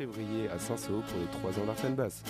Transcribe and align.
et 0.00 0.06
4 0.06 0.14
février 0.14 0.48
à 0.48 0.58
Saint-Sao 0.58 1.02
pour 1.08 1.18
les 1.18 1.52
3 1.52 1.62
ans 1.62 1.66
d'Arsène 1.66 1.94
Basse. 1.94 2.22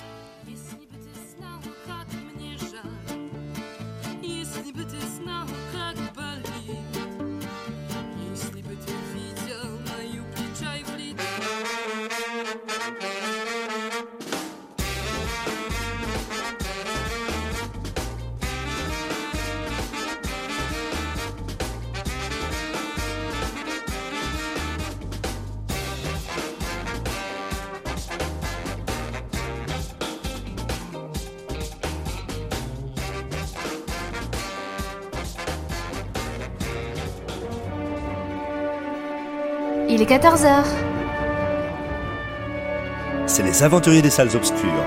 14h. 40.08 40.64
C'est 43.26 43.42
les 43.42 43.62
aventuriers 43.62 44.00
des 44.00 44.08
salles 44.08 44.34
obscures. 44.34 44.82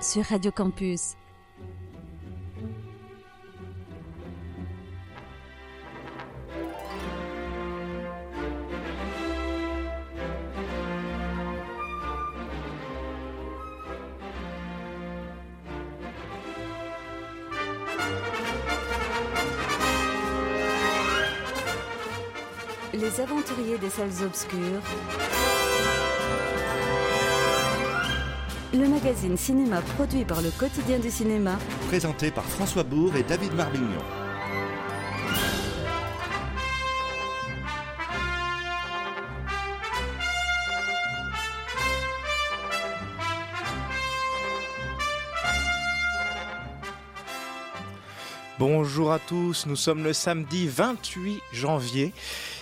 Sur 0.00 0.24
Radio 0.24 0.50
Campus. 0.50 1.14
Les 22.94 23.20
aventuriers 23.20 23.78
des 23.78 23.90
salles 23.90 24.24
obscures. 24.24 24.58
Le 28.74 28.88
magazine 28.88 29.36
cinéma 29.36 29.80
produit 29.96 30.24
par 30.24 30.40
le 30.40 30.50
quotidien 30.50 30.98
du 30.98 31.10
cinéma. 31.10 31.58
Présenté 31.88 32.30
par 32.30 32.44
François 32.44 32.84
Bourg 32.84 33.16
et 33.16 33.22
David 33.22 33.54
Marbignon. 33.54 34.21
Bonjour 48.64 49.10
à 49.10 49.18
tous, 49.18 49.66
nous 49.66 49.74
sommes 49.74 50.04
le 50.04 50.12
samedi 50.12 50.68
28 50.68 51.42
janvier. 51.52 52.12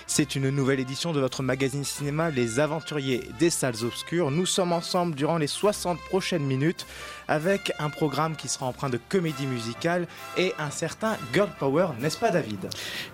C'est 0.07 0.35
une 0.35 0.49
nouvelle 0.49 0.81
édition 0.81 1.13
de 1.13 1.21
votre 1.21 1.43
magazine 1.43 1.85
cinéma 1.85 2.31
Les 2.31 2.59
Aventuriers 2.59 3.29
des 3.39 3.51
Salles 3.51 3.85
Obscures. 3.85 4.31
Nous 4.31 4.47
sommes 4.47 4.73
ensemble 4.73 5.15
durant 5.15 5.37
les 5.37 5.47
60 5.47 6.01
prochaines 6.09 6.47
minutes 6.47 6.87
avec 7.31 7.73
un 7.79 7.89
programme 7.89 8.35
qui 8.35 8.49
sera 8.49 8.67
empreint 8.67 8.91
de 8.91 8.99
comédie 9.09 9.47
musicale 9.47 10.09
et 10.37 10.53
un 10.59 10.71
certain 10.71 11.17
girl 11.33 11.49
power, 11.59 11.87
n'est-ce 12.01 12.19
pas 12.19 12.31
David? 12.31 12.69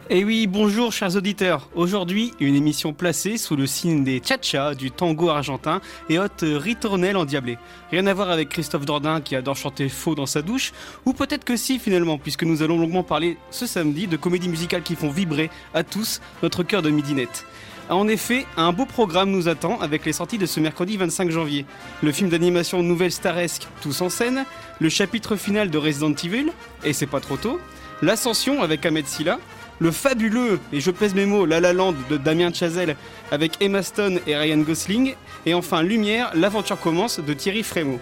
Eh 0.08 0.24
oui, 0.24 0.46
bonjour 0.46 0.90
chers 0.90 1.14
auditeurs. 1.16 1.68
Aujourd'hui, 1.74 2.32
une 2.40 2.54
émission 2.54 2.94
placée 2.94 3.36
sous 3.36 3.56
le 3.56 3.66
signe 3.66 4.02
des 4.02 4.22
cha 4.40 4.74
du 4.74 4.90
tango 4.90 5.28
argentin 5.28 5.82
et 6.08 6.18
haute 6.18 6.42
ritournelle 6.42 7.18
endiablée. 7.18 7.58
Rien 7.90 8.06
à 8.06 8.14
voir 8.14 8.30
avec 8.30 8.48
Christophe 8.48 8.86
Dordain 8.86 9.20
qui 9.20 9.36
adore 9.36 9.56
chanter 9.56 9.90
faux 9.90 10.14
dans 10.14 10.26
sa 10.26 10.40
douche, 10.40 10.72
ou 11.04 11.12
peut-être 11.12 11.44
que 11.44 11.56
si 11.56 11.78
finalement, 11.78 12.16
puisque 12.16 12.44
nous 12.44 12.62
allons 12.62 12.78
longuement 12.78 13.02
parler 13.02 13.36
ce 13.50 13.66
samedi 13.66 14.06
de 14.06 14.16
comédies 14.16 14.48
musicales 14.48 14.82
qui 14.82 14.96
font 14.96 15.10
vibrer 15.10 15.50
à 15.74 15.84
tous 15.84 16.22
notre 16.42 16.62
cœur 16.62 16.80
de 16.80 16.88
midinette. 16.88 17.44
En 17.88 18.08
effet, 18.08 18.46
un 18.56 18.72
beau 18.72 18.84
programme 18.84 19.30
nous 19.30 19.46
attend 19.46 19.78
avec 19.80 20.04
les 20.04 20.12
sorties 20.12 20.38
de 20.38 20.46
ce 20.46 20.58
mercredi 20.58 20.96
25 20.96 21.30
janvier. 21.30 21.64
Le 22.02 22.10
film 22.10 22.28
d'animation 22.28 22.82
Nouvelle 22.82 23.12
Staresque, 23.12 23.68
Tous 23.80 24.00
en 24.00 24.08
scène, 24.08 24.44
le 24.80 24.88
chapitre 24.88 25.36
final 25.36 25.70
de 25.70 25.78
Resident 25.78 26.12
Evil, 26.12 26.50
et 26.82 26.92
c'est 26.92 27.06
pas 27.06 27.20
trop 27.20 27.36
tôt, 27.36 27.60
l'Ascension 28.02 28.60
avec 28.60 28.84
Ahmed 28.84 29.06
Silla, 29.06 29.38
le 29.78 29.92
fabuleux, 29.92 30.58
et 30.72 30.80
je 30.80 30.90
pèse 30.90 31.14
mes 31.14 31.26
mots, 31.26 31.46
La 31.46 31.60
La 31.60 31.72
Land 31.72 31.94
de 32.10 32.16
Damien 32.16 32.52
Chazelle 32.52 32.96
avec 33.30 33.62
Emma 33.62 33.84
Stone 33.84 34.18
et 34.26 34.36
Ryan 34.36 34.58
Gosling, 34.58 35.14
et 35.44 35.54
enfin 35.54 35.82
Lumière, 35.82 36.32
l'aventure 36.34 36.80
commence 36.80 37.20
de 37.20 37.34
Thierry 37.34 37.62
Frémaux. 37.62 38.00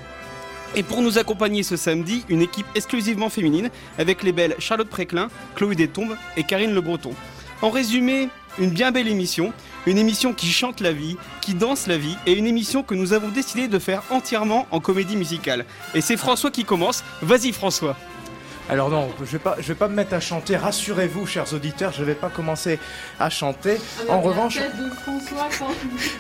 Et 0.76 0.82
pour 0.82 1.02
nous 1.02 1.18
accompagner 1.18 1.62
ce 1.62 1.76
samedi, 1.76 2.24
une 2.30 2.40
équipe 2.40 2.66
exclusivement 2.74 3.28
féminine 3.28 3.68
avec 3.98 4.22
les 4.22 4.32
belles 4.32 4.56
Charlotte 4.58 4.88
Préclin, 4.88 5.28
Chloé 5.56 5.74
Destombes 5.74 6.16
et 6.38 6.44
Karine 6.44 6.72
Le 6.72 6.80
Breton. 6.80 7.12
En 7.62 7.70
résumé, 7.70 8.28
une 8.58 8.70
bien 8.70 8.92
belle 8.92 9.08
émission, 9.08 9.52
une 9.86 9.98
émission 9.98 10.32
qui 10.32 10.46
chante 10.46 10.80
la 10.80 10.92
vie, 10.92 11.16
qui 11.40 11.54
danse 11.54 11.86
la 11.86 11.98
vie, 11.98 12.16
et 12.26 12.32
une 12.32 12.46
émission 12.46 12.82
que 12.82 12.94
nous 12.94 13.12
avons 13.12 13.28
décidé 13.28 13.68
de 13.68 13.78
faire 13.78 14.02
entièrement 14.10 14.66
en 14.70 14.80
comédie 14.80 15.16
musicale. 15.16 15.64
Et 15.94 16.00
c'est 16.00 16.16
François 16.16 16.50
qui 16.50 16.64
commence. 16.64 17.04
Vas-y 17.22 17.52
François. 17.52 17.96
Alors 18.70 18.88
non, 18.88 19.10
je 19.20 19.32
vais 19.32 19.38
pas, 19.38 19.56
je 19.58 19.68
vais 19.68 19.74
pas 19.74 19.88
me 19.88 19.94
mettre 19.94 20.14
à 20.14 20.20
chanter. 20.20 20.56
Rassurez-vous, 20.56 21.26
chers 21.26 21.52
auditeurs, 21.52 21.92
je 21.92 22.02
vais 22.02 22.14
pas 22.14 22.30
commencer 22.30 22.78
à 23.20 23.28
chanter. 23.28 23.76
en 24.08 24.20
revanche, 24.22 24.58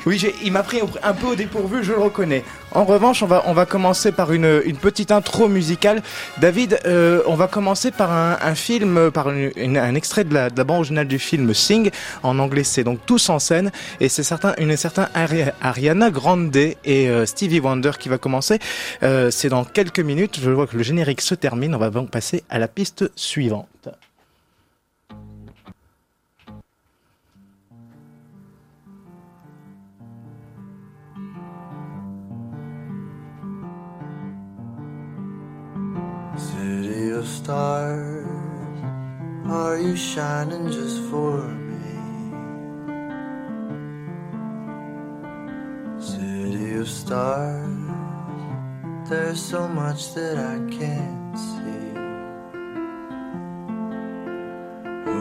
oui, 0.04 0.22
il 0.42 0.52
m'a 0.52 0.62
pris 0.62 0.80
un 1.02 1.14
peu 1.14 1.28
au 1.28 1.34
dépourvu, 1.34 1.82
je 1.82 1.92
le 1.92 1.98
reconnais. 1.98 2.44
En 2.72 2.84
revanche, 2.84 3.22
on 3.22 3.26
va, 3.26 3.44
on 3.46 3.54
va 3.54 3.66
commencer 3.66 4.12
par 4.12 4.32
une, 4.32 4.60
une 4.64 4.76
petite 4.76 5.10
intro 5.10 5.48
musicale. 5.48 6.02
David, 6.38 6.80
euh, 6.86 7.22
on 7.26 7.34
va 7.34 7.46
commencer 7.46 7.90
par 7.90 8.12
un, 8.12 8.36
un 8.42 8.54
film, 8.54 9.10
par 9.10 9.30
une, 9.30 9.78
un 9.78 9.94
extrait 9.94 10.24
de 10.24 10.34
la, 10.34 10.50
de 10.50 10.58
la 10.58 10.64
bande 10.64 10.78
originale 10.78 11.08
du 11.08 11.18
film 11.18 11.54
Sing. 11.54 11.90
En 12.22 12.38
anglais, 12.38 12.64
c'est 12.64 12.84
donc 12.84 12.98
Tous 13.06 13.30
en 13.30 13.38
scène, 13.38 13.70
et 14.00 14.08
c'est 14.08 14.22
certain, 14.22 14.54
une 14.58 14.76
certaine 14.76 15.08
Ariana 15.62 16.10
Grande 16.10 16.54
et 16.56 16.74
euh, 16.86 17.26
Stevie 17.26 17.60
Wonder 17.60 17.92
qui 17.98 18.08
va 18.08 18.18
commencer. 18.18 18.58
Euh, 19.02 19.30
c'est 19.30 19.48
dans 19.48 19.64
quelques 19.64 20.00
minutes. 20.00 20.38
Je 20.42 20.50
vois 20.50 20.66
que 20.66 20.76
le 20.76 20.82
générique 20.82 21.20
se 21.20 21.34
termine. 21.34 21.74
On 21.74 21.78
va 21.78 21.90
donc 21.90 22.10
passer 22.10 22.33
à 22.48 22.58
la 22.58 22.68
piste 22.68 23.10
suivante. 23.14 23.88
City 36.36 37.10
of 37.10 37.26
stars, 37.26 38.26
are 39.48 39.78
you 39.78 39.94
shining 39.94 40.66
just 40.68 41.00
for 41.10 41.42
me? 41.68 41.74
City 46.00 46.74
of 46.74 46.88
stars, 46.88 47.68
there's 49.08 49.40
so 49.40 49.68
much 49.68 50.12
that 50.14 50.38
I 50.38 50.58
can't 50.70 51.38
see. 51.38 51.83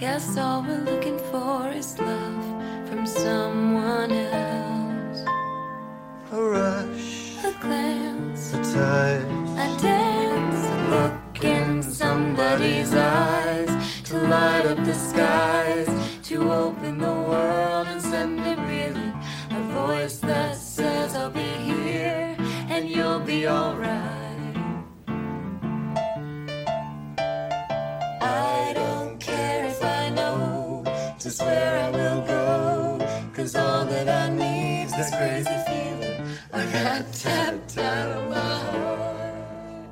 Yes, 0.00 0.38
all 0.38 0.62
we're 0.62 0.78
looking 0.78 1.18
for 1.30 1.68
is 1.70 1.98
love 1.98 2.44
from 2.88 3.06
someone 3.06 4.10
else. 4.10 5.20
A 6.32 6.42
rush, 6.42 7.36
A 7.44 7.52
glance, 7.60 8.54
a 8.54 8.56
touch, 8.72 9.24
a 9.64 9.82
dance, 9.82 10.64
a 10.66 10.76
look 10.94 11.44
in 11.44 11.82
somebody's 11.82 12.94
eyes. 12.94 13.68
to 14.04 14.16
light 14.22 14.64
up 14.66 14.78
the 14.86 14.94
skies, 14.94 15.89
this 35.00 35.16
crazy 35.16 35.58
feeling 35.66 36.36
I 36.52 36.66
got 36.66 37.10
tapped 37.14 37.78
out 37.78 38.10
of 38.18 38.28
my 38.28 38.36
heart. 38.36 39.86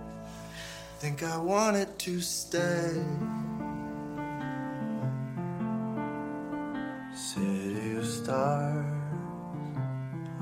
Think 0.99 1.23
I 1.23 1.39
wanted 1.39 1.99
to 2.01 2.21
stay. 2.21 3.03
City 7.15 7.97
of 7.97 8.07
stars, 8.07 8.85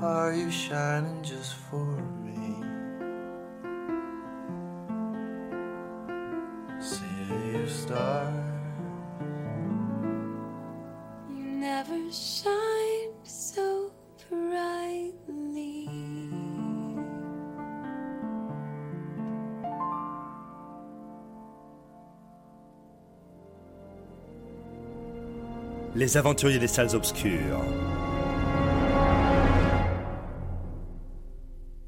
are 0.01 0.33
you 0.33 0.51
shining 0.51 1.23
just 1.23 1.53
for 1.69 1.87
me? 2.25 2.61
City 6.81 7.63
of 7.63 7.71
stars. 7.71 8.33
You 11.29 11.45
never 11.67 12.11
shine 12.11 12.56
Les 25.97 26.15
aventuriers 26.15 26.59
des 26.59 26.67
salles 26.67 26.95
obscures. 26.95 27.59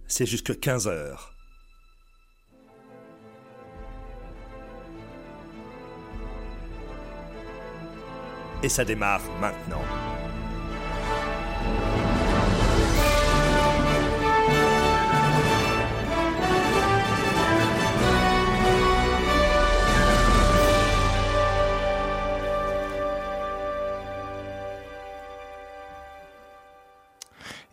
C'est 0.08 0.26
jusque 0.26 0.60
15 0.60 0.88
heures. 0.88 1.32
Et 8.64 8.70
ça 8.70 8.84
démarre 8.84 9.22
maintenant. 9.40 10.09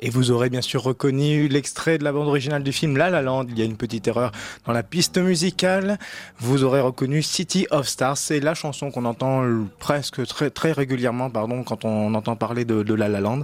Et 0.00 0.10
vous 0.10 0.30
aurez 0.30 0.50
bien 0.50 0.60
sûr 0.60 0.82
reconnu 0.82 1.48
l'extrait 1.48 1.98
de 1.98 2.04
la 2.04 2.12
bande 2.12 2.28
originale 2.28 2.62
du 2.62 2.72
film 2.72 2.96
La 2.96 3.08
La 3.08 3.22
Land. 3.22 3.46
Il 3.48 3.58
y 3.58 3.62
a 3.62 3.64
une 3.64 3.76
petite 3.76 4.06
erreur 4.06 4.30
dans 4.66 4.72
la 4.72 4.82
piste 4.82 5.18
musicale. 5.18 5.98
Vous 6.38 6.64
aurez 6.64 6.80
reconnu 6.80 7.22
City 7.22 7.66
of 7.70 7.88
Stars. 7.88 8.18
C'est 8.18 8.40
la 8.40 8.54
chanson 8.54 8.90
qu'on 8.90 9.06
entend 9.06 9.44
presque 9.78 10.26
très, 10.26 10.50
très 10.50 10.72
régulièrement, 10.72 11.30
pardon, 11.30 11.62
quand 11.62 11.84
on 11.84 12.14
entend 12.14 12.36
parler 12.36 12.64
de, 12.64 12.82
de 12.82 12.94
La 12.94 13.08
La 13.08 13.20
Land. 13.20 13.42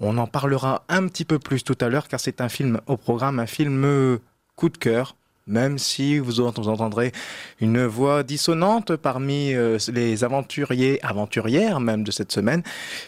On 0.00 0.18
en 0.18 0.26
parlera 0.26 0.84
un 0.88 1.06
petit 1.08 1.24
peu 1.24 1.38
plus 1.38 1.64
tout 1.64 1.78
à 1.80 1.88
l'heure 1.88 2.08
car 2.08 2.20
c'est 2.20 2.40
un 2.40 2.48
film 2.48 2.80
au 2.86 2.96
programme, 2.96 3.38
un 3.38 3.46
film 3.46 3.84
euh, 3.84 4.18
coup 4.56 4.68
de 4.68 4.76
cœur, 4.76 5.16
même 5.46 5.78
si 5.78 6.18
vous 6.18 6.40
entendrez 6.40 7.12
une 7.60 7.84
voix 7.84 8.22
dissonante 8.22 8.96
parmi 8.96 9.52
euh, 9.52 9.78
les 9.92 10.24
aventuriers, 10.24 11.04
aventurières 11.04 11.80
même 11.80 12.02
de 12.02 12.10
cette 12.10 12.32
semaine, 12.32 12.62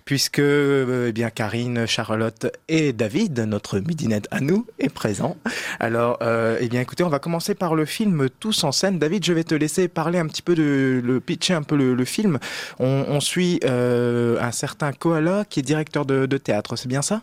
puisque 0.04 0.38
euh, 0.38 1.08
eh 1.08 1.12
bien 1.12 1.30
Karine, 1.30 1.86
Charlotte 1.86 2.46
et 2.68 2.92
David, 2.92 3.38
notre 3.40 3.78
midinette 3.78 4.28
à 4.30 4.40
nous, 4.40 4.66
est 4.78 4.92
présent. 4.92 5.36
Alors, 5.80 6.18
euh, 6.22 6.58
eh 6.60 6.68
bien 6.68 6.80
écoutez, 6.80 7.04
on 7.04 7.08
va 7.08 7.18
commencer 7.18 7.54
par 7.54 7.74
le 7.74 7.86
film 7.86 8.28
Tous 8.38 8.64
en 8.64 8.72
scène. 8.72 8.98
David, 8.98 9.24
je 9.24 9.32
vais 9.32 9.44
te 9.44 9.54
laisser 9.54 9.88
parler 9.88 10.18
un 10.18 10.26
petit 10.26 10.42
peu 10.42 10.54
de 10.54 11.00
le 11.02 11.20
pitcher 11.20 11.54
un 11.54 11.62
peu 11.62 11.76
le, 11.76 12.04
film. 12.04 12.38
On, 12.78 13.20
suit 13.20 13.60
un 13.64 14.52
certain 14.52 14.92
Koala 14.92 15.44
qui 15.48 15.60
est 15.60 15.62
directeur 15.62 16.04
de, 16.06 16.26
théâtre, 16.36 16.76
c'est 16.76 16.88
bien 16.88 17.02
ça? 17.02 17.22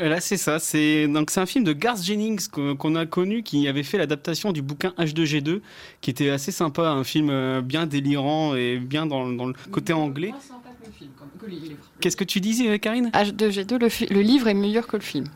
Là, 0.00 0.20
c'est 0.20 0.36
ça. 0.36 0.60
C'est 0.60 1.08
donc 1.08 1.30
c'est 1.30 1.40
un 1.40 1.46
film 1.46 1.64
de 1.64 1.72
Garth 1.72 2.00
Jennings 2.02 2.46
qu'on 2.48 2.94
a 2.94 3.04
connu, 3.04 3.42
qui 3.42 3.66
avait 3.66 3.82
fait 3.82 3.98
l'adaptation 3.98 4.52
du 4.52 4.62
bouquin 4.62 4.94
H2G2, 4.96 5.60
qui 6.00 6.10
était 6.10 6.30
assez 6.30 6.52
sympa, 6.52 6.82
un 6.88 7.02
film 7.02 7.30
euh, 7.30 7.60
bien 7.62 7.84
délirant 7.86 8.54
et 8.54 8.78
bien 8.78 9.06
dans, 9.06 9.28
dans 9.28 9.46
le 9.46 9.54
côté 9.72 9.92
anglais. 9.92 10.32
Qu'est-ce 12.00 12.16
que 12.16 12.22
tu 12.24 12.40
disais, 12.40 12.68
euh, 12.68 12.78
Karine 12.78 13.08
H2G2, 13.12 13.78
le, 13.80 13.88
fi- 13.88 14.06
le 14.06 14.20
livre 14.20 14.46
est 14.46 14.54
meilleur 14.54 14.86
que 14.86 14.96
le 14.96 15.02
film. 15.02 15.26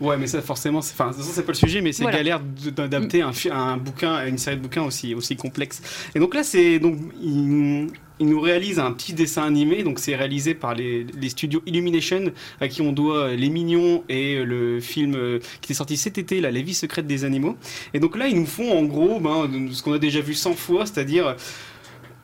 Ouais, 0.00 0.16
mais 0.16 0.26
ça 0.28 0.40
forcément, 0.42 0.80
c'est- 0.80 0.92
enfin, 0.94 1.10
c'est 1.20 1.42
pas 1.44 1.52
le 1.52 1.56
sujet, 1.58 1.80
mais 1.80 1.92
c'est 1.92 2.02
Voilà. 2.04 2.18
galère 2.18 2.40
d'adapter 2.40 3.22
un, 3.22 3.32
un 3.52 3.76
bouquin, 3.76 4.24
une 4.26 4.38
série 4.38 4.56
de 4.56 4.62
bouquins 4.62 4.82
aussi 4.84 5.14
aussi 5.14 5.34
complexe. 5.36 5.82
Et 6.14 6.20
donc 6.20 6.34
là, 6.34 6.42
c'est 6.44 6.78
donc 6.78 6.98
il, 7.20 7.88
il 8.20 8.28
nous 8.28 8.40
réalise 8.40 8.78
un 8.80 8.90
petit 8.92 9.12
dessin 9.12 9.42
animé, 9.44 9.82
donc 9.82 9.98
c'est 9.98 10.14
réalisé 10.16 10.54
par 10.54 10.74
les, 10.74 11.04
les 11.20 11.28
studios 11.28 11.62
Illumination, 11.66 12.32
à 12.60 12.68
qui 12.68 12.80
on 12.82 12.92
doit 12.92 13.34
Les 13.34 13.48
Mignons 13.48 14.02
et 14.08 14.42
le 14.44 14.80
film 14.80 15.14
euh, 15.16 15.38
qui 15.60 15.72
est 15.72 15.74
sorti 15.76 15.96
cet 15.96 16.18
été, 16.18 16.40
là, 16.40 16.50
Les 16.50 16.62
Vies 16.62 16.74
secrètes 16.74 17.06
des 17.06 17.24
animaux. 17.24 17.56
Et 17.94 18.00
donc 18.00 18.16
là, 18.16 18.28
ils 18.28 18.36
nous 18.36 18.46
font 18.46 18.76
en 18.76 18.82
gros 18.84 19.20
ben, 19.20 19.48
ce 19.72 19.82
qu'on 19.82 19.92
a 19.92 19.98
déjà 19.98 20.20
vu 20.20 20.34
100 20.34 20.54
fois, 20.54 20.84
c'est-à-dire 20.86 21.34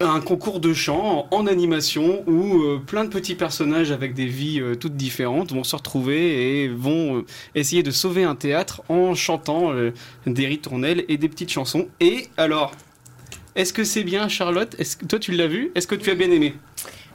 un 0.04 0.20
concours 0.20 0.60
de 0.60 0.72
chant 0.72 1.26
en 1.30 1.46
animation 1.46 2.22
où 2.26 2.62
euh, 2.62 2.82
plein 2.84 3.04
de 3.04 3.08
petits 3.08 3.34
personnages 3.34 3.90
avec 3.90 4.14
des 4.14 4.26
vies 4.26 4.60
euh, 4.60 4.74
toutes 4.74 4.96
différentes 4.96 5.52
vont 5.52 5.64
se 5.64 5.74
retrouver 5.76 6.62
et 6.62 6.68
vont 6.68 7.18
euh, 7.18 7.26
essayer 7.54 7.82
de 7.82 7.90
sauver 7.90 8.24
un 8.24 8.34
théâtre 8.34 8.82
en 8.88 9.14
chantant 9.14 9.72
des 10.26 10.46
ritournelles 10.46 11.04
et 11.08 11.16
des 11.16 11.28
petites 11.28 11.50
chansons. 11.50 11.88
Et 12.00 12.28
alors, 12.36 12.72
est-ce 13.54 13.72
que 13.72 13.84
c'est 13.84 14.04
bien 14.04 14.28
Charlotte? 14.28 14.74
Est-ce 14.78 14.96
que 14.96 15.06
toi 15.06 15.18
tu 15.18 15.32
l'as 15.32 15.46
vu? 15.46 15.70
Est-ce 15.74 15.86
que 15.86 15.94
tu 15.94 16.10
as 16.10 16.14
bien 16.14 16.30
aimé? 16.30 16.54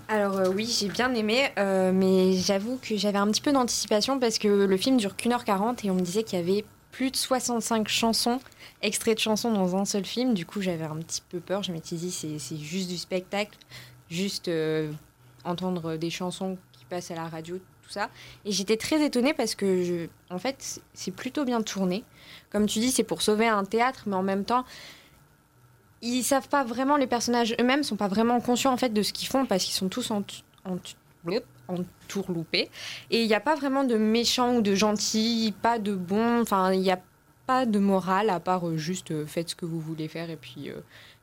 Alors 0.08 0.42
oui, 0.56 0.66
j'ai 0.66 0.88
bien 0.88 1.14
aimé, 1.14 1.50
mais 1.58 2.34
j'avoue 2.34 2.80
que 2.82 2.98
j'avais 2.98 3.20
un 3.20 3.28
petit 3.28 3.42
peu 3.42 3.52
d'anticipation 3.52 4.20
parce 4.20 4.40
que 4.40 4.48
le 4.48 4.78
film 4.78 4.98
dure 4.98 5.16
qu'une 5.16 5.34
heure 5.34 5.46
40 5.46 5.86
et 5.86 5.92
on 5.92 5.96
me 5.96 6.02
disait 6.02 6.24
qu'il 6.24 6.40
y 6.40 6.42
avait 6.42 6.66
plus 7.00 7.12
de 7.12 7.16
65 7.16 7.88
chansons, 7.88 8.42
extraits 8.82 9.16
de 9.16 9.22
chansons 9.22 9.54
dans 9.54 9.78
un 9.78 9.86
seul 9.86 10.04
film. 10.04 10.34
Du 10.34 10.46
coup, 10.46 10.60
j'avais 10.60 10.84
un 10.84 10.98
petit 10.98 11.22
peu 11.30 11.40
peur. 11.40 11.64
Je 11.64 11.72
m'étais 11.72 11.96
dit, 11.96 12.12
c'est 12.12 12.58
juste 12.58 12.90
du 12.90 12.98
spectacle, 12.98 13.58
juste 14.10 14.50
euh, 14.50 14.92
entendre 15.46 15.96
des 15.96 16.10
chansons 16.10 16.58
qui 16.74 16.84
passent 16.84 17.10
à 17.10 17.16
la 17.16 17.30
radio, 17.30 17.56
tout 17.56 17.90
ça. 17.90 18.10
Et 18.44 18.52
j'étais 18.52 18.76
très 18.76 19.02
étonnée 19.02 19.34
parce 19.34 19.56
que, 19.56 20.10
en 20.30 20.40
fait, 20.40 20.82
c'est 20.94 21.12
plutôt 21.12 21.46
bien 21.46 21.62
tourné. 21.62 22.04
Comme 22.50 22.66
tu 22.66 22.80
dis, 22.80 22.92
c'est 22.92 23.06
pour 23.06 23.22
sauver 23.22 23.48
un 23.48 23.64
théâtre, 23.64 24.04
mais 24.06 24.18
en 24.18 24.24
même 24.24 24.44
temps, 24.44 24.66
ils 26.02 26.22
savent 26.22 26.50
pas 26.50 26.66
vraiment, 26.66 26.98
les 26.98 27.08
personnages 27.08 27.56
eux-mêmes 27.62 27.84
sont 27.84 27.96
pas 27.96 28.10
vraiment 28.10 28.42
conscients 28.42 28.74
en 28.74 28.78
fait 28.78 28.90
de 28.90 29.04
ce 29.04 29.14
qu'ils 29.14 29.30
font 29.30 29.46
parce 29.46 29.64
qu'ils 29.64 29.74
sont 29.74 29.88
tous 29.88 30.12
en, 30.12 30.22
en 31.68 31.76
tourloupé. 32.08 32.70
Et 33.12 33.22
il 33.22 33.28
n'y 33.28 33.34
a 33.34 33.40
pas 33.40 33.56
vraiment 33.56 33.84
de 33.84 33.98
méchants 33.98 34.56
ou 34.56 34.62
de 34.62 34.76
gentils, 34.76 35.54
pas 35.62 35.80
de 35.80 35.94
bons, 35.94 36.42
enfin, 36.42 36.74
il 36.74 36.82
n'y 36.82 36.92
a 36.92 37.00
pas 37.46 37.66
de 37.66 37.80
morale 37.80 38.30
à 38.30 38.40
part 38.40 38.68
euh, 38.68 38.78
juste 38.78 39.10
euh, 39.10 39.26
faites 39.26 39.50
ce 39.50 39.56
que 39.56 39.66
vous 39.66 39.80
voulez 39.80 40.08
faire 40.08 40.30
et 40.30 40.36
puis 40.36 40.70
euh, 40.70 40.76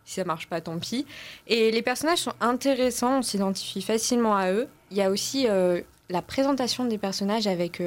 si 0.05 0.15
ça 0.15 0.25
marche 0.25 0.49
pas, 0.49 0.61
tant 0.61 0.76
pis. 0.79 1.07
Et 1.47 1.71
les 1.71 1.83
personnages 1.83 2.19
sont 2.19 2.33
intéressants, 2.41 3.19
on 3.19 3.23
s'identifie 3.23 3.81
facilement 3.81 4.37
à 4.37 4.50
eux. 4.50 4.67
Il 4.91 4.97
y 4.97 5.03
a 5.03 5.11
aussi 5.11 5.47
la 6.09 6.23
présentation 6.23 6.85
des 6.85 6.97
personnages 6.97 7.49
avec 7.49 7.83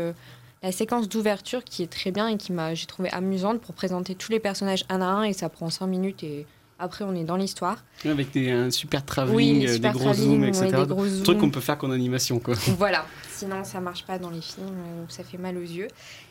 la 0.62 0.72
séquence 0.74 1.08
d'ouverture 1.08 1.64
qui 1.64 1.82
est 1.82 1.88
très 1.88 2.12
bien 2.12 2.28
et 2.28 2.36
qui 2.36 2.52
m'a, 2.52 2.74
j'ai 2.76 2.88
trouvé 2.88 3.10
amusante 3.12 3.62
pour 3.62 3.74
présenter 3.74 4.16
tous 4.16 4.34
les 4.34 4.42
personnages 4.42 4.84
un 4.90 5.00
à 5.00 5.06
un 5.06 5.24
et 5.24 5.32
ça 5.32 5.48
prend 5.48 5.70
cinq 5.70 5.88
minutes 5.88 6.22
et 6.24 6.46
après 6.80 7.04
on 7.06 7.14
est 7.16 7.24
dans 7.24 7.36
l'histoire. 7.36 7.84
Avec 8.06 8.32
des, 8.32 8.52
un 8.52 8.72
super 8.72 9.06
travelling, 9.06 9.60
Oui, 9.60 9.68
euh, 9.68 9.74
super 9.74 9.94
des 9.94 10.00
gros 10.00 10.14
zooms, 10.14 10.42
ouais, 10.42 10.48
etc. 10.50 10.66
des 10.68 10.86
gros 10.86 11.06
Truc 11.06 11.10
zooms. 11.26 11.38
qu'on 11.38 11.50
peut 11.52 11.60
faire 11.60 11.78
qu'en 11.78 11.92
animation, 11.92 12.40
quoi. 12.40 12.56
Voilà, 12.78 13.06
sinon 13.30 13.64
ça 13.64 13.80
marche 13.80 14.06
pas 14.06 14.18
dans 14.18 14.30
les 14.30 14.42
films, 14.42 14.68
euh, 14.70 15.04
ça 15.10 15.24
fait 15.24 15.38
mal 15.38 15.58
aux 15.58 15.62
yeux. 15.62 15.88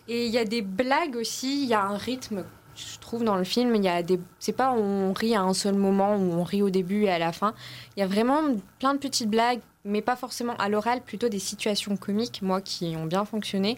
Et 0.08 0.26
il 0.26 0.32
y 0.32 0.38
a 0.38 0.44
des 0.44 0.62
blagues 0.62 1.16
aussi, 1.16 1.62
il 1.62 1.68
y 1.68 1.74
a 1.74 1.82
un 1.84 1.96
rythme, 1.96 2.44
je 2.74 2.98
trouve, 3.00 3.24
dans 3.24 3.36
le 3.36 3.44
film. 3.44 3.74
Il 3.74 3.84
y 3.84 3.88
a 3.88 4.02
des, 4.02 4.18
c'est 4.38 4.52
pas 4.52 4.72
on 4.72 5.12
rit 5.12 5.34
à 5.34 5.42
un 5.42 5.52
seul 5.54 5.74
moment 5.74 6.16
ou 6.16 6.32
on 6.32 6.44
rit 6.44 6.62
au 6.62 6.70
début 6.70 7.04
et 7.04 7.10
à 7.10 7.18
la 7.18 7.32
fin. 7.32 7.52
Il 7.96 8.00
y 8.00 8.02
a 8.02 8.06
vraiment 8.06 8.40
plein 8.78 8.94
de 8.94 8.98
petites 8.98 9.28
blagues, 9.28 9.60
mais 9.84 10.00
pas 10.00 10.16
forcément 10.16 10.54
à 10.56 10.68
l'oral, 10.68 11.02
plutôt 11.02 11.28
des 11.28 11.38
situations 11.38 11.96
comiques, 11.96 12.40
moi, 12.42 12.60
qui 12.60 12.94
ont 12.96 13.04
bien 13.06 13.24
fonctionné 13.24 13.76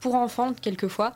pour 0.00 0.14
enfants 0.14 0.52
quelquefois. 0.60 1.12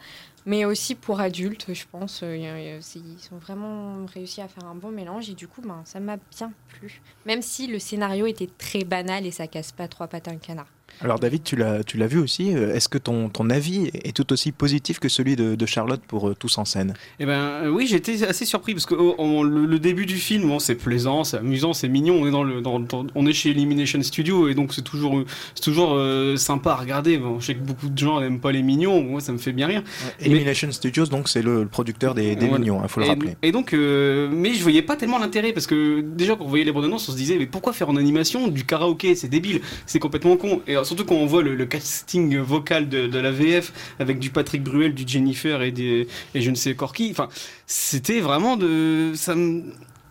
Mais 0.47 0.65
aussi 0.65 0.95
pour 0.95 1.21
adultes, 1.21 1.73
je 1.73 1.85
pense. 1.91 2.23
Euh, 2.23 2.37
Ils 2.37 3.29
ont 3.33 3.39
vraiment 3.39 4.07
réussi 4.07 4.41
à 4.41 4.49
faire 4.49 4.65
un 4.65 4.75
bon 4.75 4.91
mélange 4.91 5.29
et 5.31 5.35
du 5.35 5.47
coup, 5.49 5.61
ben, 5.63 5.83
ça 5.85 6.01
m'a 6.01 6.17
bien 6.17 6.53
plu. 6.69 7.01
Même 7.27 7.43
si 7.43 7.67
le 7.67 7.79
scénario 7.79 8.27
était 8.27 8.49
très 8.59 8.85
banal 8.85 9.27
et 9.27 9.31
ça 9.31 9.47
casse 9.47 9.73
pas 9.73 9.89
trois 9.89 10.09
pattes 10.09 10.29
à 10.29 10.33
un 10.33 10.37
canard. 10.37 10.69
Alors 11.03 11.19
David, 11.19 11.43
tu 11.45 11.57
l'as, 11.57 11.83
tu 11.83 11.97
l'as 11.97 12.07
vu 12.07 12.19
aussi. 12.19 12.55
euh, 12.55 12.75
Est-ce 12.75 12.89
que 12.89 12.99
ton, 12.99 13.29
ton 13.31 13.49
avis 13.49 13.91
est 13.95 14.15
tout 14.15 14.33
aussi 14.33 14.53
positif 14.53 14.99
que 14.99 15.09
celui 15.09 15.35
de, 15.35 15.55
de 15.55 15.67
Charlotte 15.67 16.03
pour 16.07 16.29
euh, 16.29 16.35
Tous 16.39 16.59
en 16.59 16.65
scène? 16.65 16.95
Eh 17.19 17.27
ben 17.27 17.33
euh, 17.33 17.71
oui, 17.71 17.87
j'étais 17.87 18.23
assez 18.27 18.45
surpris 18.45 18.75
parce 18.75 18.85
que 18.87 18.95
oh, 18.95 19.15
on- 19.19 19.43
le, 19.43 19.65
le 19.67 19.79
début 19.79 20.05
du 20.07 20.17
film, 20.17 20.49
bon, 20.49 20.59
c'est 20.59 20.75
plaisant, 20.75 21.25
c'est 21.25 21.39
amusant, 21.39 21.73
c'est 21.73 21.89
mignon. 21.89 22.17
On 22.21 22.27
est 22.27 22.31
dans 22.31 22.43
le, 22.45 22.61
dans, 22.61 22.81
dans- 22.81 23.07
on 23.15 23.27
est 23.27 23.33
chez 23.33 23.51
Elimination 23.51 24.03
Studio 24.03 24.49
et 24.49 24.55
donc 24.55 24.75
c'est 24.75 24.83
toujours, 24.83 25.23
c'est 25.55 25.63
toujours 25.65 25.95
euh, 25.95 26.37
sympa 26.37 26.73
à 26.73 26.77
regarder. 26.77 27.17
Bon, 27.19 27.41
je 27.41 27.47
sais 27.47 27.55
que 27.55 27.61
beaucoup 27.63 27.89
de 27.89 27.97
gens 27.97 28.21
n'aiment 28.21 28.41
pas 28.41 28.53
les 28.53 28.63
mignons, 28.63 29.03
moi 29.03 29.21
ça 29.21 29.33
me 29.33 29.39
fait 29.39 29.53
bien 29.53 29.67
rire. 29.69 29.83
Elimination 30.21 30.71
Studios, 30.71 31.07
donc 31.07 31.29
c'est 31.31 31.43
le, 31.43 31.63
le 31.63 31.69
producteur 31.69 32.15
des, 32.15 32.37
des 32.37 32.47
Voilà. 32.47 32.59
Mignons, 32.59 32.81
il 32.83 32.89
faut 32.91 33.01
le 33.01 33.07
et, 33.07 33.09
rappeler. 33.09 33.37
et 33.43 33.53
donc, 33.53 33.73
euh, 33.73 34.29
mais 34.31 34.53
je 34.53 34.63
voyais 34.63 34.83
pas 34.83 34.97
tellement 34.97 35.19
l'intérêt 35.19 35.53
parce 35.55 35.67
que 35.67 36.01
déjà 36.03 36.37
quand 36.37 36.45
on 36.45 36.49
voyait 36.49 36.65
les 36.65 36.73
bandes 36.73 36.85
annonces, 36.85 37.09
on 37.09 37.13
se 37.13 37.17
disait 37.17 37.39
mais 37.39 37.47
pourquoi 37.47 37.73
faire 37.73 37.89
en 37.89 37.97
animation 37.97 38.49
du 38.49 38.65
karaoké? 38.65 39.15
C'est 39.15 39.29
débile, 39.29 39.61
c'est 39.87 39.99
complètement 39.99 40.37
con. 40.37 40.61
Et 40.67 40.77
surtout 40.91 41.05
quand 41.05 41.15
on 41.15 41.27
voit 41.27 41.43
le, 41.43 41.67
casting 41.67 42.37
vocal 42.39 42.89
de, 42.89 43.19
la 43.19 43.31
VF 43.31 43.73
avec 44.01 44.19
du 44.19 44.31
Patrick 44.31 44.65
Bruel, 44.65 44.93
du 44.93 45.05
Jennifer 45.07 45.63
et, 45.63 45.71
des, 45.71 46.09
et 46.35 46.41
je 46.41 46.51
ne 46.51 46.57
sais 46.57 46.73
encore 46.73 46.93
qui. 46.93 47.11
Enfin, 47.13 47.29
c'était 47.65 48.19
vraiment 48.19 48.57
de 48.57 49.13
ça. 49.15 49.37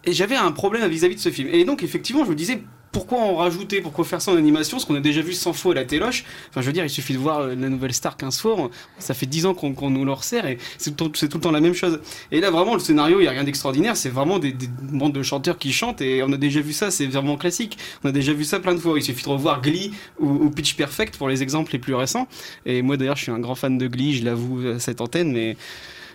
Et 0.06 0.14
j'avais 0.14 0.38
un 0.38 0.52
problème 0.54 0.90
vis-à-vis 0.90 1.16
de 1.16 1.20
ce 1.20 1.32
film. 1.32 1.50
Et 1.52 1.66
donc 1.66 1.84
effectivement, 1.84 2.24
je 2.24 2.30
me 2.30 2.36
disais. 2.36 2.62
Pourquoi 2.92 3.20
en 3.20 3.36
rajouter 3.36 3.82
Pourquoi 3.82 4.04
faire 4.04 4.22
ça 4.22 4.32
en 4.32 4.38
animation 4.38 4.80
Ce 4.80 4.86
qu'on 4.86 4.96
a 4.96 5.00
déjà 5.00 5.22
vu 5.22 5.34
100 5.34 5.54
fois 5.54 5.74
à 5.74 5.76
la 5.76 5.86
téloche. 5.86 6.26
Enfin, 6.50 6.62
je 6.62 6.66
veux 6.66 6.74
dire, 6.74 6.84
il 6.84 6.90
suffit 6.90 7.14
de 7.14 7.20
voir 7.20 7.40
euh, 7.40 7.56
la 7.56 7.70
nouvelle 7.70 7.94
star 7.94 8.18
15 8.18 8.40
fois. 8.40 8.70
Ça 8.98 9.14
fait 9.14 9.26
10 9.26 9.46
ans 9.46 9.54
qu'on 9.54 9.90
nous 9.90 10.06
le 10.06 10.12
resserre 10.12 10.48
et 10.48 10.58
c'est 10.78 10.96
tout, 10.96 11.12
le 11.22 11.28
temps 11.28 11.52
la 11.52 11.62
même 11.62 11.74
chose. 11.74 12.00
Et 12.32 12.40
là, 12.40 12.50
vraiment, 12.50 12.74
le 12.74 12.80
scénario, 12.80 13.20
il 13.20 13.24
n'y 13.24 13.28
a 13.28 13.32
rien 13.32 13.44
d'extraordinaire. 13.44 13.96
C'est 13.96 14.10
vraiment 14.10 14.40
des, 14.40 14.54
des 14.54 14.68
bandes 14.68 15.14
de 15.14 15.24
chanteurs 15.24 15.58
qui 15.58 15.72
chantent 15.72 16.02
et 16.02 16.24
on 16.24 16.32
a 16.32 16.38
déjà 16.38 16.62
vu 16.62 16.74
ça. 16.74 16.90
C'est 16.90 17.06
vraiment 17.06 17.38
classique. 17.38 17.78
On 18.04 18.10
a 18.10 18.12
déjà 18.12 18.34
vu 18.34 18.44
ça 18.44 18.60
plein 18.60 18.74
de 18.74 18.80
fois. 18.80 18.98
Il 18.98 19.04
suffit 19.04 19.24
de 19.24 19.30
revoir 19.30 19.62
Glee 19.62 19.92
ou, 20.20 20.30
ou 20.30 20.50
Pitch 20.50 20.76
Perfect 20.76 21.18
pour 21.18 21.30
les 21.30 21.44
exemples 21.44 21.72
les 21.74 21.80
plus 21.80 21.94
récents. 21.94 22.28
Et 22.66 22.82
moi, 22.82 22.98
d'ailleurs, 22.98 23.18
je 23.18 23.24
suis 23.24 23.32
un 23.32 23.40
grand 23.40 23.56
fan 23.56 23.78
de 23.78 23.88
Glee, 23.88 24.16
je 24.16 24.26
l'avoue 24.26 24.68
à 24.68 24.80
cette 24.80 25.02
antenne, 25.02 25.32
mais 25.32 25.58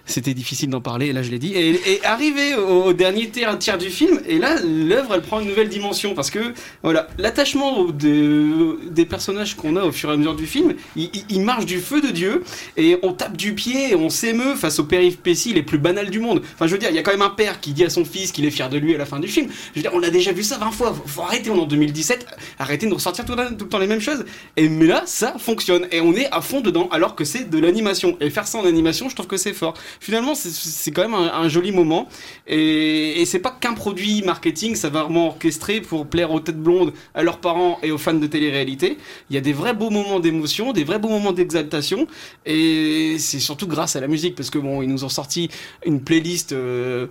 c'était 0.06 0.34
difficile 0.34 0.70
d'en 0.70 0.80
parler, 0.80 1.12
là 1.12 1.22
je 1.22 1.30
l'ai 1.30 1.38
dit. 1.38 1.54
Et, 1.54 1.70
et 1.92 2.04
arrivé 2.04 2.54
au, 2.54 2.92
dernier 2.92 3.28
tiers, 3.30 3.58
tiers 3.58 3.78
du 3.78 3.90
film, 3.90 4.20
et 4.26 4.38
là 4.38 4.56
l'œuvre 4.62 5.14
elle 5.14 5.22
prend 5.22 5.40
une 5.40 5.48
nouvelle 5.48 5.68
dimension 5.68 6.14
parce 6.14 6.30
que 6.30 6.54
voilà 6.82 7.08
l'attachement 7.18 7.84
des, 7.84 9.06
personnages 9.06 9.54
qu'on 9.54 9.76
a 9.76 9.84
au 9.84 9.92
fur 9.92 10.10
et 10.10 10.14
à 10.14 10.16
mesure 10.16 10.34
du 10.34 10.46
film, 10.46 10.74
il, 10.96 11.40
marche 11.40 11.66
du 11.66 11.78
feu 11.78 12.00
de 12.00 12.08
Dieu 12.08 12.42
et 12.76 12.98
on 13.02 13.12
tape 13.12 13.36
du 13.36 13.54
pied 13.54 13.90
et 13.90 13.94
on 13.94 14.08
s'émeut 14.08 14.54
face 14.56 14.78
aux 14.78 14.84
péripéties 14.84 15.52
les 15.52 15.62
plus 15.62 15.78
banales 15.78 16.10
du 16.10 16.20
monde. 16.20 16.42
Enfin 16.54 16.66
je 16.66 16.72
veux 16.72 16.78
dire, 16.78 16.90
il 16.90 16.96
y 16.96 16.98
a 16.98 17.02
quand 17.02 17.12
même 17.12 17.22
un 17.22 17.30
père 17.30 17.60
qui 17.60 17.72
dit 17.72 17.84
à 17.84 17.90
son 17.90 18.04
fils 18.04 18.32
qu'il 18.32 18.44
est 18.44 18.50
fier 18.50 18.68
de 18.68 18.78
lui 18.78 18.94
à 18.94 18.98
la 18.98 19.06
fin 19.06 19.20
du 19.20 19.28
film. 19.28 19.48
Je 19.74 19.80
veux 19.80 19.82
dire, 19.82 19.92
on 19.94 20.02
a 20.02 20.10
déjà 20.10 20.32
vu 20.32 20.42
ça 20.42 20.58
20 20.58 20.70
fois. 20.70 20.94
Faut, 20.94 21.06
faut 21.06 21.22
arrêter, 21.22 21.50
on 21.50 21.56
est 21.56 21.60
en 21.60 21.66
2017, 21.66 22.26
arrêter 22.58 22.86
de 22.86 22.94
ressortir 22.94 23.24
tout, 23.24 23.34
tout 23.34 23.64
le 23.64 23.68
temps 23.68 23.78
les 23.78 23.86
mêmes 23.86 24.00
choses. 24.00 24.24
Et 24.56 24.68
mais 24.68 24.86
là, 24.86 25.02
ça 25.06 25.36
fonctionne 25.38 25.86
et 25.92 26.00
on 26.00 26.14
est 26.14 26.30
à 26.30 26.40
fond 26.40 26.60
dedans 26.60 26.88
alors 26.90 27.14
que 27.14 27.24
c'est 27.24 27.48
de 27.48 27.58
l'animation. 27.58 28.16
Et 28.20 28.30
faire 28.30 28.46
ça 28.46 28.58
en 28.58 28.66
animation, 28.66 29.08
je 29.08 29.14
trouve 29.14 29.26
que 29.26 29.36
c'est 29.36 29.52
fort. 29.52 29.74
Finalement, 30.00 30.34
c'est- 30.34 30.90
quand 30.90 31.02
même 31.02 31.14
un, 31.14 31.32
un 31.32 31.48
joli 31.48 31.72
moment. 31.72 32.08
Et, 32.46 33.20
et 33.20 33.24
c'est 33.26 33.38
pas 33.38 33.50
qu'un 33.58 33.74
produit 33.74 34.22
marketing, 34.22 34.74
ça 34.74 34.88
va 34.90 35.02
vraiment 35.02 35.28
orchestré 35.28 35.80
pour 35.80 36.06
plaire 36.06 36.30
aux 36.32 36.40
têtes 36.40 36.60
blondes, 36.60 36.92
à 37.14 37.22
leurs 37.22 37.38
parents 37.38 37.78
et 37.82 37.90
aux 37.90 37.98
fans 37.98 38.14
de 38.14 38.26
télé-réalité. 38.26 38.98
Il 39.30 39.34
y 39.34 39.38
a 39.38 39.40
des 39.40 39.52
vrais 39.52 39.74
beaux 39.74 39.90
moments 39.90 40.20
d'émotion, 40.20 40.72
des 40.72 40.84
vrais 40.84 40.98
beaux 40.98 41.08
moments 41.08 41.32
d'exaltation. 41.32 42.06
Et 42.46 43.16
c'est 43.18 43.40
surtout 43.40 43.66
grâce 43.66 43.96
à 43.96 44.00
la 44.00 44.08
musique, 44.08 44.34
parce 44.34 44.50
que 44.50 44.58
bon, 44.58 44.82
ils 44.82 44.88
nous 44.88 45.04
ont 45.04 45.08
sorti 45.08 45.48
une 45.86 46.00
playlist 46.00 46.52
euh, 46.52 47.06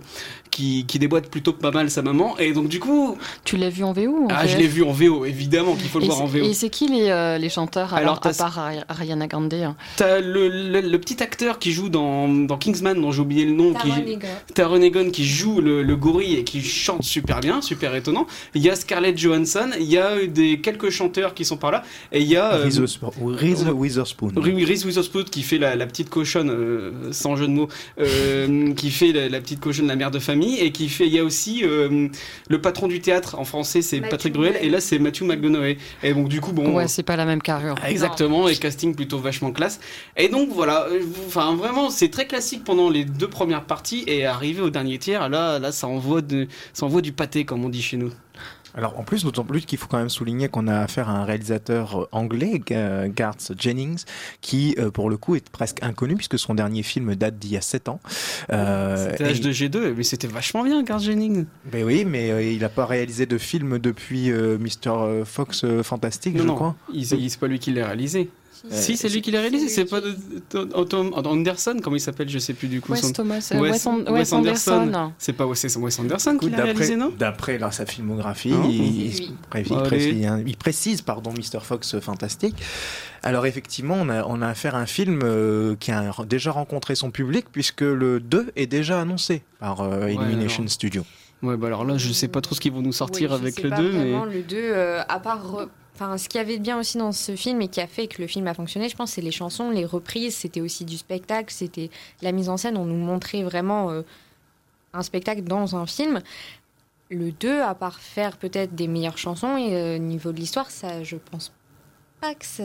qui, 0.50 0.84
qui 0.86 0.98
déboîte 0.98 1.28
plutôt 1.30 1.52
pas 1.52 1.70
mal 1.70 1.90
sa 1.90 2.02
maman. 2.02 2.38
Et 2.38 2.52
donc 2.52 2.68
du 2.68 2.78
coup, 2.80 3.16
Tu 3.44 3.56
l'as 3.56 3.70
vu 3.70 3.82
en 3.84 3.92
VO 3.92 4.24
en 4.24 4.28
ah, 4.30 4.46
je 4.46 4.56
l'ai 4.56 4.66
vu 4.68 4.82
en 4.84 4.92
VO, 4.92 5.24
évidemment 5.24 5.74
qu'il 5.74 5.88
faut 5.88 5.98
le 5.98 6.04
Et 6.04 6.08
voir 6.08 6.22
en 6.22 6.26
VO. 6.26 6.44
Et 6.44 6.54
c'est 6.54 6.70
qui 6.70 6.88
les, 6.88 7.08
euh, 7.10 7.38
les 7.38 7.48
chanteurs 7.48 7.94
Alors, 7.94 8.20
alors, 8.22 8.26
à 8.26 8.32
part 8.34 8.58
Ari- 8.58 8.84
Ariana 8.88 9.26
Grande 9.26 9.52
hein? 9.54 9.76
T'as 9.96 10.20
le, 10.20 10.48
le, 10.48 10.80
le 10.80 11.00
petit 11.00 11.22
acteur 11.22 11.58
qui 11.58 11.72
joue 11.72 11.88
dans, 11.88 12.28
dans 12.28 12.56
Kingsman, 12.74 13.00
dont 13.00 13.12
j'ai 13.12 13.20
oublié 13.20 13.44
le 13.44 13.52
nom, 13.52 13.72
qui, 13.74 13.88
Taron. 13.88 14.18
Taron 14.54 14.82
Egerton, 14.82 15.10
qui 15.10 15.24
joue 15.24 15.60
le, 15.60 15.82
le 15.82 15.96
gorille 15.96 16.34
et 16.36 16.44
qui 16.44 16.62
chante 16.62 17.02
super 17.02 17.40
bien, 17.40 17.62
super 17.62 17.94
étonnant. 17.94 18.26
Il 18.54 18.62
y 18.62 18.70
a 18.70 18.76
Scarlett 18.76 19.16
Johansson, 19.18 19.70
il 19.78 19.86
y 19.86 19.98
a 19.98 20.24
des 20.26 20.60
quelques 20.60 20.90
chanteurs 20.90 21.34
qui 21.34 21.44
sont 21.44 21.56
par 21.56 21.70
là, 21.70 21.82
et 22.12 22.20
il 22.20 22.26
y 22.26 22.36
a 22.36 22.54
euh, 22.54 22.64
Reese 22.64 22.80
Witherspoon- 22.80 23.34
Reese 23.34 23.64
Witherspoon. 23.72 24.32
Ri- 24.36 24.64
Reese 24.64 24.84
Witherspoon 24.84 25.24
qui 25.24 25.42
fait 25.42 25.58
la, 25.58 25.76
la 25.76 25.86
petite 25.86 26.10
cochonne, 26.10 26.50
euh, 26.50 26.90
sans 27.12 27.36
jeu 27.36 27.46
de 27.46 27.52
mots, 27.52 27.68
euh, 28.00 28.72
qui 28.74 28.90
fait 28.90 29.12
la, 29.12 29.28
la 29.28 29.40
petite 29.40 29.60
cochonne, 29.60 29.86
la 29.86 29.96
mère 29.96 30.10
de 30.10 30.18
famille, 30.18 30.58
et 30.58 30.72
qui 30.72 30.88
fait, 30.88 31.06
il 31.06 31.12
y 31.14 31.18
a 31.18 31.24
aussi 31.24 31.62
euh, 31.64 32.08
le 32.48 32.60
patron 32.60 32.88
du 32.88 33.00
théâtre 33.00 33.36
en 33.38 33.44
français, 33.44 33.82
c'est 33.82 34.00
Patrick 34.00 34.32
Bruel, 34.34 34.56
et 34.60 34.68
là 34.70 34.80
c'est 34.80 34.98
Matthew 34.98 35.22
McConaughey. 35.22 35.78
Et 36.02 36.12
donc 36.14 36.28
du 36.28 36.40
coup, 36.40 36.52
bon, 36.52 36.74
Ouais, 36.74 36.88
c'est 36.88 37.02
pas 37.02 37.16
la 37.16 37.24
même 37.24 37.42
carrure. 37.42 37.76
Exactement, 37.86 38.48
et 38.48 38.56
casting 38.56 38.94
plutôt 38.94 39.18
vachement 39.18 39.52
classe. 39.52 39.78
Et 40.16 40.28
donc 40.28 40.48
voilà, 40.52 40.86
euh, 40.90 41.00
enfin 41.26 41.54
vraiment, 41.54 41.90
c'est 41.90 42.08
très 42.08 42.26
classique 42.26 42.63
pendant 42.64 42.90
les 42.90 43.04
deux 43.04 43.28
premières 43.28 43.64
parties, 43.64 44.04
et 44.06 44.26
arrivé 44.26 44.60
au 44.62 44.70
dernier 44.70 44.98
tiers, 44.98 45.28
là, 45.28 45.58
là, 45.58 45.70
ça 45.72 45.86
envoie, 45.86 46.22
de, 46.22 46.48
ça 46.72 46.86
envoie 46.86 47.00
du 47.02 47.12
pâté, 47.12 47.44
comme 47.44 47.64
on 47.64 47.68
dit 47.68 47.82
chez 47.82 47.96
nous. 47.96 48.10
Alors 48.76 48.98
en 48.98 49.04
plus, 49.04 49.22
d'autant 49.22 49.44
plus 49.44 49.60
qu'il 49.60 49.78
faut 49.78 49.86
quand 49.86 49.98
même 49.98 50.08
souligner 50.08 50.48
qu'on 50.48 50.66
a 50.66 50.80
affaire 50.80 51.08
à 51.08 51.12
un 51.12 51.24
réalisateur 51.24 51.96
euh, 52.02 52.08
anglais, 52.10 52.60
euh, 52.72 53.06
Garth 53.08 53.52
Jennings, 53.56 54.02
qui 54.40 54.74
euh, 54.80 54.90
pour 54.90 55.08
le 55.10 55.16
coup 55.16 55.36
est 55.36 55.48
presque 55.48 55.78
inconnu 55.84 56.16
puisque 56.16 56.40
son 56.40 56.54
dernier 56.56 56.82
film 56.82 57.14
date 57.14 57.38
d'il 57.38 57.52
y 57.52 57.56
a 57.56 57.60
7 57.60 57.88
ans. 57.88 58.00
Euh, 58.50 59.10
C'était 59.12 59.30
et- 59.30 59.34
H2G2, 59.34 59.94
mais 59.96 60.02
c'était 60.02 60.26
vachement 60.26 60.64
bien, 60.64 60.82
Garth 60.82 61.02
Jennings. 61.04 61.44
Ben 61.70 61.84
oui, 61.84 62.04
mais 62.04 62.52
il 62.52 62.60
n'a 62.62 62.68
pas 62.68 62.84
réalisé 62.84 63.26
de 63.26 63.38
film 63.38 63.78
depuis 63.78 64.32
euh, 64.32 64.58
Mr. 64.58 65.22
Fox 65.24 65.64
Fantastic, 65.84 66.34
Non, 66.34 66.42
je 66.42 66.46
non, 66.48 66.54
crois. 66.56 66.74
il- 66.92 67.02
il- 67.12 67.30
c'est 67.30 67.38
pas 67.38 67.46
lui 67.46 67.60
qui 67.60 67.72
l'a 67.72 67.86
réalisé. 67.86 68.28
Si, 68.70 68.96
c'est 68.96 69.08
lui 69.08 69.22
qui 69.22 69.30
l'a 69.30 69.40
réalisé, 69.40 69.68
c'est 69.68 69.84
pas 69.84 70.00
Tom 70.50 71.12
Anderson, 71.14 71.76
comment 71.82 71.96
il 71.96 72.00
s'appelle, 72.00 72.28
je 72.28 72.38
sais 72.38 72.54
plus 72.54 72.68
du 72.68 72.80
coup. 72.80 72.92
Wes 72.92 73.04
euh, 73.04 73.22
Anderson. 74.32 75.12
C'est 75.18 75.32
pas 75.32 75.46
Wes, 75.46 75.98
Anderson 75.98 76.38
qui 76.38 76.50
l'a 76.50 76.56
D'après 76.56 76.72
réalisé, 76.72 76.96
non 76.96 77.12
d'après 77.16 77.58
sa 77.70 77.86
filmographie, 77.86 78.54
il, 79.54 80.56
précise, 80.56 81.02
pardon, 81.02 81.32
Mr. 81.32 81.60
Fox 81.60 81.94
euh, 81.94 82.00
Fantastic. 82.00 82.54
Alors 83.24 83.46
effectivement, 83.46 83.96
on 83.98 84.10
a, 84.10 84.22
on 84.26 84.42
a 84.42 84.48
affaire 84.48 84.74
à 84.74 84.80
un 84.80 84.86
film 84.86 85.20
euh, 85.24 85.76
qui 85.76 85.90
a 85.90 86.12
déjà 86.28 86.50
rencontré 86.52 86.94
son 86.94 87.10
public 87.10 87.46
puisque 87.50 87.80
le 87.80 88.20
2 88.20 88.52
est 88.54 88.66
déjà 88.66 89.00
annoncé 89.00 89.42
par 89.58 89.80
euh, 89.80 90.10
Illumination 90.10 90.62
alors. 90.62 90.70
Studio. 90.70 91.04
Ouais, 91.42 91.56
bah 91.56 91.68
alors 91.68 91.84
là, 91.84 91.96
je 91.96 92.12
sais 92.12 92.28
pas 92.28 92.42
trop 92.42 92.54
ce 92.54 92.60
qu'ils 92.60 92.72
vont 92.72 92.82
nous 92.82 92.92
sortir 92.92 93.30
Oui, 93.30 93.36
je 93.38 93.42
avec 93.42 93.54
sais 93.54 93.62
le 93.62 93.70
pas 93.70 93.76
2, 93.78 93.92
mais. 93.92 93.98
vraiment 93.98 94.24
le 94.26 94.42
2, 94.42 94.56
euh, 94.56 95.02
à 95.08 95.20
part. 95.20 95.68
Enfin, 95.94 96.18
ce 96.18 96.28
qu'il 96.28 96.38
y 96.38 96.42
avait 96.42 96.58
de 96.58 96.62
bien 96.62 96.78
aussi 96.78 96.98
dans 96.98 97.12
ce 97.12 97.36
film 97.36 97.62
et 97.62 97.68
qui 97.68 97.80
a 97.80 97.86
fait 97.86 98.08
que 98.08 98.20
le 98.20 98.26
film 98.26 98.48
a 98.48 98.54
fonctionné, 98.54 98.88
je 98.88 98.96
pense, 98.96 99.12
c'est 99.12 99.20
les 99.20 99.30
chansons, 99.30 99.70
les 99.70 99.84
reprises, 99.84 100.34
c'était 100.34 100.60
aussi 100.60 100.84
du 100.84 100.96
spectacle, 100.96 101.52
c'était 101.52 101.88
la 102.20 102.32
mise 102.32 102.48
en 102.48 102.56
scène, 102.56 102.76
on 102.76 102.84
nous 102.84 102.96
montrait 102.96 103.44
vraiment 103.44 103.90
euh, 103.90 104.02
un 104.92 105.02
spectacle 105.02 105.42
dans 105.42 105.76
un 105.76 105.86
film. 105.86 106.20
Le 107.10 107.30
2, 107.30 107.60
à 107.60 107.74
part 107.74 108.00
faire 108.00 108.38
peut-être 108.38 108.74
des 108.74 108.88
meilleures 108.88 109.18
chansons, 109.18 109.56
et 109.56 109.76
euh, 109.76 109.98
niveau 109.98 110.32
de 110.32 110.38
l'histoire, 110.38 110.68
ça, 110.70 111.04
je 111.04 111.16
pense 111.16 111.52
pas 112.24 112.34
que 112.34 112.46
ça, 112.46 112.64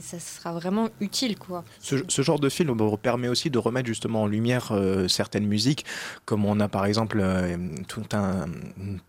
ça 0.00 0.18
sera 0.18 0.52
vraiment 0.54 0.88
utile, 1.00 1.38
quoi. 1.38 1.64
Ce, 1.80 1.96
ce 2.08 2.22
genre 2.22 2.38
de 2.40 2.48
film 2.48 2.74
permet 3.02 3.28
aussi 3.28 3.50
de 3.50 3.58
remettre 3.58 3.86
justement 3.86 4.22
en 4.22 4.26
lumière 4.26 4.68
euh, 4.70 5.06
certaines 5.08 5.46
musiques, 5.46 5.84
comme 6.24 6.46
on 6.46 6.58
a 6.60 6.68
par 6.68 6.86
exemple 6.86 7.18
euh, 7.20 7.56
tout 7.88 8.02
un, 8.14 8.46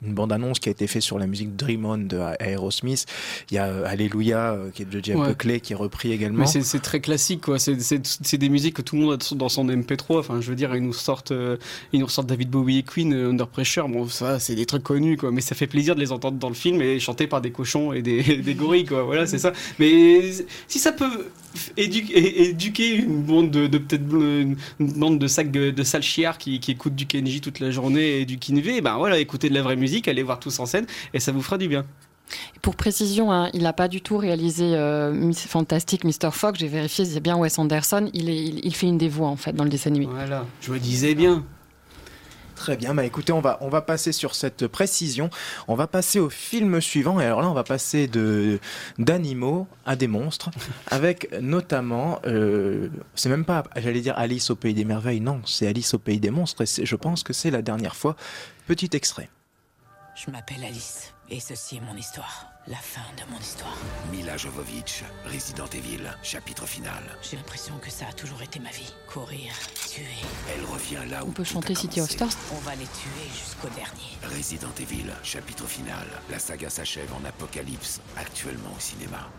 une 0.01 0.13
bande-annonce 0.13 0.59
qui 0.59 0.67
a 0.67 0.71
été 0.73 0.87
faite 0.87 1.03
sur 1.03 1.17
la 1.19 1.25
musique 1.27 1.55
Dream 1.55 1.85
On 1.85 1.97
de 1.97 2.19
Aerosmith. 2.41 3.05
Il 3.49 3.55
y 3.55 3.57
a 3.59 3.67
euh, 3.67 3.85
Alléluia 3.85 4.51
euh, 4.53 4.71
qui 4.71 4.81
est 4.81 4.85
de 4.85 5.01
Jeff 5.03 5.15
Ouais. 5.15 5.29
Buckley 5.29 5.59
qui 5.61 5.71
est 5.71 5.75
repris 5.77 6.11
également. 6.11 6.39
Mais 6.53 6.61
c'est 6.61 6.79
très 6.81 6.99
classique, 6.99 7.41
quoi. 7.41 7.57
C'est- 7.57 8.37
des 8.37 8.49
musiques 8.49 8.75
que 8.75 8.81
tout 8.81 8.95
le 8.97 9.03
monde 9.03 9.13
a 9.21 9.35
dans 9.35 9.49
son 9.49 9.65
MP3. 9.69 10.19
Enfin, 10.19 10.41
je 10.41 10.49
veux 10.49 10.55
dire, 10.55 10.75
ils 10.75 10.83
nous 10.83 10.93
sortent, 10.93 11.31
euh, 11.31 11.55
ils 11.93 11.99
nous 12.01 12.05
ressortent 12.07 12.27
David 12.27 12.49
Bowie 12.49 12.79
et 12.79 12.83
Queen, 12.83 13.13
euh, 13.13 13.29
Under 13.29 13.47
Pressure. 13.47 13.87
Bon, 13.87 14.07
ça, 14.09 14.37
c'est 14.39 14.53
des 14.55 14.65
trucs 14.65 14.83
connus, 14.83 15.15
quoi. 15.17 15.31
Mais 15.31 15.41
ça 15.41 15.55
fait 15.55 15.65
plaisir 15.67 15.95
de 15.95 15.99
les 16.01 16.11
entendre 16.11 16.37
dans 16.37 16.49
le 16.49 16.55
film 16.55 16.81
et 16.81 16.99
chantés 16.99 17.25
par 17.27 17.39
des 17.41 17.51
cochons 17.51 17.93
et 17.93 18.01
des, 18.01 18.37
des 18.43 18.53
gorilles, 18.53 18.85
quoi. 18.85 19.03
Voilà, 19.03 19.25
c'est 19.25 19.37
ça. 19.39 19.53
Mais 19.79 20.31
si 20.67 20.79
ça 20.79 20.91
peut 20.91 21.27
éduquer 21.75 22.95
une 22.95 23.23
bande 23.23 23.51
de, 23.51 23.67
de 23.67 23.77
peut-être 23.77 24.03
une 24.11 24.57
bande 24.79 25.19
de 25.19 25.27
sacs 25.27 25.51
de 25.51 25.83
sales 25.83 26.03
chiards 26.03 26.37
qui, 26.37 26.59
qui 26.59 26.71
écoutent 26.71 26.95
du 26.95 27.05
Kenji 27.05 27.41
toute 27.41 27.59
la 27.59 27.71
journée 27.71 28.21
et 28.21 28.25
du 28.25 28.37
Kinvé, 28.37 28.81
ben 28.81 28.97
voilà, 28.97 29.19
écoutez 29.19 29.49
de 29.49 29.53
la 29.53 29.61
vraie 29.61 29.75
musique, 29.75 30.07
allez 30.07 30.23
voir 30.23 30.39
tous 30.39 30.59
en 30.59 30.65
scène 30.65 30.85
et 31.13 31.19
ça 31.19 31.31
vous 31.31 31.41
fera 31.41 31.57
du 31.57 31.67
bien. 31.67 31.85
Pour 32.61 32.75
précision, 32.75 33.31
hein, 33.31 33.49
il 33.53 33.63
n'a 33.63 33.73
pas 33.73 33.87
du 33.87 34.01
tout 34.01 34.17
réalisé 34.17 34.75
euh, 34.75 35.13
Miss 35.13 35.47
Fantastic 35.47 36.03
Mr. 36.03 36.31
Fox. 36.31 36.59
J'ai 36.59 36.67
vérifié, 36.67 37.05
c'est 37.05 37.21
bien 37.21 37.37
Wes 37.37 37.57
Anderson. 37.57 38.09
Il, 38.13 38.29
est, 38.29 38.43
il, 38.43 38.65
il 38.65 38.75
fait 38.75 38.87
une 38.87 38.97
des 38.97 39.07
voix 39.07 39.29
en 39.29 39.37
fait 39.37 39.53
dans 39.53 39.63
le 39.63 39.69
dessin 39.69 39.91
animé. 39.91 40.07
Voilà, 40.11 40.45
je 40.61 40.71
me 40.73 40.79
disais 40.79 41.15
bien. 41.15 41.45
Très 42.57 42.75
bien, 42.75 42.95
bah 42.95 43.05
écoutez, 43.05 43.31
on 43.31 43.39
va, 43.39 43.59
on 43.61 43.69
va 43.69 43.81
passer 43.81 44.11
sur 44.11 44.33
cette 44.33 44.65
précision. 44.65 45.29
On 45.67 45.75
va 45.75 45.85
passer 45.85 46.19
au 46.19 46.29
film 46.29 46.81
suivant. 46.81 47.19
Et 47.19 47.23
alors 47.23 47.43
là, 47.43 47.49
on 47.49 47.53
va 47.53 47.63
passer 47.63 48.07
de 48.07 48.59
d'animaux 48.97 49.67
à 49.85 49.95
des 49.95 50.07
monstres, 50.07 50.49
avec 50.87 51.31
notamment, 51.39 52.19
euh, 52.25 52.89
c'est 53.13 53.29
même 53.29 53.45
pas, 53.45 53.63
j'allais 53.75 54.01
dire 54.01 54.17
Alice 54.17 54.49
au 54.49 54.55
pays 54.55 54.73
des 54.73 54.85
merveilles. 54.85 55.21
Non, 55.21 55.39
c'est 55.45 55.67
Alice 55.67 55.93
au 55.93 55.99
pays 55.99 56.19
des 56.19 56.31
monstres. 56.31 56.63
Et 56.63 56.85
je 56.85 56.95
pense 56.95 57.21
que 57.21 57.31
c'est 57.31 57.51
la 57.51 57.61
dernière 57.61 57.95
fois. 57.95 58.15
Petit 58.65 58.89
extrait. 58.93 59.29
Je 60.15 60.31
m'appelle 60.31 60.63
Alice. 60.65 61.13
Et 61.29 61.41
ceci 61.41 61.75
est 61.75 61.81
mon 61.81 61.95
histoire, 61.97 62.45
la 62.67 62.77
fin 62.77 63.01
de 63.17 63.29
mon 63.29 63.37
histoire. 63.37 63.75
Mila 64.11 64.37
Jovovich, 64.37 65.03
Resident 65.25 65.67
Evil, 65.73 66.09
chapitre 66.23 66.65
final. 66.65 67.03
J'ai 67.21 67.35
l'impression 67.35 67.77
que 67.79 67.89
ça 67.89 68.05
a 68.07 68.13
toujours 68.13 68.41
été 68.41 68.59
ma 68.59 68.69
vie. 68.69 68.93
Courir, 69.09 69.51
tuer. 69.89 70.05
Elle 70.55 70.63
revient 70.63 71.09
là 71.09 71.25
où 71.25 71.27
On 71.27 71.31
peut 71.31 71.43
chanter 71.43 71.75
City 71.75 71.99
of. 71.99 72.09
Stars. 72.09 72.29
On 72.53 72.59
va 72.59 72.75
les 72.75 72.85
tuer 72.85 73.27
jusqu'au 73.33 73.67
dernier. 73.69 74.37
Resident 74.37 74.73
Evil, 74.79 75.11
chapitre 75.21 75.65
final. 75.65 76.07
La 76.29 76.39
saga 76.39 76.69
s'achève 76.69 77.13
en 77.13 77.25
apocalypse, 77.27 77.99
actuellement 78.15 78.71
au 78.73 78.79
cinéma. 78.79 79.29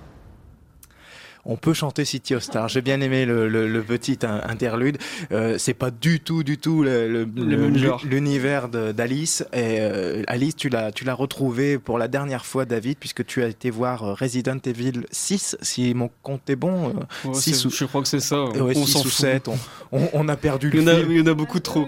On 1.51 1.57
peut 1.57 1.73
chanter 1.73 2.05
City 2.05 2.35
of 2.35 2.43
Stars. 2.43 2.69
J'ai 2.69 2.83
bien 2.83 3.01
aimé 3.01 3.25
le, 3.25 3.49
le- 3.49 3.67
le 3.67 3.83
petit 3.83 4.19
in- 4.23 4.43
interlude. 4.47 4.99
Euh, 5.33 5.57
c'est 5.57 5.73
pas 5.73 5.91
du 5.91 6.21
tout, 6.21 6.43
du 6.45 6.59
tout 6.59 6.83
le, 6.83 7.09
le- 7.09 7.25
Le 7.25 8.09
l'univers 8.09 8.69
de- 8.69 8.93
d'Alice. 8.93 9.43
Et 9.55 9.79
euh, 9.81 10.23
Alice, 10.27 10.55
tu 10.57 10.69
l'as, 10.69 10.93
tu 10.93 11.05
l'as 11.05 11.15
retrouvé 11.15 11.79
pour 11.79 11.97
la 11.99 12.07
dernière 12.07 12.45
fois, 12.45 12.67
David, 12.67 12.99
puisque 13.01 13.25
tu 13.25 13.43
as 13.43 13.49
été 13.49 13.71
voir 13.71 14.05
euh, 14.05 14.13
Resident 14.13 14.59
Evil 14.67 15.07
6, 15.11 15.57
si 15.63 15.95
mon 15.95 16.11
compte 16.23 16.49
est 16.51 16.57
bon. 16.57 16.91
euh, 16.91 17.29
Ouais, 17.31 17.35
six 17.35 17.55
c'est- 17.55 17.67
ou- 17.67 17.71
Je 17.71 17.85
crois 17.87 18.03
que 18.03 18.09
c'est 18.09 18.21
ça. 18.21 18.45
ouais, 18.45 18.77
on 18.77 18.85
six 18.85 18.93
s'en 18.93 19.01
ou 19.01 19.05
fout. 19.05 19.13
7. 19.13 19.49
On, 19.49 19.57
on- 19.93 20.09
on 20.13 20.29
a 20.29 20.37
perdu 20.37 20.71
Il 20.75 20.83
y, 20.83 20.85
le 20.85 20.91
en 20.93 20.95
a, 20.95 20.99
film. 21.01 21.13
il 21.13 21.19
y 21.19 21.21
en 21.23 21.27
a 21.29 21.35
beaucoup 21.35 21.61
trop. 21.61 21.87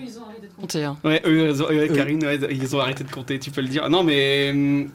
Hein. 0.85 0.97
Ouais, 1.05 1.21
eux, 1.26 1.49
ils 1.50 1.62
ont- 1.62 1.69
ouais, 1.69 1.88
Karine, 1.95 2.25
ouais, 2.25 2.38
ils 2.50 2.75
ont 2.76 2.81
arrêté 2.81 3.05
de 3.05 3.11
compter, 3.11 3.38
tu 3.38 3.50
peux 3.50 3.61
le 3.61 3.69
dire. 3.69 3.88
Non, 3.90 4.05
mais 4.05 4.50
hum, 4.52 4.88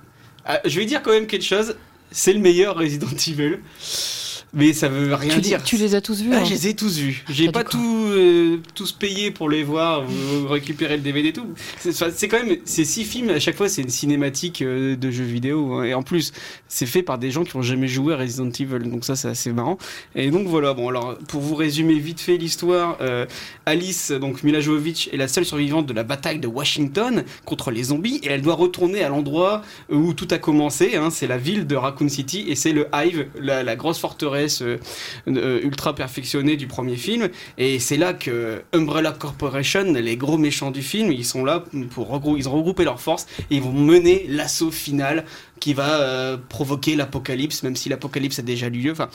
ah, 0.43 0.59
je 0.65 0.79
vais 0.79 0.85
dire 0.85 1.03
quand 1.03 1.11
même 1.11 1.27
quelque 1.27 1.45
chose. 1.45 1.75
C'est 2.11 2.33
le 2.33 2.39
meilleur 2.39 2.75
Resident 2.77 3.07
Evil. 3.27 3.57
Mais 4.55 4.71
ça 4.71 4.87
veut 4.87 5.13
rien 5.13 5.33
Tu, 5.35 5.41
dire. 5.41 5.57
les- 5.57 5.63
tu 5.65 5.75
les 5.77 5.95
as 5.95 6.01
tous 6.01 6.21
vus 6.21 6.29
Ah, 6.31 6.37
hein 6.39 6.45
je 6.45 6.51
les 6.51 6.67
ai 6.69 6.73
tous 6.75 6.97
vus. 6.97 7.23
J'ai 7.29 7.49
Ah, 7.49 7.51
pas 7.51 7.63
tout, 7.65 8.05
euh, 8.07 8.57
tous 8.73 8.93
payé 8.93 9.29
pour 9.29 9.49
les 9.49 9.63
voir, 9.63 10.03
ou 10.05 10.47
récupérer 10.47 10.95
le 10.95 11.03
DVD 11.03 11.29
et 11.29 11.33
tout. 11.33 11.47
C'est 11.79 12.27
quand 12.29 12.41
même, 12.43 12.57
ces 12.63 12.85
six 12.85 13.03
films, 13.03 13.29
à 13.31 13.39
chaque 13.39 13.57
fois, 13.57 13.67
c'est 13.67 13.81
une 13.81 13.89
cinématique 13.89 14.61
euh, 14.61 14.95
de 14.95 15.11
jeux 15.11 15.25
vidéo. 15.25 15.73
hein. 15.73 15.83
Et 15.83 15.93
en 15.93 16.03
plus, 16.03 16.31
c'est 16.69 16.85
fait 16.85 17.03
par 17.03 17.17
des 17.17 17.31
gens 17.31 17.43
qui 17.43 17.55
ont 17.57 17.61
jamais 17.61 17.89
joué 17.89 18.13
à 18.13 18.17
Resident 18.17 18.49
Evil. 18.49 18.89
Donc 18.89 19.03
ça, 19.03 19.15
c'est 19.17 19.27
assez 19.27 19.51
marrant. 19.51 19.77
Et 20.15 20.31
donc 20.31 20.47
voilà, 20.47 20.73
bon, 20.73 20.87
alors, 20.87 21.17
pour 21.27 21.41
vous 21.41 21.55
résumer 21.55 21.95
vite 21.99 22.21
fait 22.21 22.37
l'histoire, 22.37 22.97
euh, 23.01 23.25
Alice, 23.65 24.11
donc 24.11 24.41
Mila 24.43 24.61
Jovovich, 24.61 25.09
est 25.11 25.17
la 25.17 25.27
seule 25.27 25.45
survivante 25.45 25.85
de 25.85 25.93
la 25.93 26.03
bataille 26.03 26.39
de 26.39 26.47
Washington 26.47 27.23
contre 27.43 27.71
les 27.71 27.83
zombies. 27.83 28.21
Et 28.23 28.27
elle 28.27 28.41
doit 28.41 28.55
retourner 28.55 29.03
à 29.03 29.09
l'endroit 29.09 29.63
où 29.91 30.13
tout 30.13 30.27
a 30.31 30.37
commencé. 30.37 30.95
hein. 30.95 31.09
c'est 31.09 31.27
la 31.27 31.37
ville 31.37 31.67
de 31.67 31.75
Raccoon 31.75 32.07
City. 32.07 32.45
Et 32.47 32.55
c'est 32.55 32.71
le 32.71 32.87
Hive, 32.93 33.27
la, 33.37 33.61
la 33.61 33.75
grosse 33.75 33.99
forteresse 33.99 34.44
euh, 34.61 34.77
euh, 35.27 35.59
ultra 35.63 35.95
perfectionné 35.95 36.55
du 36.57 36.67
premier 36.67 36.95
film. 36.95 37.29
Et 37.57 37.79
c'est 37.79 37.97
là 37.97 38.13
que 38.13 38.61
Umbrella 38.73 39.11
Corporation, 39.11 39.83
les 39.93 40.17
gros 40.17 40.37
méchants 40.37 40.71
du 40.71 40.81
film, 40.81 41.11
ils 41.11 41.25
sont 41.25 41.43
là 41.45 41.63
pour 41.91 42.09
regrou- 42.11 42.37
ils 42.37 42.47
ont 42.49 42.53
regroupé 42.53 42.83
leurs 42.83 43.01
forces 43.01 43.25
et 43.49 43.55
ils 43.57 43.61
vont 43.61 43.73
mener 43.73 44.25
l'assaut 44.27 44.71
final 44.71 45.25
qui 45.59 45.73
va 45.73 46.01
euh, 46.01 46.37
provoquer 46.49 46.95
l'apocalypse, 46.95 47.63
même 47.63 47.75
si 47.75 47.89
l'apocalypse 47.89 48.39
a 48.39 48.41
déjà 48.41 48.67
eu 48.67 48.71
lieu. 48.71 48.91
Enfin, 48.91 49.09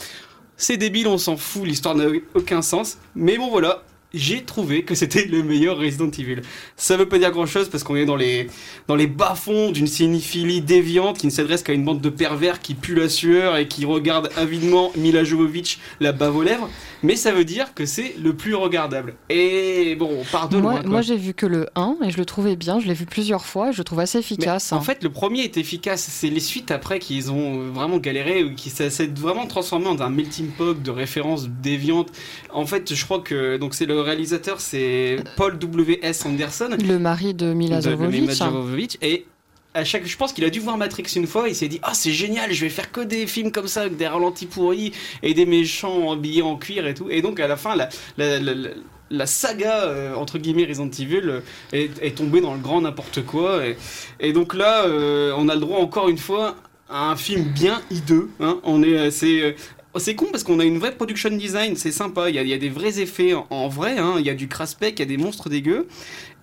c'est 0.56 0.76
débile, 0.76 1.06
on 1.06 1.18
s'en 1.18 1.36
fout, 1.36 1.64
l'histoire 1.66 1.94
n'a 1.94 2.04
aucun 2.34 2.62
sens. 2.62 2.98
Mais 3.14 3.38
bon, 3.38 3.50
voilà. 3.50 3.82
J'ai 4.12 4.42
trouvé 4.42 4.82
que 4.82 4.94
c'était 4.94 5.26
le 5.26 5.42
meilleur 5.42 5.78
Resident 5.78 6.10
Evil. 6.10 6.40
Ça 6.76 6.96
veut 6.96 7.08
pas 7.08 7.18
dire 7.18 7.30
grand 7.30 7.46
chose 7.46 7.68
parce 7.68 7.84
qu'on 7.84 7.96
est 7.96 8.06
dans 8.06 8.16
les, 8.16 8.48
dans 8.88 8.96
les 8.96 9.06
bas-fonds 9.06 9.70
d'une 9.70 9.86
cinéphilie 9.86 10.62
déviante 10.62 11.18
qui 11.18 11.26
ne 11.26 11.30
s'adresse 11.30 11.62
qu'à 11.62 11.72
une 11.72 11.84
bande 11.84 12.00
de 12.00 12.10
pervers 12.10 12.60
qui 12.60 12.74
puent 12.74 12.96
la 12.96 13.08
sueur 13.08 13.56
et 13.56 13.68
qui 13.68 13.84
regardent 13.84 14.30
avidement 14.36 14.90
Mila 14.96 15.22
Jovovich 15.22 15.78
la 16.00 16.12
bave 16.12 16.36
aux 16.36 16.42
lèvres. 16.42 16.68
Mais 17.02 17.16
ça 17.16 17.32
veut 17.32 17.44
dire 17.44 17.72
que 17.72 17.86
c'est 17.86 18.14
le 18.22 18.34
plus 18.34 18.54
regardable. 18.54 19.14
Et 19.30 19.94
bon, 19.96 20.10
on 20.20 20.24
part 20.24 20.48
de 20.48 20.58
Moi, 20.58 20.82
moi, 20.84 21.00
j'ai 21.00 21.16
vu 21.16 21.32
que 21.32 21.46
le 21.46 21.66
1 21.74 21.98
et 22.04 22.10
je 22.10 22.18
le 22.18 22.24
trouvais 22.24 22.56
bien. 22.56 22.78
Je 22.80 22.86
l'ai 22.86 22.94
vu 22.94 23.06
plusieurs 23.06 23.46
fois 23.46 23.70
et 23.70 23.72
je 23.72 23.78
le 23.78 23.84
trouve 23.84 24.00
assez 24.00 24.18
efficace. 24.18 24.72
en 24.72 24.76
hein. 24.76 24.80
fait, 24.80 25.02
le 25.02 25.10
premier 25.10 25.40
est 25.40 25.56
efficace. 25.56 26.06
C'est 26.10 26.28
les 26.28 26.40
suites 26.40 26.70
après 26.70 26.98
qu'ils 26.98 27.30
ont 27.30 27.70
vraiment 27.70 27.98
galéré, 27.98 28.44
ou 28.44 28.54
qui 28.54 28.70
s'est 28.70 28.90
vraiment 29.14 29.46
transformé 29.46 29.86
en 29.86 30.00
un 30.00 30.10
melting 30.10 30.48
pot 30.48 30.74
de 30.74 30.90
références 30.90 31.48
déviantes. 31.48 32.10
En 32.52 32.66
fait, 32.66 32.94
je 32.94 33.04
crois 33.04 33.20
que 33.20 33.56
donc 33.56 33.74
c'est 33.74 33.86
le 33.86 33.99
réalisateur, 34.02 34.60
c'est 34.60 35.16
Paul 35.36 35.58
W. 35.58 35.98
S. 36.02 36.24
Anderson, 36.26 36.70
Le 36.86 36.98
mari 36.98 37.34
de 37.34 37.52
Mila 37.52 37.80
Jovovich. 37.80 38.98
et 39.02 39.26
à 39.72 39.84
chaque, 39.84 40.04
je 40.04 40.16
pense 40.16 40.32
qu'il 40.32 40.44
a 40.44 40.50
dû 40.50 40.58
voir 40.58 40.76
Matrix 40.76 41.04
une 41.14 41.28
fois. 41.28 41.48
Il 41.48 41.54
s'est 41.54 41.68
dit 41.68 41.78
ah 41.84 41.94
c'est 41.94 42.10
génial, 42.10 42.52
je 42.52 42.60
vais 42.62 42.70
faire 42.70 42.90
que 42.90 43.00
des 43.00 43.26
films 43.28 43.52
comme 43.52 43.68
ça 43.68 43.82
avec 43.82 43.96
des 43.96 44.08
ralentis 44.08 44.46
pourris 44.46 44.92
et 45.22 45.32
des 45.32 45.46
méchants 45.46 46.10
habillés 46.12 46.42
en 46.42 46.56
cuir 46.56 46.86
et 46.88 46.94
tout. 46.94 47.08
Et 47.08 47.22
donc 47.22 47.38
à 47.38 47.46
la 47.46 47.56
fin, 47.56 47.76
la, 47.76 47.88
la, 48.18 48.40
la- 48.40 48.54
la- 48.54 48.70
la 49.12 49.26
saga 49.26 49.84
euh, 49.86 50.14
entre 50.14 50.38
guillemets 50.38 50.66
Resident 50.66 50.88
Evil 50.96 51.22
euh, 51.24 51.40
est, 51.72 51.90
est 52.00 52.16
tombée 52.16 52.40
dans 52.40 52.54
le 52.54 52.60
grand 52.60 52.80
n'importe 52.80 53.24
quoi. 53.26 53.66
Et, 53.66 53.76
et 54.20 54.32
donc 54.32 54.54
là, 54.54 54.84
euh, 54.86 55.32
on 55.36 55.48
a 55.48 55.54
le 55.54 55.60
droit 55.60 55.80
encore 55.80 56.08
une 56.08 56.18
fois 56.18 56.54
à 56.88 57.10
un 57.10 57.16
film 57.16 57.42
bien 57.44 57.80
hideux. 57.90 58.28
Hein. 58.40 58.60
On 58.62 58.82
est, 58.84 58.98
euh, 58.98 59.10
c'est 59.10 59.56
c'est 59.98 60.14
con 60.14 60.26
parce 60.30 60.44
qu'on 60.44 60.60
a 60.60 60.64
une 60.64 60.78
vraie 60.78 60.94
production 60.94 61.30
design, 61.30 61.76
c'est 61.76 61.92
sympa. 61.92 62.30
Il 62.30 62.36
y 62.36 62.52
a, 62.52 62.58
des 62.58 62.68
vrais 62.68 63.00
effets 63.00 63.34
en, 63.34 63.68
vrai. 63.68 63.98
hein. 63.98 64.14
Il 64.18 64.26
y 64.26 64.30
a 64.30 64.34
du 64.34 64.48
craspec, 64.48 64.98
il 64.98 65.00
y 65.00 65.02
a 65.02 65.06
des 65.06 65.16
monstres 65.16 65.48
dégueux. 65.48 65.88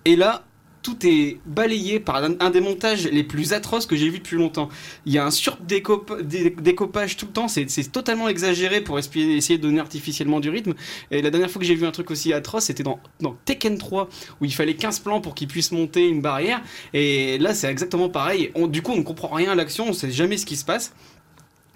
Et 0.04 0.16
là, 0.16 0.44
tout 0.82 0.96
est 1.06 1.38
balayé 1.44 1.98
par 2.00 2.22
un, 2.24 2.50
des 2.50 2.60
montages 2.60 3.08
les 3.08 3.24
plus 3.24 3.52
atroces 3.52 3.84
que 3.86 3.96
j'ai 3.96 4.08
vu 4.08 4.18
depuis 4.18 4.36
longtemps. 4.36 4.68
Il 5.06 5.12
y 5.12 5.18
a 5.18 5.24
un 5.26 5.30
surdécoupage 5.30 7.16
tout 7.16 7.26
le 7.26 7.32
temps, 7.32 7.48
c'est 7.48 7.66
totalement 7.92 8.28
exagéré 8.28 8.80
pour 8.80 8.98
essayer, 8.98 9.58
de 9.58 9.62
donner 9.62 9.80
artificiellement 9.80 10.40
du 10.40 10.50
rythme. 10.50 10.74
Et 11.10 11.20
la 11.20 11.30
dernière 11.30 11.50
fois 11.50 11.60
que 11.60 11.66
j'ai 11.66 11.74
vu 11.74 11.84
un 11.86 11.90
truc 11.90 12.10
aussi 12.10 12.32
atroce, 12.32 12.64
c'était 12.64 12.84
dans, 12.84 13.00
Tekken 13.44 13.76
3, 13.76 14.08
où 14.40 14.44
il 14.44 14.54
fallait 14.54 14.76
15 14.76 15.00
plans 15.00 15.20
pour 15.20 15.34
qu'il 15.34 15.48
puisse 15.48 15.72
monter 15.72 16.06
une 16.06 16.22
barrière. 16.22 16.62
Et 16.94 17.38
là, 17.38 17.54
c'est 17.54 17.68
exactement 17.68 18.08
pareil. 18.08 18.50
On- 18.54 18.66
du 18.68 18.80
coup, 18.82 18.92
on 18.92 18.98
ne 18.98 19.02
comprend 19.02 19.28
rien 19.28 19.50
à 19.50 19.54
l'action, 19.54 19.88
on 19.88 19.92
sait 19.92 20.10
jamais 20.10 20.36
ce 20.36 20.46
qui 20.46 20.56
se 20.56 20.64
passe. 20.64 20.94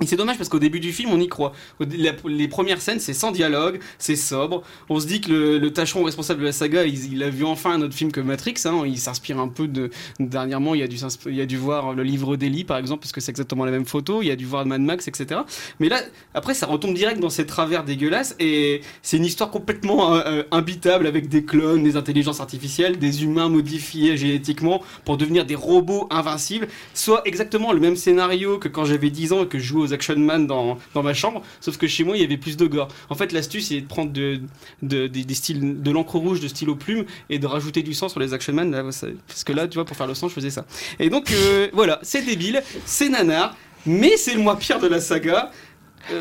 C'est 0.07 0.17
dommage 0.17 0.37
parce 0.37 0.49
qu'au 0.49 0.59
début 0.59 0.81
du 0.81 0.93
film, 0.93 1.11
on 1.13 1.21
y 1.21 1.29
croit. 1.29 1.53
Les 1.81 2.49
premières 2.49 2.81
scènes, 2.81 2.99
c'est 2.99 3.13
sans 3.13 3.31
dialogue, 3.31 3.79
c'est 3.99 4.17
sobre. 4.17 4.63
On 4.89 4.99
se 4.99 5.07
dit 5.07 5.21
que 5.21 5.59
le, 5.59 5.73
tâcheron 5.73 6.05
responsable 6.05 6.41
de 6.41 6.47
la 6.47 6.53
saga, 6.53 6.85
il, 6.85 7.13
il 7.13 7.23
a 7.23 7.31
vu 7.31 7.45
enfin 7.45 7.75
un 7.75 7.83
autre 7.83 7.95
film 7.95 8.11
que 8.11 8.21
Matrix. 8.21 8.55
hein. 8.65 8.83
Il 8.85 8.99
s'inspire 8.99 9.39
un 9.39 9.49
peu 9.49 9.69
de. 9.69 9.91
Dernièrement, 10.19 10.75
il 10.75 10.83
a, 10.83 10.89
dû, 10.89 10.97
a 11.41 11.47
dû 11.47 11.57
voir 11.57 11.95
le 11.95 12.03
livre 12.03 12.37
d'Eli, 12.37 12.65
par 12.65 12.79
exemple, 12.79 13.03
parce 13.03 13.13
que 13.13 13.21
c'est 13.21 13.31
exactement 13.31 13.65
la 13.65 13.71
même 13.71 13.85
photo. 13.85 14.23
Il 14.23 14.31
a 14.31 14.37
dû 14.37 14.45
voir 14.45 14.67
Mad 14.67 14.81
Max, 14.81 15.07
etc. 15.09 15.43
Mais 15.79 15.89
là, 15.89 16.01
après, 16.35 16.55
ça 16.55 16.67
retombe 16.67 16.95
direct 16.95 17.21
dans 17.21 17.31
ces 17.31 17.47
travers 17.47 17.85
dégueulasses. 17.85 18.35
Et 18.41 18.81
c'est 19.03 19.19
une 19.19 19.25
histoire 19.25 19.51
complètement 19.51 20.15
euh, 20.15 20.23
euh, 20.27 20.43
imbitable 20.51 21.07
avec 21.07 21.29
des 21.29 21.45
clones, 21.45 21.85
des 21.85 21.97
intelligences 21.97 22.41
artificielles, 22.41 22.99
des 22.99 23.25
humains 23.25 23.49
modifiés 23.49 24.17
génétiquement 24.17 24.83
pour 25.05 25.17
devenir 25.17 25.45
des 25.45 25.55
robots 25.55 26.09
invincibles. 26.11 26.67
Soit 26.95 27.23
exactement 27.25 27.73
le 27.73 27.81
même 27.81 27.97
scénario 27.97 28.59
que 28.59 28.69
quand 28.69 28.85
j'avais 28.85 29.11
10 29.11 29.33
ans 29.33 29.43
et 29.45 29.47
que 29.47 29.59
je 29.59 29.65
jouais 29.65 29.82
aux 29.83 29.93
Action 29.93 30.17
Man 30.17 30.47
dans, 30.47 30.79
dans 30.95 31.03
ma 31.03 31.15
chambre, 31.15 31.43
sauf 31.61 31.77
que 31.77 31.87
chez 31.87 32.05
moi 32.05 32.17
il 32.17 32.23
y 32.23 32.25
avait 32.25 32.37
plus 32.37 32.57
de 32.57 32.67
gore. 32.67 32.89
En 33.11 33.15
fait, 33.15 33.33
l'astuce 33.33 33.69
c'est 33.69 33.81
de 33.81 33.87
prendre 33.87 34.13
de, 34.13 34.41
de, 34.83 35.35
styles, 35.35 35.83
de 35.83 35.91
l'encre 35.91 36.17
rouge, 36.17 36.41
de 36.41 36.49
stylo 36.49 36.75
plume 36.75 37.05
et 37.31 37.39
de 37.39 37.47
rajouter 37.47 37.83
du 37.83 37.95
sang 37.95 38.09
sur 38.09 38.21
les 38.21 38.35
Action 38.35 38.53
Man. 38.53 38.71
Là, 38.71 38.83
parce 38.83 39.45
que 39.45 39.53
là, 39.53 39.69
tu 39.69 39.75
vois, 39.75 39.85
pour 39.85 39.97
faire 39.97 40.07
le 40.07 40.15
sang, 40.15 40.29
je 40.29 40.35
faisais 40.35 40.51
ça. 40.51 40.65
Et 40.99 41.11
donc, 41.11 41.31
euh, 41.31 41.69
voilà, 41.73 41.99
c'est 42.03 42.23
débile, 42.23 42.63
c'est 42.85 43.09
nanar, 43.09 43.57
mais 43.87 44.17
c'est 44.17 44.35
le 44.35 44.41
moins 44.41 44.57
pire 44.57 44.81
de 44.81 44.87
la 44.87 45.01
saga. 45.01 45.51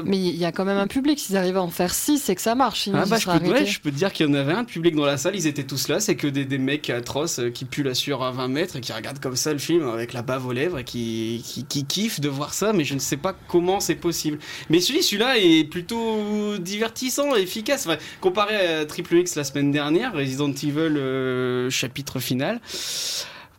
Mais 0.06 0.18
il 0.18 0.36
y 0.36 0.46
a 0.46 0.52
quand 0.52 0.66
même 0.66 0.78
un 0.78 0.88
public. 0.88 1.20
S'ils 1.20 1.38
arrivent 1.38 1.58
à 1.58 1.62
en 1.62 1.70
faire 1.70 1.94
6, 1.94 2.20
c'est 2.20 2.36
que 2.36 2.42
ça 2.42 2.56
marche. 2.56 2.90
Ah 2.94 3.06
bah, 3.06 3.18
je, 3.18 3.26
peux, 3.26 3.50
ouais, 3.50 3.66
je 3.66 3.80
peux 3.80 3.92
te 3.92 3.96
dire 3.96 4.12
qu'il 4.14 4.26
y 4.26 4.30
en 4.30 4.34
avait 4.34 4.54
un, 4.54 4.64
public 4.64 4.96
dans 4.96 5.06
la 5.06 5.18
salle, 5.18 5.36
ils 5.36 5.48
étaient 5.48 5.64
tous 5.64 5.88
là, 5.88 6.00
c'est 6.00 6.16
que 6.16 6.28
des, 6.28 6.46
des 6.46 6.58
mecs 6.58 6.90
atroces 6.90 7.40
euh, 7.40 7.50
qui 7.50 7.66
puent 7.66 7.84
la 7.84 7.94
sueur 7.94 8.24
à 8.24 8.32
20 8.32 8.48
mètres 8.48 8.76
et 8.78 8.82
qui 8.82 8.94
regardent 8.94 9.20
comme 9.20 9.36
ça 9.36 9.52
le 9.52 9.60
film 9.60 9.88
avec 9.88 10.14
la 10.14 10.22
bave 10.22 10.46
aux 10.46 10.54
lèvres 10.54 10.80
et 10.80 10.84
qui, 10.84 11.44
qui, 11.46 11.66
qui 11.66 11.86
kiffent 11.86 12.22
de 12.22 12.30
voir 12.30 12.54
ça, 12.54 12.74
mais 12.74 12.84
je 12.84 12.94
ne 12.94 13.00
sais 13.00 13.18
pas 13.18 13.36
comment 13.48 13.80
c'est 13.80 13.96
possible. 13.96 14.40
Mais 14.70 14.80
celui, 14.80 15.04
celui-là 15.04 15.38
est 15.38 15.64
plutôt 15.70 16.58
divertissant 16.58 17.36
et 17.36 17.42
efficace. 17.42 17.86
Enfin, 17.88 17.98
comparé 18.22 18.56
à 18.56 18.86
Triple 18.86 19.18
X 19.18 19.36
la 19.36 19.44
semaine 19.44 19.72
dernière, 19.72 20.14
Resident 20.14 20.52
Evil 20.52 20.98
euh, 20.98 21.70
chapitre 21.70 22.20
final, 22.20 22.62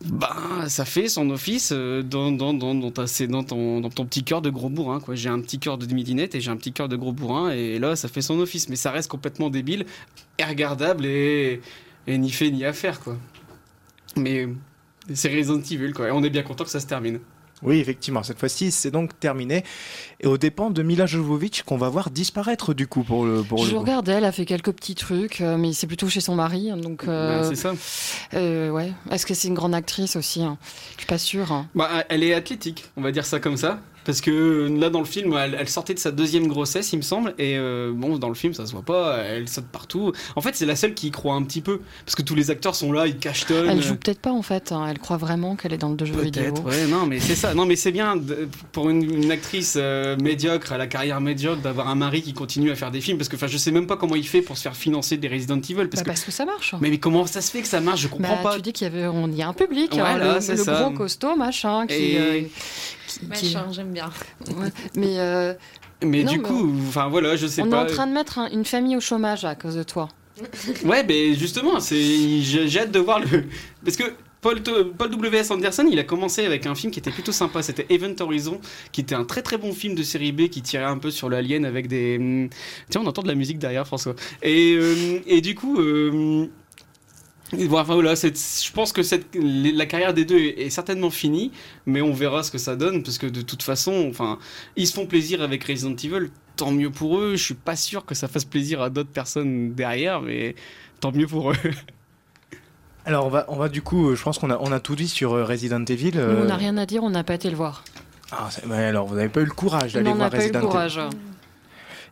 bah, 0.05 0.65
ça 0.67 0.85
fait 0.85 1.07
son 1.07 1.29
office 1.29 1.71
euh, 1.71 2.01
dans, 2.03 2.31
dans, 2.31 2.53
dans, 2.53 2.75
dans, 2.75 2.91
ta- 2.91 3.05
dans, 3.27 3.43
ton, 3.43 3.79
dans 3.79 3.89
ton 3.89 4.05
petit 4.05 4.23
cœur 4.23 4.41
de 4.41 4.49
gros 4.49 4.69
bourrin. 4.69 4.99
quoi. 4.99 5.15
J'ai 5.15 5.29
un 5.29 5.39
petit 5.39 5.59
cœur 5.59 5.77
de 5.77 5.85
midinette 5.93 6.35
et 6.35 6.41
j'ai 6.41 6.51
un 6.51 6.57
petit 6.57 6.73
cœur 6.73 6.89
de 6.89 6.95
gros 6.95 7.13
bourrin. 7.13 7.51
Et 7.51 7.79
là, 7.79 7.95
ça 7.95 8.07
fait 8.07 8.21
son 8.21 8.39
office. 8.39 8.69
Mais 8.69 8.75
ça 8.75 8.91
reste 8.91 9.09
complètement 9.09 9.49
débile, 9.49 9.85
et 10.37 10.43
regardable 10.43 11.05
et, 11.05 11.61
et 12.07 12.17
ni 12.17 12.31
fait 12.31 12.51
ni 12.51 12.65
à 12.65 12.73
faire. 12.73 12.99
Quoi. 12.99 13.17
Mais 14.17 14.47
c'est 15.13 15.33
Resident 15.33 15.61
Evil. 15.61 15.93
Quoi. 15.93 16.07
On 16.11 16.23
est 16.23 16.29
bien 16.29 16.43
content 16.43 16.63
que 16.63 16.69
ça 16.69 16.79
se 16.79 16.87
termine. 16.87 17.19
Oui, 17.63 17.79
effectivement, 17.79 18.23
cette 18.23 18.39
fois-ci, 18.39 18.71
c'est 18.71 18.91
donc 18.91 19.19
terminé. 19.19 19.63
Et 20.19 20.27
aux 20.27 20.37
dépens 20.37 20.69
de 20.69 20.83
Mila 20.83 21.05
Jovovich, 21.05 21.63
qu'on 21.63 21.77
va 21.77 21.89
voir 21.89 22.09
disparaître 22.09 22.73
du 22.73 22.87
coup 22.87 23.03
pour 23.03 23.25
le. 23.25 23.41
Pour 23.43 23.65
Je 23.65 23.71
le... 23.71 23.77
regardais, 23.77 24.13
elle 24.13 24.25
a 24.25 24.31
fait 24.31 24.45
quelques 24.45 24.71
petits 24.71 24.95
trucs, 24.95 25.41
euh, 25.41 25.57
mais 25.57 25.73
c'est 25.73 25.87
plutôt 25.87 26.09
chez 26.09 26.21
son 26.21 26.35
mari. 26.35 26.69
hein, 26.71 26.77
Donc, 26.77 27.05
euh, 27.07 27.41
Bah, 27.41 27.47
c'est 27.49 27.55
ça. 27.55 27.73
euh, 28.33 28.69
ouais. 28.69 28.91
Est-ce 29.11 29.25
que 29.25 29.33
c'est 29.33 29.47
une 29.47 29.53
grande 29.53 29.73
actrice 29.75 30.15
aussi 30.15 30.43
hein? 30.43 30.57
Je 30.93 30.99
suis 30.99 31.07
pas 31.07 31.17
sûre. 31.17 31.51
hein. 31.51 31.67
Bah, 31.75 31.89
elle 32.09 32.23
est 32.23 32.33
athlétique, 32.33 32.85
on 32.97 33.01
va 33.01 33.11
dire 33.11 33.25
ça 33.25 33.39
comme 33.39 33.57
ça. 33.57 33.79
Parce 34.05 34.21
que 34.21 34.67
là, 34.79 34.89
dans 34.89 34.99
le 34.99 35.05
film, 35.05 35.33
elle, 35.37 35.55
elle 35.59 35.69
sortait 35.69 35.93
de 35.93 35.99
sa 35.99 36.11
deuxième 36.11 36.47
grossesse, 36.47 36.91
il 36.93 36.97
me 36.97 37.01
semble. 37.01 37.33
Et 37.37 37.57
euh, 37.57 37.91
bon, 37.93 38.17
dans 38.17 38.27
le 38.29 38.35
film, 38.35 38.53
ça 38.53 38.65
se 38.65 38.71
voit 38.73 38.81
pas. 38.81 39.17
Elle 39.19 39.47
saute 39.47 39.65
partout. 39.65 40.11
En 40.35 40.41
fait, 40.41 40.55
c'est 40.55 40.65
la 40.65 40.75
seule 40.75 40.93
qui 40.93 41.07
y 41.07 41.11
croit 41.11 41.35
un 41.35 41.43
petit 41.43 41.61
peu. 41.61 41.79
Parce 42.05 42.15
que 42.15 42.21
tous 42.21 42.35
les 42.35 42.51
acteurs 42.51 42.75
sont 42.75 42.91
là, 42.91 43.07
ils 43.07 43.17
cachetonnent. 43.17 43.69
Elle 43.69 43.81
joue 43.81 43.95
peut-être 43.95 44.19
pas 44.19 44.31
en 44.31 44.41
fait, 44.41 44.71
hein. 44.71 44.85
elle 44.89 44.99
croit 44.99 45.17
vraiment 45.17 45.55
qu'elle 45.55 45.73
est 45.73 45.77
dans 45.77 45.89
le 45.97 46.05
jeu 46.05 46.13
vidéo. 46.13 46.43
Peut-être, 46.53 46.63
ouais, 46.65 46.85
non, 46.87 47.05
mais 47.05 47.19
c'est 47.19 47.35
ça. 47.35 47.53
Non, 47.53 47.65
mais 47.65 47.75
c'est 47.75 47.91
bien 47.91 48.15
de- 48.15 48.47
pour 48.71 48.89
une, 48.89 49.03
une 49.23 49.31
actrice 49.31 49.75
euh, 49.77 50.17
médiocre, 50.17 50.71
à 50.73 50.77
la 50.77 50.87
carrière 50.87 51.21
médiocre, 51.21 51.61
d'avoir 51.61 51.87
un 51.87 51.95
mari 51.95 52.21
qui 52.21 52.33
continue 52.33 52.71
à 52.71 52.75
faire 52.75 52.91
des 52.91 53.01
films. 53.01 53.17
Parce 53.17 53.29
que, 53.29 53.35
enfin, 53.35 53.47
je 53.47 53.57
sais 53.57 53.71
même 53.71 53.87
pas 53.87 53.95
comment 53.97 54.15
il 54.15 54.27
fait 54.27 54.41
pour 54.41 54.57
se 54.57 54.61
faire 54.63 54.75
financer 54.75 55.17
des 55.17 55.27
Resident 55.27 55.57
Evil. 55.61 55.75
Parce, 55.87 55.89
Bah, 55.89 56.01
que, 56.01 56.05
parce 56.07 56.23
que 56.23 56.31
ça 56.31 56.45
marche. 56.45 56.75
mais, 56.81 56.89
mais 56.89 56.97
comment 56.97 57.25
ça 57.25 57.41
se 57.41 57.51
fait 57.51 57.61
que 57.61 57.67
ça 57.67 57.79
marche? 57.79 58.01
Je 58.01 58.07
comprends 58.07 58.35
Bah, 58.35 58.41
pas. 58.51 58.55
Tu 58.55 58.61
dis 58.61 58.73
qu'il 58.73 58.85
y 58.85 58.89
avait, 58.89 59.07
on 59.07 59.29
y 59.31 59.41
a 59.41 59.47
un 59.47 59.53
public, 59.53 59.93
hein, 59.93 59.97
Voilà, 59.99 60.35
le, 60.35 60.41
c'est 60.41 60.55
le 60.55 60.63
ça. 60.63 60.81
gros 60.83 60.91
costaud 60.91 61.35
machin 61.35 61.87
qui. 61.87 61.93
Et- 61.95 62.17
euh, 62.19 62.41
qui- 63.07 63.19
qui- 63.19 63.25
Machin, 63.27 63.65
j'aime 63.71 63.91
bien. 63.91 64.09
Ouais, 64.47 64.69
Mais, 64.95 65.19
euh, 65.19 65.53
Mais 66.03 66.23
Non, 66.23 66.31
du 66.33 66.39
mais 66.39 66.43
coup, 66.47 66.73
enfin 66.87 67.07
voilà, 67.07 67.35
je 67.37 67.47
sais 67.47 67.61
on 67.61 67.69
pas. 67.69 67.77
est 67.77 67.91
en 67.91 67.93
train 67.93 68.07
de 68.07 68.11
mettre 68.13 68.37
un- 68.39 68.49
une 68.49 68.65
famille 68.65 68.97
au 68.97 69.01
chômage 69.01 69.45
à 69.45 69.55
cause 69.55 69.75
de 69.75 69.83
toi. 69.83 70.09
Ouais, 70.83 71.03
mais 71.07 71.33
justement, 71.35 71.79
c'est 71.79 72.41
j'ai 72.41 72.79
hâte 72.79 72.91
de 72.91 72.99
voir 72.99 73.19
le 73.19 73.45
parce 73.85 73.95
que 73.95 74.03
Paul, 74.41 74.61
Paul 74.61 75.09
W.S. 75.09 75.51
Anderson, 75.51 75.87
il 75.89 75.97
a 75.99 76.03
commencé 76.03 76.45
avec 76.45 76.65
un 76.65 76.75
film 76.75 76.91
qui 76.91 76.99
était 76.99 77.11
plutôt 77.11 77.31
sympa, 77.31 77.61
c'était 77.63 77.85
Event 77.89 78.13
Horizon, 78.19 78.59
qui 78.91 78.99
était 78.99 79.15
un 79.15 79.23
très 79.23 79.41
très 79.41 79.57
bon 79.57 79.71
film 79.71 79.95
de 79.95 80.03
série 80.03 80.33
B 80.33 80.49
qui 80.49 80.61
tirait 80.61 80.83
un 80.83 80.97
peu 80.97 81.11
sur 81.11 81.29
l'alien 81.29 81.63
avec 81.63 81.87
des... 81.87 82.17
hum, 82.17 82.49
Tiens, 82.89 83.01
on 83.05 83.07
entend 83.07 83.21
de 83.21 83.29
la 83.29 83.35
musique 83.35 83.57
derrière, 83.59 83.87
François. 83.87 84.15
Et, 84.41 84.75
euh, 84.77 85.19
et 85.27 85.39
du 85.39 85.55
coup... 85.55 85.79
euh, 85.79 86.47
enfin, 87.71 87.93
voilà, 87.93 88.15
c'est- 88.15 88.65
je 88.65 88.71
pense 88.71 88.91
que 88.93 89.03
cette, 89.03 89.27
la 89.35 89.85
carrière 89.85 90.13
des 90.13 90.25
deux 90.25 90.37
est, 90.39 90.61
est 90.65 90.69
certainement 90.69 91.09
finie, 91.09 91.51
mais 91.85 92.01
on 92.01 92.13
verra 92.13 92.43
ce 92.43 92.51
que 92.51 92.57
ça 92.57 92.75
donne, 92.75 93.03
parce 93.03 93.17
que 93.17 93.27
de 93.27 93.41
toute 93.41 93.63
façon, 93.63 94.07
enfin, 94.09 94.39
ils 94.75 94.87
se 94.87 94.93
font 94.93 95.05
plaisir 95.05 95.41
avec 95.41 95.63
Resident 95.63 95.95
Evil, 95.95 96.29
tant 96.55 96.71
mieux 96.71 96.89
pour 96.91 97.17
eux. 97.19 97.35
Je 97.35 97.43
suis 97.43 97.53
pas 97.53 97.75
sûr 97.75 98.05
que 98.05 98.15
ça 98.15 98.27
fasse 98.27 98.45
plaisir 98.45 98.81
à 98.81 98.89
d'autres 98.89 99.09
personnes 99.11 99.73
derrière, 99.73 100.21
mais 100.21 100.55
tant 100.99 101.11
mieux 101.11 101.27
pour 101.27 101.51
eux. 101.51 101.55
Alors 103.05 103.25
on 103.25 103.29
va, 103.29 103.45
on 103.49 103.57
va 103.57 103.67
du 103.67 103.81
coup, 103.81 104.15
je 104.15 104.23
pense 104.23 104.39
qu'on 104.39 104.49
a, 104.49 104.57
on 104.61 104.71
a 104.71 104.79
tout 104.79 104.95
dit 104.95 105.09
sur 105.09 105.33
euh, 105.33 105.43
Resident 105.43 105.83
Evil. 105.83 106.11
Nous, 106.13 106.19
euh, 106.21 106.41
on 106.43 106.45
n'a 106.45 106.55
rien 106.55 106.77
à 106.77 106.85
dire, 106.85 107.03
on 107.03 107.09
n'a 107.09 107.23
pas 107.25 107.33
été 107.35 107.49
le 107.49 107.55
voir. 107.57 107.83
ah, 108.31 108.47
alors 108.71 109.07
vous 109.07 109.15
n'avez 109.15 109.27
pas 109.29 109.41
eu 109.41 109.45
le 109.45 109.51
courage 109.51 109.93
d'aller 109.93 110.09
on 110.09 110.15
voir 110.15 110.27
n'a 110.27 110.29
pas 110.31 110.37
eu 110.37 110.39
Resident 110.39 110.59
le 110.59 110.63
Evil. 110.65 110.71
courage. 110.71 110.99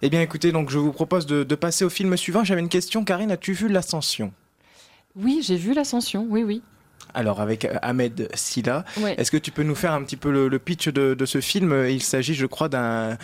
Eh 0.01 0.10
bien 0.10 0.21
écoutez, 0.21 0.51
donc 0.51 0.69
je 0.69 0.77
vous 0.80 0.91
propose 0.91 1.25
de, 1.27 1.43
de 1.43 1.56
passer 1.56 1.86
au 1.86 1.89
film 1.89 2.17
suivant. 2.17 2.43
J'avais 2.43 2.60
une 2.60 2.67
question, 2.69 3.06
Karine, 3.06 3.32
as-tu 3.32 3.54
vu 3.54 3.69
L'Ascension? 3.69 4.34
Oui, 5.15 5.41
j'ai 5.43 5.56
vu 5.58 5.74
l'ascension, 5.74 6.26
oui, 6.30 6.43
oui. 6.43 6.62
Alors 7.13 7.41
avec 7.41 7.65
euh, 7.65 7.76
Ahmed 7.82 8.30
Silla, 8.36 8.86
Ouais. 9.02 9.15
est-ce 9.17 9.32
que 9.32 9.38
tu 9.38 9.52
peux 9.52 9.63
nous 9.63 9.76
faire 9.76 9.91
un 9.91 10.02
petit 10.04 10.15
peu 10.15 10.32
le, 10.32 10.47
le 10.47 10.60
pitch 10.60 10.88
de, 10.88 11.13
de 11.13 11.26
ce 11.26 11.41
film? 11.41 11.86
Il 11.89 12.02
s'agit, 12.02 12.34
je 12.36 12.45
crois, 12.45 12.69
d'un 12.69 13.17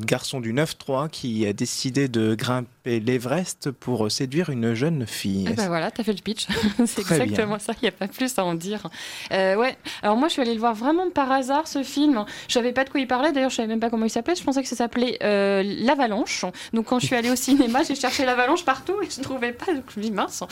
garçon 0.00 0.40
du 0.40 0.52
9-3 0.52 1.08
qui 1.08 1.46
a 1.46 1.52
décidé 1.54 2.08
de 2.08 2.34
grimper 2.34 2.68
l'Everest 2.88 3.70
pour 3.70 4.06
euh, 4.06 4.08
séduire 4.08 4.50
une 4.50 4.74
jeune 4.74 5.06
fille. 5.06 5.46
Eh 5.50 5.54
ben 5.54 5.68
voilà, 5.68 5.90
t'as 5.90 6.02
fait 6.02 6.12
le 6.12 6.22
pitch. 6.22 6.46
c'est 6.86 7.00
exactement 7.00 7.58
ça, 7.58 7.72
il 7.80 7.84
n'y 7.84 7.88
a 7.88 7.92
pas 7.92 8.08
plus 8.08 8.38
à 8.38 8.44
en 8.44 8.54
dire. 8.54 8.88
Euh, 9.32 9.56
ouais, 9.56 9.76
alors 10.02 10.16
moi 10.16 10.28
je 10.28 10.32
suis 10.34 10.42
allée 10.42 10.54
le 10.54 10.60
voir 10.60 10.74
vraiment 10.74 11.10
par 11.10 11.30
hasard 11.30 11.68
ce 11.68 11.82
film. 11.82 12.24
Je 12.48 12.54
savais 12.54 12.72
pas 12.72 12.84
de 12.84 12.90
quoi 12.90 13.00
il 13.00 13.06
parlait, 13.06 13.32
d'ailleurs 13.32 13.50
je 13.50 13.56
savais 13.56 13.68
même 13.68 13.80
pas 13.80 13.90
comment 13.90 14.06
il 14.06 14.10
s'appelait. 14.10 14.34
Je 14.34 14.42
pensais 14.42 14.62
que 14.62 14.68
ça 14.68 14.76
s'appelait 14.76 15.18
euh, 15.22 15.62
L'Avalanche. 15.64 16.44
Donc 16.72 16.86
quand 16.86 16.98
je 16.98 17.06
suis 17.06 17.14
allée 17.16 17.30
au 17.30 17.36
cinéma, 17.36 17.82
j'ai 17.82 17.94
cherché 17.94 18.24
l'Avalanche 18.24 18.64
partout 18.64 18.94
et 19.02 19.08
je 19.10 19.18
ne 19.18 19.24
trouvais 19.24 19.52
pas. 19.52 19.66
Donc 19.72 19.84
je 19.94 20.00
me 20.00 20.04
dis 20.04 20.10
mince. 20.10 20.42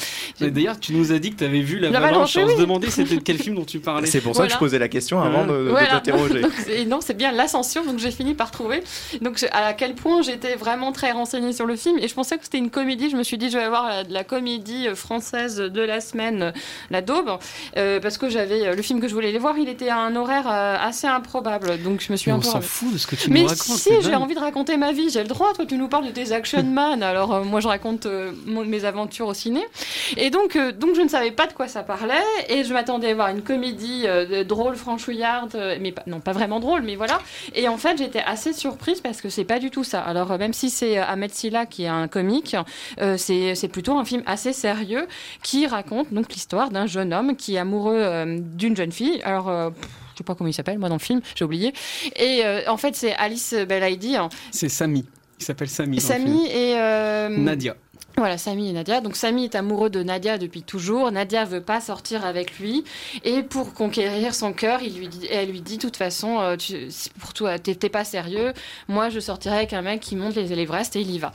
Et 0.40 0.51
D'ailleurs, 0.51 0.79
tu 0.79 0.92
nous 0.94 1.12
as 1.12 1.18
dit 1.18 1.31
que 1.31 1.37
tu 1.37 1.44
avais 1.44 1.61
vu 1.61 1.79
la 1.79 1.90
L'Avalanche, 1.90 2.37
Avalanche. 2.37 2.37
On 2.37 2.46
oui. 2.46 2.57
se 2.57 2.61
demandait 2.61 2.90
c'était 2.90 3.16
de 3.16 3.20
quel 3.22 3.38
film 3.42 3.57
dont 3.57 3.64
tu 3.64 3.81
parlais. 3.81 4.07
C'est 4.07 4.20
pour 4.20 4.35
ça 4.37 4.46
que 4.46 4.53
je 4.53 4.59
posais 4.59 4.79
la 4.79 4.88
question 4.88 5.20
avant 5.20 5.46
de, 5.46 5.53
de 5.64 5.68
Voilà. 5.70 5.88
t'interroger. 5.88 6.42
C'est- 6.64 6.85
non, 6.85 7.01
c'est 7.01 7.16
bien 7.16 7.33
l'ascension, 7.33 7.85
donc 7.85 7.99
j'ai 7.99 8.11
fini 8.11 8.35
par 8.35 8.51
trouver. 8.51 8.83
Donc 9.20 9.38
je- 9.38 9.46
à 9.53 9.72
quel 9.75 9.94
point 9.94 10.22
j'étais 10.22 10.55
vraiment 10.57 10.92
très 10.92 11.12
renseignée 11.12 11.53
sur 11.53 11.66
le 11.66 11.77
film 11.77 11.99
et 11.99 12.09
je 12.09 12.14
pensais 12.27 12.39
que 12.39 12.45
c'était 12.45 12.59
une 12.59 12.71
comédie. 12.71 13.09
Je 13.11 13.17
me 13.17 13.23
suis 13.23 13.39
dit, 13.39 13.51
je 13.51 13.57
vais 13.57 13.65
avoir 13.65 13.87
la, 13.89 14.05
de 14.05 14.12
la 14.12 14.25
comédie 14.25 14.89
française 14.95 15.57
de 15.59 15.81
la 15.81 16.01
semaine, 16.01 16.53
la 16.91 17.01
daube, 17.03 17.39
euh, 17.77 18.01
parce 18.01 18.19
que 18.19 18.29
j'avais 18.29 18.67
euh, 18.67 18.75
le 18.75 18.83
film 18.83 19.01
que 19.01 19.09
je 19.09 19.15
voulais 19.15 19.29
aller 19.29 19.39
voir, 19.39 19.57
il 19.59 19.69
était 19.69 19.89
à 19.89 19.99
un 19.99 20.17
horaire 20.17 20.47
euh, 20.51 20.77
assez 20.81 21.07
improbable. 21.07 21.81
Donc 21.83 22.01
je 22.01 22.11
me 22.12 22.17
suis 22.17 22.31
Mais 22.31 22.35
un 22.35 22.39
on 22.39 22.43
peu. 22.43 22.49
s'en 22.49 22.61
fout 22.61 22.93
de 22.93 22.99
ce 22.99 23.07
que 23.07 23.15
tu 23.17 23.31
Mais 23.31 23.43
nous 23.43 23.47
racontes. 23.49 23.62
si, 23.62 23.79
c'est 23.79 24.03
j'ai 24.03 24.15
envie 24.15 24.35
de 24.35 24.41
raconter 24.41 24.77
ma 24.77 24.93
vie, 24.93 25.11
j'ai 25.11 25.23
le 25.23 25.29
droit. 25.29 25.53
Toi, 25.55 25.67
tu 25.67 25.77
nous 25.77 25.89
parles 25.89 26.07
de 26.07 26.11
tes 26.11 26.33
action 26.33 26.62
man, 26.65 27.03
alors 27.03 27.33
euh, 27.35 27.45
moi, 27.45 27.61
je 27.61 27.69
raconte 27.69 28.07
euh, 28.07 28.33
mon- 28.47 28.65
mes 28.65 28.85
aventures 28.85 29.29
au 29.29 29.35
ciné. 29.35 29.62
Et 30.17 30.31
donc, 30.31 30.57
donc, 30.57 30.95
je 30.97 31.03
ne 31.03 31.09
savais 31.09 31.31
pas 31.31 31.47
de 31.47 31.53
quoi 31.53 31.69
ça 31.69 31.83
parlait, 31.83 32.15
et 32.49 32.65
je 32.65 32.73
m'attendais 32.73 33.11
à 33.11 33.15
voir 33.15 33.29
une 33.29 33.43
comédie 33.43 34.07
drôle, 34.47 34.77
franchouillarde, 34.77 35.57
mais 35.81 35.93
pas, 35.93 36.03
non, 36.07 36.21
pas 36.21 36.33
vraiment 36.33 36.61
drôle, 36.61 36.83
mais 36.83 36.97
voilà. 36.97 37.21
Et 37.55 37.69
en 37.69 37.77
fait, 37.77 37.99
j'étais 37.99 38.21
assez 38.25 38.53
surprise 38.53 39.01
parce 39.01 39.21
que 39.21 39.29
c'est 39.29 39.45
pas 39.45 39.59
du 39.59 39.71
tout 39.71 39.85
ça. 39.85 40.01
Alors, 40.01 40.37
même 40.39 40.53
si 40.53 40.71
c'est 40.71 40.97
Ahmed 40.99 41.33
Silla 41.33 41.67
qui 41.67 41.85
est 41.85 41.89
un 41.89 42.06
comique, 42.09 42.57
euh, 43.01 43.16
c'est 43.16 43.69
plutôt 43.69 43.99
un 43.99 44.05
film 44.05 44.23
assez 44.27 44.53
sérieux 44.53 45.07
qui 45.42 45.66
raconte 45.66 46.12
donc 46.12 46.33
l'histoire 46.33 46.71
d'un 46.71 46.87
jeune 46.87 47.12
homme 47.12 47.37
qui 47.37 47.57
est 47.57 47.59
amoureux 47.59 47.99
euh, 47.99 48.38
d'une 48.40 48.77
jeune 48.77 48.92
fille. 48.92 49.21
Alors. 49.23 49.49
euh, 49.49 49.71
pff, 49.71 49.88
je 50.12 50.19
sais 50.21 50.25
pas 50.25 50.35
comment 50.35 50.49
il 50.49 50.55
s'appelle, 50.55 50.79
moi 50.79 50.88
dans 50.88 50.95
le 50.95 50.99
film, 50.99 51.21
j'ai 51.35 51.45
oublié. 51.45 51.75
Et 52.19 52.42
en 52.69 52.79
fait, 52.79 52.97
c'est 52.97 53.14
Alice 53.16 53.53
Belaïdi, 53.53 54.16
hein. 54.16 54.31
C'est 54.51 54.71
Samy. 54.71 55.05
Il 55.38 55.45
s'appelle 55.45 55.69
Samy 55.69 56.01
film. 56.01 56.38
et 56.51 57.29
Nadia. 57.37 57.77
Voilà, 58.19 58.39
Samy 58.39 58.71
et 58.71 58.73
Nadia. 58.73 59.03
Donc 59.03 59.15
Samy 59.15 59.45
est 59.45 59.55
amoureux 59.55 59.91
de 59.91 60.03
Nadia 60.03 60.39
depuis 60.39 60.63
toujours. 60.63 61.13
Nadia 61.13 61.45
veut 61.45 61.61
pas 61.61 61.83
sortir 61.83 62.25
avec 62.25 62.59
lui 62.59 62.83
et 63.25 63.43
pour 63.43 63.75
conquérir 63.75 64.35
son 64.35 64.55
cœur, 64.55 64.81
elle 65.31 65.51
lui 65.51 65.61
dit, 65.61 65.77
de 65.77 65.83
toute 65.83 65.99
façon, 65.99 66.41
euh, 66.41 66.57
pour 67.21 67.35
toi, 67.35 67.59
t'es 67.59 67.91
pas 67.91 68.05
sérieux. 68.05 68.55
Moi, 68.89 69.11
je 69.11 69.21
sortirai 69.21 69.57
avec 69.57 69.75
un 69.75 69.83
mec 69.83 70.01
qui 70.01 70.17
monte 70.17 70.35
les 70.35 70.51
Everest 70.51 70.97
et 70.97 71.03
il 71.03 71.11
y 71.11 71.19
va. 71.19 71.33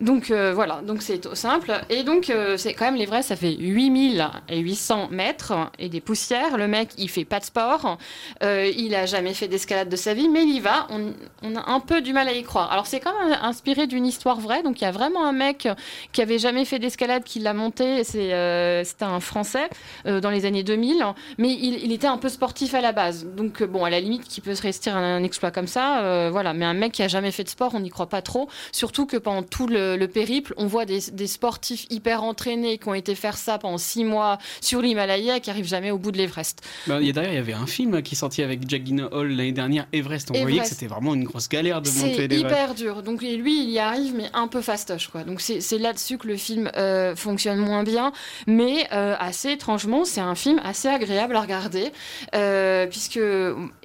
Donc 0.00 0.30
euh, 0.30 0.52
voilà, 0.52 0.80
donc 0.84 1.02
c'est 1.02 1.34
simple. 1.34 1.72
Et 1.88 2.02
donc 2.02 2.30
euh, 2.30 2.56
c'est 2.56 2.72
quand 2.72 2.84
même 2.84 2.94
l'Everest, 2.94 3.30
ça 3.30 3.36
fait 3.36 3.56
8800 3.56 5.08
mètres 5.10 5.52
et 5.78 5.88
des 5.88 6.00
poussières. 6.00 6.56
Le 6.56 6.68
mec, 6.68 6.90
il 6.98 7.08
fait 7.08 7.24
pas 7.24 7.40
de 7.40 7.44
sport, 7.44 7.98
il 8.42 8.94
a 8.94 9.06
jamais 9.06 9.34
fait 9.34 9.48
d'escalade 9.48 9.88
de 9.88 9.96
sa 9.96 10.14
vie, 10.14 10.28
mais 10.28 10.42
il 10.42 10.54
y 10.54 10.60
va. 10.60 10.86
On, 10.90 11.12
on 11.42 11.56
a 11.56 11.70
un 11.70 11.80
peu 11.80 12.00
du 12.00 12.12
mal 12.12 12.28
à 12.28 12.32
y 12.32 12.42
croire. 12.42 12.70
Alors 12.70 12.86
c'est 12.86 13.00
quand 13.00 13.12
même 13.24 13.36
inspiré 13.42 13.86
d'une 13.86 14.06
histoire 14.06 14.40
vraie, 14.40 14.62
donc 14.62 14.80
il 14.80 14.84
y 14.84 14.86
a 14.86 14.92
vraiment 14.92 15.24
un 15.24 15.32
mec 15.32 15.66
qui 16.12 16.22
avait 16.22 16.38
jamais 16.38 16.64
fait 16.64 16.78
d'escalade 16.78 17.22
qui 17.24 17.38
l'a 17.38 17.54
monté. 17.54 18.02
C'est 18.04 18.32
euh, 18.32 18.82
c'était 18.84 19.04
un 19.04 19.20
Français 19.20 19.68
euh, 20.06 20.20
dans 20.20 20.30
les 20.30 20.46
années 20.46 20.62
2000, 20.62 21.04
mais 21.36 21.48
il, 21.52 21.84
il 21.84 21.92
était 21.92 22.06
un 22.06 22.16
peu 22.18 22.28
sportif 22.28 22.74
à 22.74 22.80
la 22.80 22.92
base. 22.92 23.26
Donc 23.36 23.60
euh, 23.62 23.66
bon, 23.66 23.84
à 23.84 23.90
la 23.90 24.00
limite, 24.00 24.24
qui 24.24 24.40
peut 24.40 24.54
se 24.54 24.62
rester 24.62 24.90
un, 24.90 24.96
un 24.96 25.22
exploit 25.22 25.50
comme 25.50 25.66
ça, 25.66 26.00
euh, 26.02 26.28
voilà. 26.30 26.54
Mais 26.54 26.64
un 26.64 26.74
mec 26.74 26.92
qui 26.92 27.02
a 27.02 27.08
jamais 27.08 27.30
fait 27.30 27.44
de 27.44 27.48
sport, 27.50 27.72
on 27.74 27.80
n'y 27.80 27.90
croit 27.90 28.08
pas 28.08 28.22
trop. 28.22 28.48
Surtout 28.72 29.06
que 29.06 29.16
pendant 29.16 29.42
tout 29.42 29.66
le, 29.66 29.96
le 29.96 30.08
périple, 30.08 30.54
on 30.56 30.66
voit 30.66 30.84
des, 30.86 31.00
des 31.12 31.26
sportifs 31.26 31.86
hyper 31.90 32.22
entraînés 32.24 32.78
qui 32.78 32.88
ont 32.88 32.94
été 32.94 33.14
faire 33.14 33.36
ça 33.36 33.58
pendant 33.58 33.78
six 33.78 34.04
mois 34.04 34.38
sur 34.60 34.80
l'Himalaya 34.80 35.36
et 35.36 35.40
qui 35.40 35.50
arrivent 35.50 35.68
jamais 35.68 35.90
au 35.90 35.98
bout 35.98 36.10
de 36.10 36.18
l'Everest. 36.18 36.62
Bah, 36.86 36.98
il 37.00 37.06
y 37.06 37.10
a- 37.10 37.12
D'ailleurs, 37.12 37.32
il 37.32 37.36
y 37.36 37.38
avait 37.38 37.52
un 37.52 37.66
film 37.66 38.00
qui 38.02 38.14
est 38.14 38.18
sorti 38.18 38.42
avec 38.42 38.68
Jack 38.68 38.84
Gyllenhaal 38.84 39.28
l'année 39.28 39.52
dernière, 39.52 39.86
Everest. 39.92 40.30
On 40.30 40.34
voyait 40.34 40.46
que 40.46 40.52
Everest. 40.52 40.72
c'était 40.74 40.86
vraiment 40.86 41.14
une 41.14 41.24
grosse 41.24 41.48
galère 41.48 41.82
de 41.82 41.88
C'est 41.88 42.06
monter 42.06 42.28
l'Everest. 42.28 42.40
hyper 42.54 42.74
dur. 42.74 43.02
Donc 43.02 43.22
lui, 43.22 43.62
il 43.64 43.70
y 43.70 43.78
arrive, 43.78 44.14
mais 44.16 44.30
un 44.34 44.46
peu 44.48 44.60
fastoche, 44.62 45.08
quoi. 45.08 45.24
Donc 45.24 45.40
c'est 45.40 45.60
c'est 45.60 45.78
là-dessus 45.98 46.16
que 46.16 46.28
le 46.28 46.36
film 46.36 46.70
euh, 46.76 47.16
fonctionne 47.16 47.58
moins 47.58 47.82
bien, 47.82 48.12
mais 48.46 48.86
euh, 48.92 49.16
assez 49.18 49.50
étrangement, 49.50 50.04
c'est 50.04 50.20
un 50.20 50.36
film 50.36 50.60
assez 50.64 50.86
agréable 50.86 51.34
à 51.34 51.40
regarder, 51.40 51.90
euh, 52.36 52.86
puisque 52.86 53.18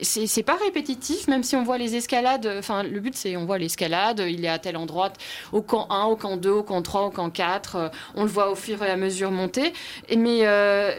c'est 0.02 0.44
pas 0.44 0.58
répétitif, 0.64 1.28
même 1.28 1.42
si 1.42 1.56
on 1.56 1.64
voit 1.64 1.80
les 1.80 1.96
escalades. 1.96 2.48
Enfin, 2.60 2.84
le 2.84 3.00
but 3.00 3.16
c'est 3.16 3.36
on 3.36 3.46
voit 3.46 3.58
l'escalade, 3.58 4.24
il 4.28 4.46
est 4.46 4.50
à 4.50 4.60
tel 4.60 4.78
endroit, 4.78 5.12
au 5.52 5.64
camp 5.64 5.88
1, 5.90 6.06
au 6.06 6.16
camp 6.16 6.38
2, 6.38 6.50
au 6.52 6.64
camp 6.64 6.84
3, 6.84 7.02
au 7.06 7.10
camp 7.10 7.32
4. 7.32 7.76
euh, 7.76 7.90
on 8.14 8.24
le 8.24 8.30
voit 8.30 8.52
au 8.52 8.56
fur 8.56 8.84
et 8.84 8.92
à 8.92 8.98
mesure 8.98 9.32
monter. 9.32 9.74
Mais 10.16 10.44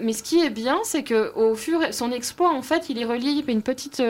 mais 0.00 0.12
ce 0.12 0.22
qui 0.22 0.40
est 0.40 0.50
bien, 0.50 0.78
c'est 0.82 1.04
que 1.04 1.32
au 1.36 1.54
fur 1.54 1.78
son 1.92 2.10
exploit, 2.10 2.50
en 2.52 2.62
fait, 2.62 2.88
il 2.88 2.98
est 2.98 3.04
relié 3.04 3.44
à 3.46 3.50
une 3.52 3.62
petite 3.62 4.02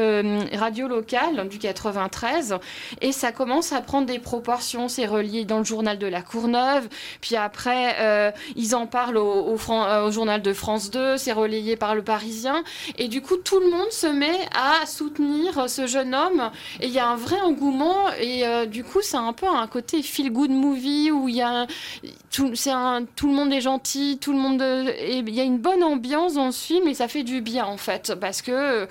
radio 0.52 0.88
locale 0.88 1.48
du 1.48 1.58
93 1.58 2.56
et 3.02 3.12
ça 3.12 3.32
commence 3.32 3.72
à 3.72 3.82
prendre 3.82 4.06
des 4.06 4.18
proportions. 4.18 4.88
C'est 4.88 5.06
relié 5.06 5.44
dans 5.44 5.58
le 5.58 5.64
journal 5.64 5.98
de 5.98 6.06
la 6.06 6.22
Courneuve. 6.22 6.88
Puis 7.20 7.36
après, 7.36 7.96
euh, 8.00 8.30
ils 8.56 8.74
en 8.74 8.86
parlent 8.86 9.16
au, 9.16 9.56
euh, 9.70 10.10
journal 10.10 10.42
de 10.42 10.52
France 10.52 10.90
2. 10.90 11.16
C'est 11.16 11.32
relayé 11.32 11.76
par 11.76 11.94
le 11.94 12.02
Parisien. 12.02 12.62
Et 12.98 13.08
du 13.08 13.22
coup, 13.22 13.36
tout 13.36 13.60
le 13.60 13.70
monde 13.70 13.90
se 13.90 14.06
met 14.06 14.38
à 14.54 14.86
soutenir 14.86 15.68
ce 15.68 15.86
jeune 15.86 16.14
homme. 16.14 16.50
Et 16.80 16.86
il 16.86 16.92
y 16.92 16.98
a 16.98 17.08
un 17.08 17.16
vrai 17.16 17.40
engouement. 17.40 18.10
Et 18.20 18.46
euh, 18.46 18.66
du 18.66 18.84
coup, 18.84 19.00
c'est 19.02 19.16
un 19.16 19.32
peu 19.32 19.46
un 19.46 19.66
côté 19.66 20.02
feel-good 20.02 20.50
movie 20.50 21.10
où 21.10 21.28
il 21.28 21.36
y 21.36 21.42
a 21.42 21.66
tout, 22.30 22.52
un, 22.66 23.04
tout 23.16 23.28
le 23.28 23.34
monde 23.34 23.52
est 23.52 23.60
gentil, 23.60 24.18
tout 24.20 24.32
le 24.32 24.38
monde 24.38 24.62
il 24.62 25.34
y 25.34 25.40
a 25.40 25.44
une 25.44 25.58
bonne 25.58 25.82
ambiance 25.82 26.34
dans 26.34 26.50
ce 26.50 26.64
film 26.64 26.88
et 26.88 26.94
ça 26.94 27.08
fait 27.08 27.22
du 27.22 27.40
bien 27.40 27.64
en 27.64 27.76
fait 27.76 28.14
parce 28.20 28.42
que 28.42 28.88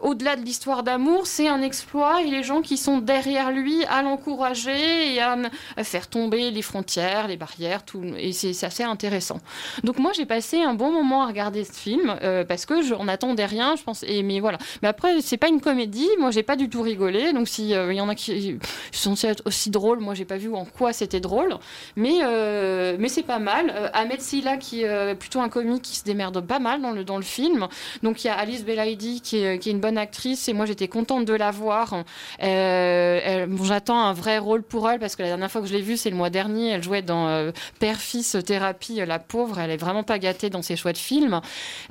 au-delà 0.00 0.36
de 0.36 0.42
l'histoire 0.42 0.82
d'amour, 0.82 1.26
c'est 1.26 1.48
un 1.48 1.62
exploit 1.62 2.22
et 2.22 2.26
les 2.26 2.42
gens 2.42 2.62
qui 2.62 2.76
sont 2.76 2.98
derrière 2.98 3.50
lui 3.50 3.84
à 3.84 4.02
l'encourager 4.02 5.14
et 5.14 5.20
à 5.20 5.36
faire 5.84 6.08
tomber 6.08 6.50
les 6.50 6.62
frontières 6.62 6.99
les 7.28 7.36
barrières, 7.36 7.84
tout, 7.84 8.02
et 8.16 8.32
c'est 8.32 8.64
assez 8.64 8.82
intéressant. 8.82 9.38
Donc 9.84 9.98
moi 9.98 10.12
j'ai 10.14 10.26
passé 10.26 10.62
un 10.62 10.74
bon 10.74 10.92
moment 10.92 11.22
à 11.22 11.26
regarder 11.26 11.64
ce 11.64 11.72
film 11.72 12.16
euh, 12.22 12.44
parce 12.44 12.66
que 12.66 12.82
je, 12.82 12.94
on 12.94 13.04
n'attendait 13.04 13.46
rien, 13.46 13.76
je 13.76 13.82
pense. 13.82 14.02
Et 14.06 14.22
mais 14.22 14.40
voilà. 14.40 14.58
Mais 14.82 14.88
après 14.88 15.20
c'est 15.20 15.36
pas 15.36 15.48
une 15.48 15.60
comédie. 15.60 16.08
Moi 16.18 16.30
j'ai 16.30 16.42
pas 16.42 16.56
du 16.56 16.68
tout 16.68 16.82
rigolé. 16.82 17.32
Donc 17.32 17.48
si 17.48 17.70
il 17.70 17.92
y 17.94 18.00
en 18.00 18.08
a 18.08 18.14
qui 18.14 18.58
sont 18.92 19.10
censés 19.10 19.28
être 19.28 19.42
aussi 19.46 19.70
drôles, 19.70 20.00
moi 20.00 20.14
j'ai 20.14 20.24
pas 20.24 20.36
vu 20.36 20.52
en 20.54 20.64
quoi 20.64 20.92
c'était 20.92 21.20
drôle. 21.20 21.56
Mais 21.96 22.18
euh, 22.22 22.96
mais 22.98 23.08
c'est 23.08 23.22
pas 23.22 23.38
mal. 23.38 23.72
Euh, 23.74 23.88
Ahmed 23.92 24.20
Silla 24.20 24.56
qui 24.56 24.82
est 24.82 25.14
plutôt 25.14 25.40
un 25.40 25.48
comique 25.48 25.82
qui 25.82 25.96
se 25.96 26.04
démerde 26.04 26.40
pas 26.40 26.58
mal 26.58 26.80
dans 26.82 26.92
le 26.92 27.04
dans 27.04 27.16
le 27.16 27.22
film. 27.22 27.68
Donc 28.02 28.24
il 28.24 28.28
y 28.28 28.30
a 28.30 28.34
Alice 28.34 28.64
Belaïdi 28.64 29.20
qui 29.20 29.38
est, 29.38 29.58
qui 29.58 29.68
est 29.68 29.72
une 29.72 29.80
bonne 29.80 29.98
actrice 29.98 30.48
et 30.48 30.52
moi 30.52 30.66
j'étais 30.66 30.88
contente 30.88 31.24
de 31.24 31.34
la 31.34 31.50
voir. 31.50 32.04
Euh, 32.42 33.46
J'attends 33.62 34.00
un 34.00 34.12
vrai 34.12 34.38
rôle 34.38 34.62
pour 34.62 34.90
elle 34.90 34.98
parce 34.98 35.16
que 35.16 35.22
la 35.22 35.28
dernière 35.28 35.50
fois 35.50 35.60
que 35.60 35.66
je 35.66 35.72
l'ai 35.72 35.82
vue 35.82 35.96
c'est 35.96 36.10
le 36.10 36.16
mois 36.16 36.30
dernier. 36.30 36.70
Elle 36.70 36.82
dans 37.02 37.28
euh, 37.28 37.52
Père-Fils 37.78 38.36
Thérapie. 38.44 39.00
La 39.06 39.18
pauvre, 39.18 39.58
elle 39.58 39.70
est 39.70 39.76
vraiment 39.76 40.02
pas 40.02 40.18
gâtée 40.18 40.50
dans 40.50 40.62
ses 40.62 40.76
choix 40.76 40.92
de 40.92 40.98
films. 40.98 41.40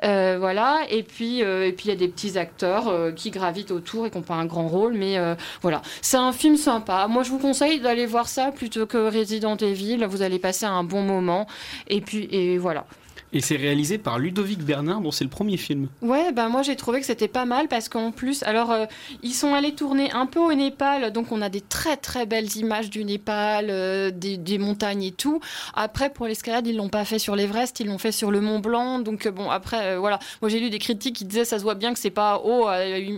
Euh, 0.04 0.38
voilà. 0.40 0.82
Et 0.90 1.04
puis 1.04 1.44
euh, 1.44 1.68
et 1.68 1.76
il 1.78 1.88
y 1.88 1.92
a 1.92 1.96
des 1.96 2.08
petits 2.08 2.38
acteurs 2.38 2.88
euh, 2.88 3.12
qui 3.12 3.32
gravitent 3.32 3.72
autour 3.72 4.06
et 4.06 4.12
qui 4.12 4.18
n'ont 4.18 4.24
pas 4.24 4.36
un 4.36 4.46
grand 4.46 4.68
rôle, 4.68 4.94
mais 4.94 5.18
euh, 5.18 5.36
voilà. 5.62 5.82
C'est 6.02 6.18
un 6.18 6.32
film 6.32 6.58
sympa. 6.58 7.08
Moi 7.08 7.24
je 7.24 7.30
vous 7.30 7.40
conseille 7.40 7.80
d'aller 7.80 8.06
voir 8.06 8.28
ça 8.28 8.52
plutôt 8.52 8.86
que 8.86 8.98
Resident 8.98 9.58
Evil. 9.58 10.06
Vous 10.06 10.22
allez 10.22 10.40
passer 10.40 10.66
un 10.66 10.84
bon 10.84 11.02
moment. 11.02 11.48
Et 11.88 12.02
puis 12.02 12.28
et 12.32 12.58
voilà. 12.58 12.86
Et 13.32 13.42
c'est 13.42 13.58
réalisé 13.58 14.00
par 14.00 14.18
Ludovic 14.18 14.60
Bernard, 14.60 15.02
dont 15.02 15.12
c'est 15.12 15.24
le 15.24 15.30
premier 15.30 15.58
film. 15.58 15.88
Ouais, 16.02 16.32
ben 16.32 16.50
moi 16.50 16.63
j'ai 16.63 16.76
trouvé 16.76 17.00
que 17.00 17.06
c'était 17.06 17.28
pas 17.28 17.46
mal 17.46 17.68
parce 17.68 17.88
qu'en 17.88 18.12
plus, 18.12 18.42
alors 18.44 18.72
euh, 18.72 18.86
ils 19.22 19.34
sont 19.34 19.54
allés 19.54 19.76
tourner 19.76 20.12
un 20.12 20.26
peu 20.26 20.39
au 20.39 20.52
Népal, 20.54 21.12
donc 21.12 21.32
on 21.32 21.42
a 21.44 21.50
des 21.50 21.62
très 21.62 21.96
très 21.96 22.26
belles 22.26 22.58
images 22.58 22.89
du 22.89 23.06
Népal, 23.06 23.68
euh, 23.70 24.10
des, 24.10 24.38
des 24.38 24.58
montagnes 24.58 25.04
et 25.04 25.12
tout. 25.12 25.42
Après 25.76 26.10
pour 26.10 26.26
l'escalade, 26.26 26.65
ils 26.65 26.76
l'ont 26.76 26.89
pas 26.89 27.06
fait 27.06 27.20
sur 27.20 27.36
l'Everest, 27.36 27.80
ils 27.80 27.88
l'ont 27.88 28.00
fait 28.00 28.12
sur 28.12 28.32
le 28.32 28.42
Mont 28.42 28.60
Blanc. 28.60 28.98
Donc 28.98 29.28
euh, 29.28 29.32
bon 29.32 29.52
après 29.52 29.96
voilà, 29.98 30.18
moi 30.42 30.50
j'ai 30.50 30.60
lu 30.60 30.72
des 30.72 30.80
critiques 30.80 31.18
qui 31.18 31.26
disaient 31.26 31.46
ça 31.46 31.60
se 31.60 31.63
voit 31.63 31.76
bien 31.76 31.94
que 31.94 32.00
c'est 32.00 32.10
pas 32.10 32.42
haut. 32.44 32.65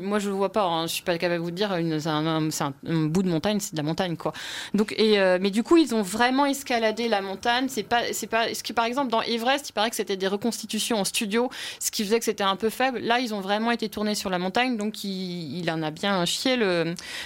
moi 0.01 0.19
je 0.19 0.27
le 0.27 0.35
vois 0.35 0.51
pas, 0.51 0.65
hein, 0.65 0.87
je 0.87 0.93
suis 0.93 1.03
pas 1.03 1.17
capable 1.17 1.39
de 1.39 1.45
vous 1.45 1.51
dire, 1.51 1.73
c'est 1.99 2.09
un, 2.09 2.73
bout 2.83 3.23
de 3.23 3.29
montagne, 3.29 3.61
c'est 3.61 3.71
de 3.71 3.77
la 3.77 3.83
montagne 3.83 4.17
quoi. 4.17 4.33
Donc 4.73 4.93
et 4.97 5.17
mais 5.39 5.51
du 5.51 5.63
coup 5.63 5.77
ils 5.77 5.95
ont 5.95 6.01
vraiment 6.01 6.45
escaladé 6.45 7.07
la 7.07 7.21
montagne. 7.21 7.67
C'est 7.69 7.83
pas 7.83 8.11
c'est 8.11 8.27
pas 8.27 8.53
ce 8.53 8.61
qui 8.61 8.73
par 8.73 8.83
exemple 8.83 9.09
dans 9.09 9.21
Everest, 9.21 9.69
il 9.69 9.73
paraît 9.73 9.89
que 9.89 10.00
c'était 10.01 10.17
des 10.17 10.27
reconstitutions 10.27 10.99
en 10.99 11.05
studio, 11.05 11.49
ce 11.79 11.91
qui 11.91 12.03
faisait 12.03 12.19
que 12.19 12.25
c'était 12.25 12.43
un 12.43 12.55
peu 12.55 12.69
faible. 12.69 12.99
Là 12.99 13.19
ils 13.19 13.33
ont 13.33 13.41
vraiment 13.41 13.71
été 13.71 13.87
tournés 13.89 14.15
sur 14.15 14.29
la 14.29 14.39
montagne, 14.39 14.77
donc 14.77 15.03
il, 15.03 15.69
en 15.71 15.81
a 15.83 15.91
bien 15.91 16.25
chié 16.25 16.57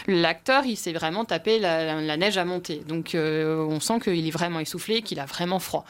l'acteur. 0.08 0.66
Il 0.66 0.76
s'est 0.76 0.94
vraiment 0.94 1.26
tapé 1.26 1.60
la 1.60 2.18
neige 2.18 2.38
à 2.38 2.46
monter. 2.46 2.82
Donc 2.88 3.16
euh, 3.16 3.66
on 3.68 3.80
sent 3.80 4.00
qu'il 4.04 4.28
est 4.28 4.32
vraiment 4.32 4.60
essoufflé, 4.60 5.02
qu'il 5.02 5.20
a 5.20 5.26
vraiment 5.26 5.60
froid. 5.60 5.86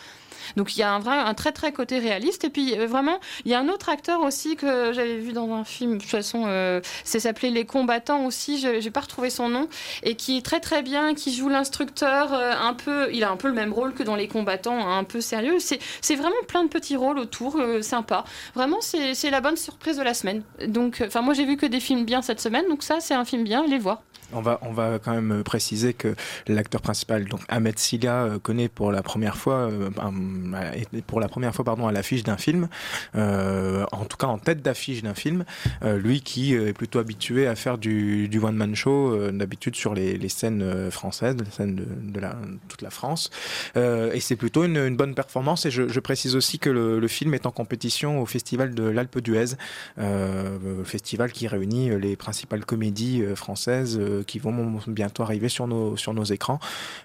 Donc 0.55 0.75
il 0.75 0.79
y 0.79 0.84
a 0.84 0.91
un, 0.91 0.99
vrai, 0.99 1.17
un 1.17 1.34
très 1.34 1.51
très 1.51 1.71
côté 1.71 1.99
réaliste. 1.99 2.43
Et 2.45 2.49
puis 2.49 2.77
euh, 2.77 2.88
vraiment, 2.88 3.19
il 3.45 3.51
y 3.51 3.53
a 3.53 3.60
un 3.60 3.69
autre 3.69 3.89
acteur 3.89 4.21
aussi 4.21 4.55
que 4.55 4.93
j'avais 4.93 5.17
vu 5.17 5.34
dans 5.34 5.51
un 5.53 5.63
film, 5.63 5.97
de 5.97 6.01
toute 6.01 6.10
façon, 6.10 6.43
euh, 6.47 6.81
c'est 7.03 7.19
s'appelait 7.19 7.49
Les 7.49 7.65
Combattants 7.65 8.25
aussi, 8.25 8.60
je 8.60 8.84
n'ai 8.84 8.91
pas 8.91 9.01
retrouvé 9.01 9.29
son 9.29 9.49
nom, 9.49 9.67
et 10.03 10.15
qui 10.15 10.38
est 10.38 10.41
très 10.45 10.60
très 10.60 10.81
bien, 10.81 11.13
qui 11.13 11.34
joue 11.34 11.49
l'instructeur 11.49 12.34
euh, 12.34 12.53
un 12.60 12.73
peu, 12.73 13.10
il 13.13 13.23
a 13.23 13.31
un 13.31 13.38
peu 13.38 13.47
le 13.47 13.53
même 13.53 13.73
rôle 13.73 13.93
que 13.93 14.03
dans 14.03 14.15
Les 14.15 14.27
Combattants, 14.27 14.77
hein, 14.77 14.99
un 14.99 15.03
peu 15.03 15.21
sérieux. 15.21 15.58
C'est 15.60 16.15
vraiment 16.15 16.36
plein 16.47 16.63
de 16.63 16.69
petits 16.69 16.95
rôles 16.95 17.19
autour, 17.19 17.58
euh, 17.58 17.81
sympa. 17.81 18.23
Vraiment, 18.53 18.77
c'est 18.81 19.29
la 19.29 19.41
bonne 19.41 19.58
surprise 19.58 19.97
de 19.97 20.03
la 20.03 20.13
semaine. 20.13 20.43
Donc, 20.67 21.03
enfin 21.05 21.21
moi 21.21 21.34
j'ai 21.34 21.45
vu 21.45 21.58
que 21.58 21.65
des 21.65 21.79
films 21.79 22.05
bien 22.05 22.21
cette 22.21 22.41
semaine, 22.41 22.65
donc 22.69 22.84
ça 22.84 22.99
c'est 22.99 23.13
un 23.13 23.25
film 23.25 23.43
bien, 23.43 23.63
allez 23.63 23.77
le 23.77 23.84
voir. 23.84 24.01
On 24.33 24.41
va, 24.41 24.59
on 24.63 24.73
va 24.73 24.99
quand 24.99 25.13
même 25.13 25.43
préciser 25.43 25.93
que 25.93 26.15
l'acteur 26.47 26.81
principal, 26.81 27.25
donc 27.25 27.41
Ahmed 27.47 27.77
Silla, 27.77 28.23
euh, 28.23 28.39
connaît 28.39 28.69
pour 28.69 28.91
la 28.91 29.03
première 29.03 29.38
fois, 29.38 29.69
euh, 29.69 29.89
pour 31.07 31.19
la 31.19 31.27
première 31.27 31.53
fois 31.53 31.63
pardon, 31.65 31.88
à 31.88 31.91
l'affiche 31.91 32.23
d'un 32.23 32.38
film, 32.38 32.67
euh, 33.15 33.85
en 33.91 34.05
tout 34.05 34.17
cas 34.17 34.27
en 34.27 34.38
tête 34.38 34.61
d'affiche 34.61 35.03
d'un 35.03 35.13
film. 35.13 35.45
Euh, 35.83 35.97
lui 35.97 36.21
qui 36.21 36.53
est 36.53 36.73
plutôt 36.73 36.99
habitué 36.99 37.47
à 37.47 37.55
faire 37.55 37.77
du, 37.77 38.27
du 38.27 38.39
one 38.39 38.55
man 38.55 38.75
show, 38.75 39.31
d'habitude 39.31 39.75
sur 39.75 39.93
les, 39.93 40.29
scènes 40.29 40.89
françaises, 40.91 41.35
les 41.38 41.51
scènes 41.51 41.75
de, 41.75 41.85
de 41.85 42.21
toute 42.67 42.81
la 42.81 42.89
France. 42.89 43.29
Et 43.75 44.19
c'est 44.19 44.35
plutôt 44.35 44.63
une, 44.63 44.77
une 44.77 44.97
bonne 44.97 45.15
performance. 45.15 45.65
Et 45.65 45.71
je, 45.71 45.88
je 45.88 45.99
précise 45.99 46.35
aussi 46.35 46.59
que 46.59 46.69
le, 46.69 46.99
le 46.99 47.07
film 47.07 47.33
est 47.33 47.45
en 47.45 47.51
compétition 47.51 48.21
au 48.21 48.25
festival 48.25 48.73
de 48.73 48.83
l'Alpe 48.83 49.19
d'Huez, 49.19 49.55
festival 50.83 51.31
qui 51.31 51.47
réunit 51.47 51.89
les 51.99 52.15
principales 52.15 52.65
comédies 52.65 53.23
françaises 53.35 53.99
qui 54.23 54.39
vont 54.39 54.80
bientôt 54.88 55.23
arriver 55.23 55.49
sur 55.49 55.67
nos, 55.67 55.97
sur 55.97 56.13
nos 56.13 56.23
écrans. 56.23 56.60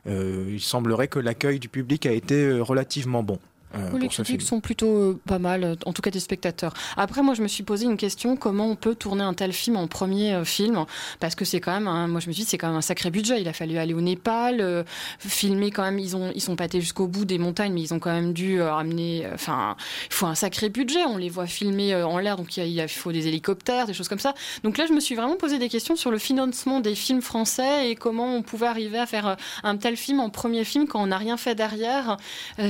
Euh, 0.07 0.47
il 0.51 0.61
semblerait 0.61 1.09
que 1.09 1.19
l'accueil 1.19 1.59
du 1.59 1.69
public 1.69 2.07
a 2.07 2.13
été 2.13 2.35
euh, 2.35 2.63
relativement 2.63 3.23
bon. 3.23 3.39
Euh, 3.75 3.91
Oui, 3.93 4.01
les 4.01 4.09
critiques 4.09 4.43
sont 4.43 4.61
plutôt 4.61 4.87
euh, 4.97 5.21
pas 5.27 5.39
mal, 5.39 5.65
euh, 5.65 5.75
en 5.87 5.93
tout 5.93 6.03
cas 6.03 6.11
des 6.11 6.21
spectateurs. 6.21 6.73
Après, 6.97 7.23
moi, 7.23 7.35
je 7.35 7.43
me 7.43 7.49
suis 7.49 7.63
posé 7.63 7.85
une 7.87 7.97
question 7.97 8.37
comment 8.37 8.67
on 8.67 8.77
peut 8.77 8.95
tourner 8.95 9.23
un 9.23 9.35
tel 9.35 9.53
film 9.53 9.77
en 9.77 9.87
premier 9.87 10.33
euh, 10.35 10.45
film? 10.45 10.85
Parce 11.21 11.35
que 11.35 11.45
c'est 11.45 11.61
quand 11.61 11.73
même, 11.73 11.89
un- 11.89 12.07
moi, 12.09 12.21
je 12.21 12.29
me 12.29 12.33
suis 12.33 12.45
dit, 12.45 12.49
c'est 12.49 12.59
quand 12.59 12.69
même 12.69 12.77
un 12.77 12.81
sacré 12.83 13.11
budget. 13.11 13.41
Il 13.41 13.49
a 13.49 13.53
fallu 13.53 13.77
aller 13.79 13.95
au 13.95 14.01
Népal, 14.01 14.85
filmer 15.19 15.71
quand 15.71 15.83
même. 15.83 15.99
Ils 15.99 16.17
ont, 16.17 16.31
ils 16.35 16.41
sont 16.41 16.57
été 16.57 16.81
jusqu'au 16.81 17.07
bout 17.07 17.25
des 17.25 17.39
montagnes, 17.39 17.73
mais 17.73 17.83
ils 17.83 17.95
ont 17.95 17.99
quand 17.99 18.13
même 18.13 18.33
dû 18.33 18.61
ramener. 18.61 19.27
Enfin, 19.35 19.77
il 20.11 20.15
faut 20.15 20.27
un 20.27 20.35
sacré 20.35 20.69
budget. 20.69 21.05
On 21.05 21.17
les 21.17 21.29
voit 21.29 21.47
filmer 21.47 21.95
en 22.03 22.19
l'air, 22.19 22.37
donc 22.37 22.57
il, 22.57 22.67
y 22.69 22.81
a- 22.81 22.85
il 22.85 22.89
faut 22.89 23.13
des 23.13 23.27
hélicoptères, 23.29 23.87
des 23.87 23.95
choses 23.95 24.09
comme 24.09 24.19
ça. 24.19 24.35
Donc 24.63 24.79
là, 24.79 24.87
je 24.87 24.93
me 24.93 25.01
suis 25.01 25.15
vraiment 25.15 25.37
posé 25.37 25.59
des 25.59 25.69
questions 25.69 25.97
sur 25.97 26.11
le 26.11 26.19
financement 26.19 26.81
des 26.81 26.95
films 26.95 27.23
français 27.23 27.91
et 27.91 27.95
comment 27.95 28.35
on 28.35 28.43
pouvait 28.43 28.67
arriver 28.67 28.99
à 28.99 29.07
faire 29.07 29.37
un 29.63 29.77
tel 29.77 29.97
film 29.97 30.21
en 30.21 30.31
premier 30.31 30.65
film 30.65 30.87
quand 30.87 31.03
on 31.03 31.07
n'a 31.07 31.19
rien 31.19 31.37
fait 31.37 31.55
derrière. 31.55 32.17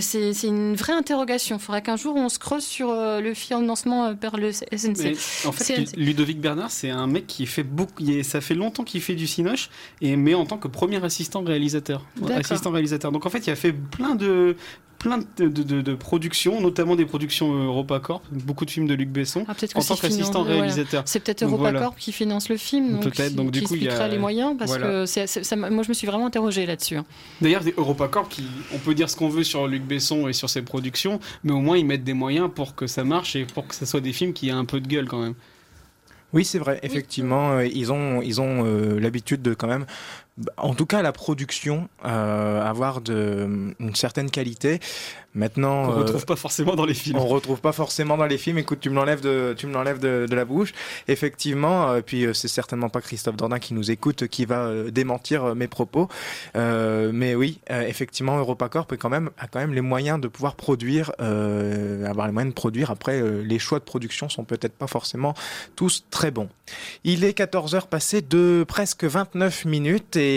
C'est 0.01 0.33
une 0.45 0.75
vraie 0.75 0.90
interrogation. 0.91 1.57
Il 1.57 1.61
faudrait 1.61 1.83
qu'un 1.83 1.97
jour 1.97 2.17
on 2.17 2.29
se 2.29 2.39
creuse 2.39 2.65
sur 2.65 2.91
euh, 2.91 3.21
le 3.21 3.35
financement 3.35 4.07
euh, 4.07 4.15
par 4.15 4.37
le 4.37 4.53
SNC. 4.53 4.99
Mais 4.99 5.13
en 5.47 5.53
fait, 5.53 5.75
CNC. 5.75 5.97
Ludovic 5.97 6.41
Bernard, 6.41 6.71
c'est 6.71 6.91
un 6.91 7.07
mec 7.07 7.27
qui 7.27 7.47
fait 7.47 7.63
beaucoup. 7.63 8.03
Ça 8.23 8.41
fait 8.41 8.55
longtemps 8.55 8.85
qu'il 8.85 9.01
fait 9.01 9.15
du 9.15 9.27
cinoche, 9.27 9.71
et 10.01 10.17
mais 10.17 10.35
en 10.35 10.47
tant 10.47 10.59
que 10.59 10.69
premier 10.69 11.03
assistant 11.05 11.43
réalisateur. 11.43 12.07
Assistant 12.31 12.71
réalisateur. 12.71 13.13
Donc 13.13 13.27
en 13.27 13.31
fait, 13.31 13.47
il 13.47 13.51
a 13.51 13.57
fait 13.57 13.73
plein 13.73 14.15
de 14.15 14.57
plein 15.01 15.19
de, 15.19 15.49
de, 15.49 15.63
de- 15.63 15.81
de 15.81 15.95
productions, 15.95 16.61
notamment 16.61 16.95
des 16.95 17.07
productions 17.07 17.53
EuropaCorp, 17.53 18.23
beaucoup 18.31 18.67
de 18.67 18.71
films 18.71 18.87
de 18.87 18.93
Luc 18.95 19.09
Besson, 19.09 19.45
Ah, 19.49 19.53
en 19.53 19.55
que 19.55 19.67
tant 19.89 19.97
qu'assistant 19.97 20.43
voilà. 20.45 20.61
réalisateur. 20.61 21.03
C'est 21.07 21.21
peut-être 21.21 21.43
EuropaCorp 21.43 21.73
voilà. 21.73 21.91
qui 21.99 22.13
finance 22.13 22.49
le 22.51 22.59
film, 22.59 23.01
donc 23.01 23.13
qui, 23.15 23.31
donc 23.35 23.51
du 23.51 23.61
qui 23.61 23.67
coup, 23.67 23.75
il 23.77 23.83
y 23.83 23.87
a- 23.87 23.91
expliquerait 23.93 24.11
les 24.13 24.19
moyens, 24.19 24.55
parce 24.59 24.71
voilà. 24.71 24.87
que 24.87 25.07
ça 25.07 25.57
moi 25.57 25.83
je 25.83 25.89
me 25.89 25.95
suis 25.95 26.07
vraiment 26.07 26.27
interrogée 26.27 26.67
là-dessus. 26.67 26.97
hein. 26.97 27.07
D'ailleurs, 27.41 27.63
EuropaCorp, 27.79 28.29
qui, 28.29 28.45
on 28.75 28.79
peut 28.79 28.95
dire 28.95 29.09
ce 29.11 29.17
qu'on 29.17 29.31
veut 29.31 29.43
sur 29.43 29.67
Luc 29.67 29.83
Besson 29.85 30.29
et 30.29 30.33
sur 30.35 30.51
ses 30.51 30.63
productions, 30.63 31.19
mais 31.45 31.53
au 31.53 31.61
moins 31.61 31.79
ils 31.79 31.87
mettent 31.87 32.05
des 32.05 32.13
moyens 32.13 32.51
pour 32.55 32.75
que 32.75 32.87
ça 32.87 33.03
marche 33.03 33.35
et 33.37 33.47
pour 33.47 33.67
que 33.67 33.75
ce 33.75 33.87
soit 33.87 34.01
des 34.03 34.13
films 34.13 34.35
qui 34.35 34.49
aient 34.49 34.53
un 34.53 34.67
peu 34.67 34.81
de 34.81 34.87
gueule 34.87 35.09
quand 35.09 35.23
même. 35.23 35.35
Oui, 36.33 36.45
c'est 36.45 36.61
vrai. 36.61 36.79
Effectivement, 36.85 37.53
euh, 37.55 37.67
ils 37.67 37.91
ont, 37.91 38.23
ils 38.23 38.41
ont 38.41 38.65
euh, 38.65 39.01
l'habitude 39.01 39.43
de 39.43 39.53
quand 39.53 39.67
même, 39.67 39.85
en 40.57 40.75
tout 40.75 40.87
cas 40.87 41.03
la 41.03 41.13
production, 41.13 41.89
euh, 42.05 42.63
avoir 42.63 43.01
de, 43.01 43.75
une 43.79 43.95
certaine 43.95 44.31
qualité. 44.31 44.81
Maintenant, 45.35 45.85
On 45.85 45.93
euh, 45.93 45.95
retrouve 46.01 46.27
pas 46.27 46.35
forcément 46.35 46.75
dans 46.75 46.85
les 46.85 46.95
films. 46.95 47.19
on 47.19 47.27
retrouve 47.27 47.61
pas 47.61 47.71
forcément 47.71 48.17
dans 48.17 48.27
les 48.27 48.39
films. 48.39 48.59
Écoute, 48.59 48.81
tu 48.81 48.91
me 48.91 48.97
l'enlèves 48.97 49.21
de, 49.21 49.55
tu 49.57 49.69
me 49.69 49.73
l'enlèves 49.73 50.01
de, 50.01 50.27
de 50.29 50.35
la 50.35 50.45
bouche. 50.45 50.73
Effectivement, 51.07 51.89
euh, 51.91 52.01
puis 52.05 52.25
euh, 52.25 52.33
c'est 52.33 52.49
certainement 52.49 52.89
pas 52.89 53.01
Christophe 53.01 53.37
Dordain 53.37 53.61
qui 53.61 53.75
nous 53.75 53.93
écoute 53.93 54.27
qui 54.27 54.45
va 54.45 54.65
euh, 54.65 54.91
démentir 54.91 55.45
euh, 55.45 55.55
mes 55.55 55.69
propos. 55.69 56.09
Euh, 56.57 57.13
mais 57.15 57.37
oui, 57.37 57.61
euh, 57.71 57.83
effectivement, 57.83 58.39
EuropaCorp 58.39 58.93
est 58.93 58.97
quand 58.97 59.09
même 59.09 59.31
a 59.39 59.47
quand 59.47 59.61
même 59.61 59.73
les 59.73 59.81
moyens 59.81 60.21
de 60.21 60.27
pouvoir 60.27 60.57
produire, 60.57 61.13
euh, 61.21 62.05
avoir 62.07 62.27
les 62.27 62.33
moyens 62.33 62.53
de 62.53 62.57
produire. 62.57 62.91
Après, 62.91 63.21
euh, 63.21 63.43
les 63.45 63.61
choix 63.61 63.79
de 63.79 63.85
production 63.85 64.29
sont 64.29 64.43
peut-être 64.43 64.75
pas 64.75 64.89
forcément 64.89 65.35
tous 65.77 66.05
très 66.11 66.33
bons. 66.33 66.49
Il 67.05 67.23
est 67.23 67.35
14 67.35 67.77
heures 67.77 67.87
passées 67.87 68.23
de 68.23 68.65
presque 68.67 69.05
29 69.05 69.65
minutes 69.65 70.17
et 70.17 70.30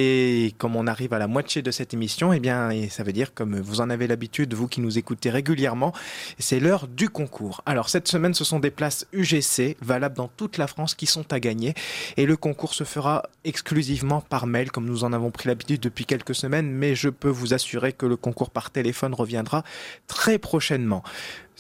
comme 0.58 0.76
on 0.76 0.88
arrive 0.88 1.14
à 1.14 1.20
la 1.20 1.28
moitié 1.28 1.62
de 1.62 1.72
cette 1.72 1.94
émission, 1.94 2.34
eh 2.34 2.40
bien, 2.40 2.70
et 2.70 2.90
ça 2.90 3.04
veut 3.04 3.14
dire 3.14 3.34
comme 3.34 3.60
vous 3.60 3.82
en 3.82 3.90
avez 3.90 4.08
l'habitude, 4.08 4.54
vous 4.54 4.68
qui 4.68 4.82
nous 4.82 4.98
écoutez 4.98 5.30
régulièrement, 5.30 5.94
c'est 6.40 6.60
l'heure 6.60 6.88
du 6.88 7.10
concours. 7.10 7.62
Alors 7.66 7.90
cette 7.90 8.08
semaine, 8.08 8.34
ce 8.34 8.44
sont 8.44 8.60
des 8.60 8.72
places 8.72 9.08
UGC 9.14 9.78
valables 9.82 10.16
dans 10.16 10.28
toute 10.28 10.58
la 10.58 10.68
France 10.68 10.96
qui 10.96 11.06
sont 11.06 11.32
à 11.34 11.40
gagner 11.40 11.74
et 12.18 12.26
le 12.26 12.38
concours 12.38 12.74
se 12.74 12.84
fera 12.84 13.24
exclusivement 13.44 14.22
par 14.22 14.48
mail 14.48 14.72
comme 14.72 14.86
nous 14.86 15.04
en 15.04 15.14
avons 15.14 15.32
pris 15.32 15.48
l'habitude 15.48 15.82
depuis 15.82 16.06
quelques 16.06 16.36
semaines, 16.36 16.70
mais 16.72 16.96
je 16.96 17.10
peux 17.10 17.30
vous 17.30 17.54
assurer 17.54 17.94
que 17.94 18.06
le 18.06 18.18
concours 18.18 18.50
par 18.50 18.72
téléphone 18.72 19.14
reviendra 19.14 19.64
très 20.08 20.38
prochainement. 20.38 21.04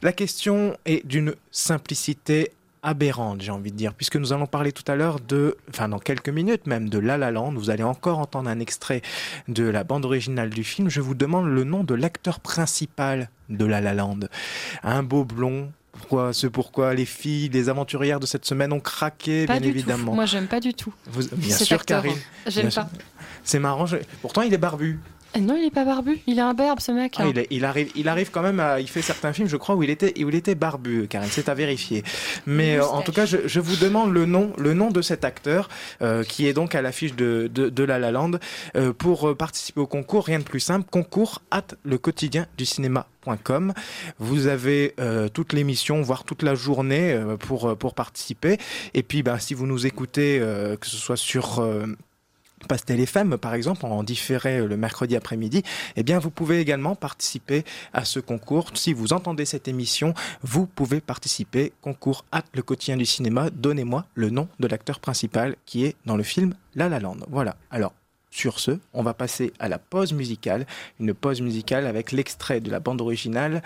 La 0.01 0.11
question 0.11 0.77
est 0.85 1.05
d'une 1.07 1.35
simplicité 1.51 2.51
aberrante, 2.83 3.41
j'ai 3.41 3.51
envie 3.51 3.71
de 3.71 3.77
dire, 3.77 3.93
puisque 3.93 4.17
nous 4.17 4.33
allons 4.33 4.45
parler 4.45 4.71
tout 4.71 4.83
à 4.91 4.95
l'heure 4.95 5.19
de, 5.19 5.57
enfin 5.69 5.89
dans 5.89 5.99
quelques 5.99 6.29
minutes 6.29 6.67
même, 6.67 6.89
de 6.89 6.99
La 6.99 7.17
La 7.17 7.31
Land. 7.31 7.53
Vous 7.53 7.69
allez 7.69 7.83
encore 7.83 8.19
entendre 8.19 8.49
un 8.49 8.59
extrait 8.59 9.01
de 9.47 9.63
la 9.63 9.83
bande 9.83 10.05
originale 10.05 10.49
du 10.49 10.63
film. 10.63 10.89
Je 10.89 11.01
vous 11.01 11.15
demande 11.15 11.47
le 11.47 11.63
nom 11.63 11.83
de 11.83 11.93
l'acteur 11.95 12.39
principal 12.41 13.29
de 13.49 13.65
La 13.65 13.81
La 13.81 13.93
Land. 13.93 14.19
Un 14.83 15.01
beau 15.03 15.23
blond. 15.25 15.71
Pourquoi, 15.93 16.33
ce 16.33 16.47
pourquoi 16.47 16.93
les 16.95 17.05
filles, 17.05 17.49
les 17.49 17.69
aventurières 17.69 18.19
de 18.19 18.25
cette 18.25 18.45
semaine 18.45 18.73
ont 18.73 18.79
craqué, 18.79 19.45
Pas 19.45 19.53
bien 19.59 19.61
du 19.61 19.67
évidemment. 19.69 20.11
tout. 20.11 20.15
Moi 20.15 20.25
j'aime 20.25 20.47
pas 20.47 20.59
du 20.59 20.73
tout. 20.73 20.91
Vous- 21.05 21.27
bien 21.35 21.55
cet 21.55 21.67
sûr, 21.67 21.75
acteur. 21.79 22.01
Karine. 22.01 22.17
J'aime 22.47 22.71
pas. 22.71 22.89
C'est 23.43 23.59
marrant. 23.59 23.85
je- 23.85 23.97
Pourtant, 24.21 24.41
il 24.41 24.53
est 24.53 24.57
barbu. 24.57 24.99
Eh 25.35 25.39
Non, 25.41 25.55
il 25.57 25.65
est 25.65 25.71
pas 25.73 25.83
barbu. 25.85 26.19
Il 26.27 26.37
est 26.37 26.41
un 26.41 26.53
berbe, 26.53 26.79
ce 26.79 26.91
mec. 26.91 27.15
Ah, 27.17 27.23
hein. 27.23 27.31
il, 27.31 27.39
est- 27.39 27.47
il 27.49 27.65
arrive, 27.65 27.91
il 27.95 28.07
arrive 28.07 28.29
quand 28.31 28.41
même 28.43 28.59
à. 28.59 28.79
Il 28.79 28.87
fait 28.87 29.01
certains 29.01 29.33
films, 29.33 29.47
je 29.47 29.57
crois, 29.57 29.75
où 29.75 29.83
il 29.83 29.89
était, 29.89 30.13
où 30.23 30.29
il 30.29 30.35
était 30.35 30.55
barbu, 30.55 31.07
Karine. 31.07 31.29
C'est 31.31 31.49
à 31.49 31.53
vérifier. 31.55 32.03
Mais 32.45 32.77
euh, 32.77 32.85
en 32.85 33.01
tout 33.01 33.11
cas, 33.11 33.25
je, 33.25 33.37
je 33.47 33.59
vous 33.59 33.75
demande 33.77 34.13
le 34.13 34.25
nom, 34.25 34.53
le 34.57 34.73
nom 34.73 34.91
de 34.91 35.01
cet 35.01 35.25
acteur 35.25 35.69
euh, 36.01 36.23
qui 36.23 36.47
est 36.47 36.53
donc 36.53 36.75
à 36.75 36.81
l'affiche 36.81 37.15
de, 37.15 37.49
de, 37.53 37.69
de 37.69 37.83
La 37.83 37.97
La 37.99 38.11
Land 38.11 38.31
euh, 38.75 38.93
pour 38.93 39.35
participer 39.35 39.81
au 39.81 39.87
concours. 39.87 40.25
Rien 40.25 40.39
de 40.39 40.43
plus 40.43 40.59
simple. 40.59 40.87
Concours 40.89 41.41
at 41.51 41.63
le 41.83 41.97
quotidien 41.97 42.45
du 42.57 42.65
cinéma.com. 42.65 43.73
Vous 44.19 44.47
avez 44.47 44.93
euh, 44.99 45.29
toute 45.29 45.53
l'émission, 45.53 46.01
voire 46.01 46.25
toute 46.25 46.43
la 46.43 46.53
journée 46.55 47.11
euh, 47.13 47.37
pour 47.37 47.75
pour 47.77 47.95
participer. 47.95 48.57
Et 48.93 49.01
puis, 49.03 49.23
ben, 49.23 49.39
si 49.39 49.53
vous 49.55 49.65
nous 49.65 49.87
écoutez, 49.87 50.37
euh, 50.41 50.75
que 50.77 50.85
ce 50.87 50.97
soit 50.97 51.17
sur 51.17 51.65
Pastel 52.67 52.99
FM, 52.99 53.37
par 53.37 53.53
exemple, 53.53 53.85
en 53.85 54.03
différé 54.03 54.59
euh, 54.59 54.67
le 54.67 54.77
mercredi 54.77 55.15
après-midi, 55.15 55.63
eh 55.95 56.03
bien, 56.03 56.19
vous 56.19 56.29
pouvez 56.31 56.59
également 56.59 56.95
participer 56.95 57.63
à 57.93 58.05
ce 58.05 58.19
concours. 58.19 58.71
Si 58.73 58.93
vous 58.93 59.13
entendez 59.13 59.45
cette 59.45 59.67
émission, 59.67 60.13
vous 60.41 60.65
pouvez 60.65 61.01
participer. 61.01 61.73
Concours 61.81 62.25
at 62.31 62.43
le 62.53 62.61
quotidien 62.61 62.97
du 62.97 63.05
cinéma. 63.05 63.49
Donnez-moi 63.49 64.05
le 64.15 64.29
nom 64.29 64.47
de 64.59 64.67
l'acteur 64.67 64.99
principal 64.99 65.55
qui 65.65 65.85
est 65.85 65.95
dans 66.05 66.17
le 66.17 66.23
film 66.23 66.55
La 66.75 66.89
La 66.89 66.99
Land. 66.99 67.17
Voilà. 67.29 67.55
Alors, 67.71 67.93
sur 68.31 68.59
ce, 68.59 68.79
on 68.93 69.03
va 69.03 69.13
passer 69.13 69.53
à 69.59 69.69
la 69.69 69.77
pause 69.77 70.13
musicale. 70.13 70.65
Une 70.99 71.13
pause 71.13 71.41
musicale 71.41 71.85
avec 71.85 72.11
l'extrait 72.11 72.61
de 72.61 72.71
la 72.71 72.79
bande 72.79 73.01
originale 73.01 73.61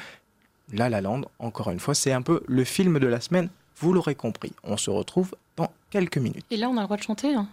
La 0.74 0.90
La 0.90 1.02
Land. 1.02 1.22
Encore 1.40 1.70
une 1.72 1.80
fois, 1.80 1.96
c'est 1.96 2.12
un 2.12 2.22
peu 2.22 2.44
le 2.48 2.64
film 2.64 3.00
de 3.00 3.08
la 3.08 3.22
semaine. 3.22 3.50
Vous 3.80 3.94
l'aurez 3.94 4.16
compris. 4.16 4.52
On 4.64 4.76
se 4.76 4.90
retrouve 4.90 5.36
dans 5.56 5.72
quelques 5.90 6.18
minutes. 6.18 6.46
Et 6.52 6.58
là, 6.58 6.68
on 6.70 6.76
a 6.78 6.82
le 6.82 6.86
droit 6.88 6.98
de 6.98 7.04
chanter. 7.04 7.34
hein. 7.34 7.48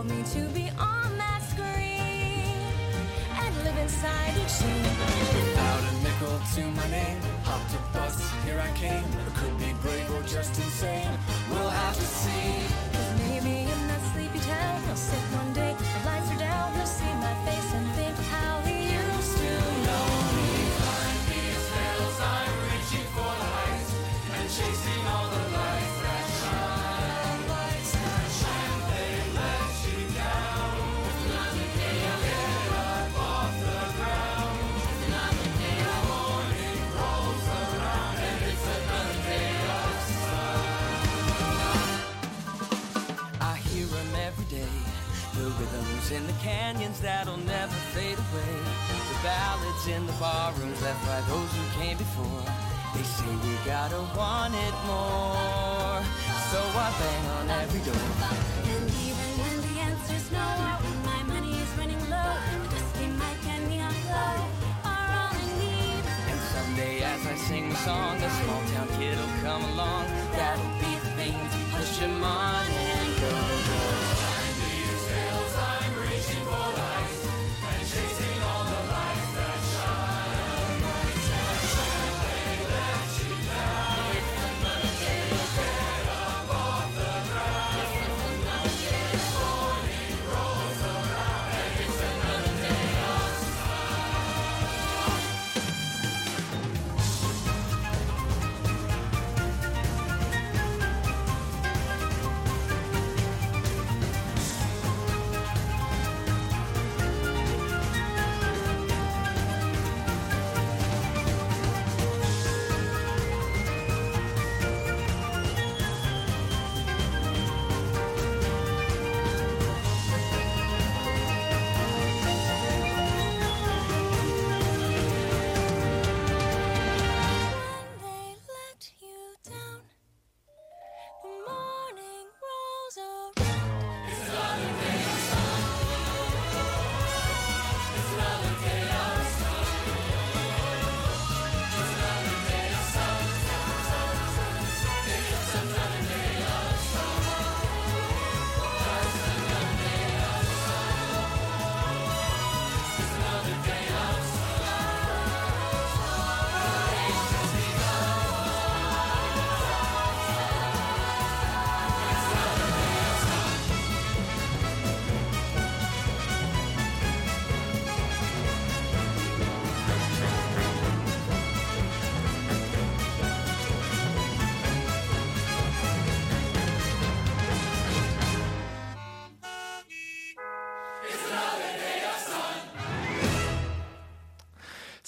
Called 0.00 0.16
me 0.16 0.22
to 0.22 0.40
be 0.54 0.70
on 0.78 1.18
that 1.18 1.42
screen 1.42 2.56
and 3.36 3.64
live 3.64 3.76
inside 3.78 4.32
each 4.42 4.48
scene. 4.48 4.82
Without 5.34 5.82
a 5.82 5.92
nickel 6.04 6.40
to 6.54 6.62
my 6.72 6.88
name, 6.90 7.18
hopped 7.44 7.74
a 7.74 7.78
bus, 7.92 8.16
here 8.44 8.60
I 8.60 8.70
came. 8.78 9.04
I 9.04 9.38
could 9.38 9.58
be 9.58 9.72
brave 9.82 10.10
or 10.14 10.22
just 10.22 10.58
insane. 10.58 11.10
We'll 11.50 11.68
have 11.68 11.96
to 11.96 12.02
see. 12.02 12.64
Cause 12.92 13.12
maybe 13.18 13.70
in 13.74 13.80
that 13.88 14.00
sleepy 14.12 14.38
town, 14.40 14.82
he'll 14.84 14.96
sit 14.96 15.24
one 15.36 15.52
day, 15.52 15.74
song, 67.84 68.22
a 68.22 68.30
small 68.30 68.62
town 68.74 68.88
kid'll 68.98 69.26
come 69.42 69.64
along. 69.72 70.19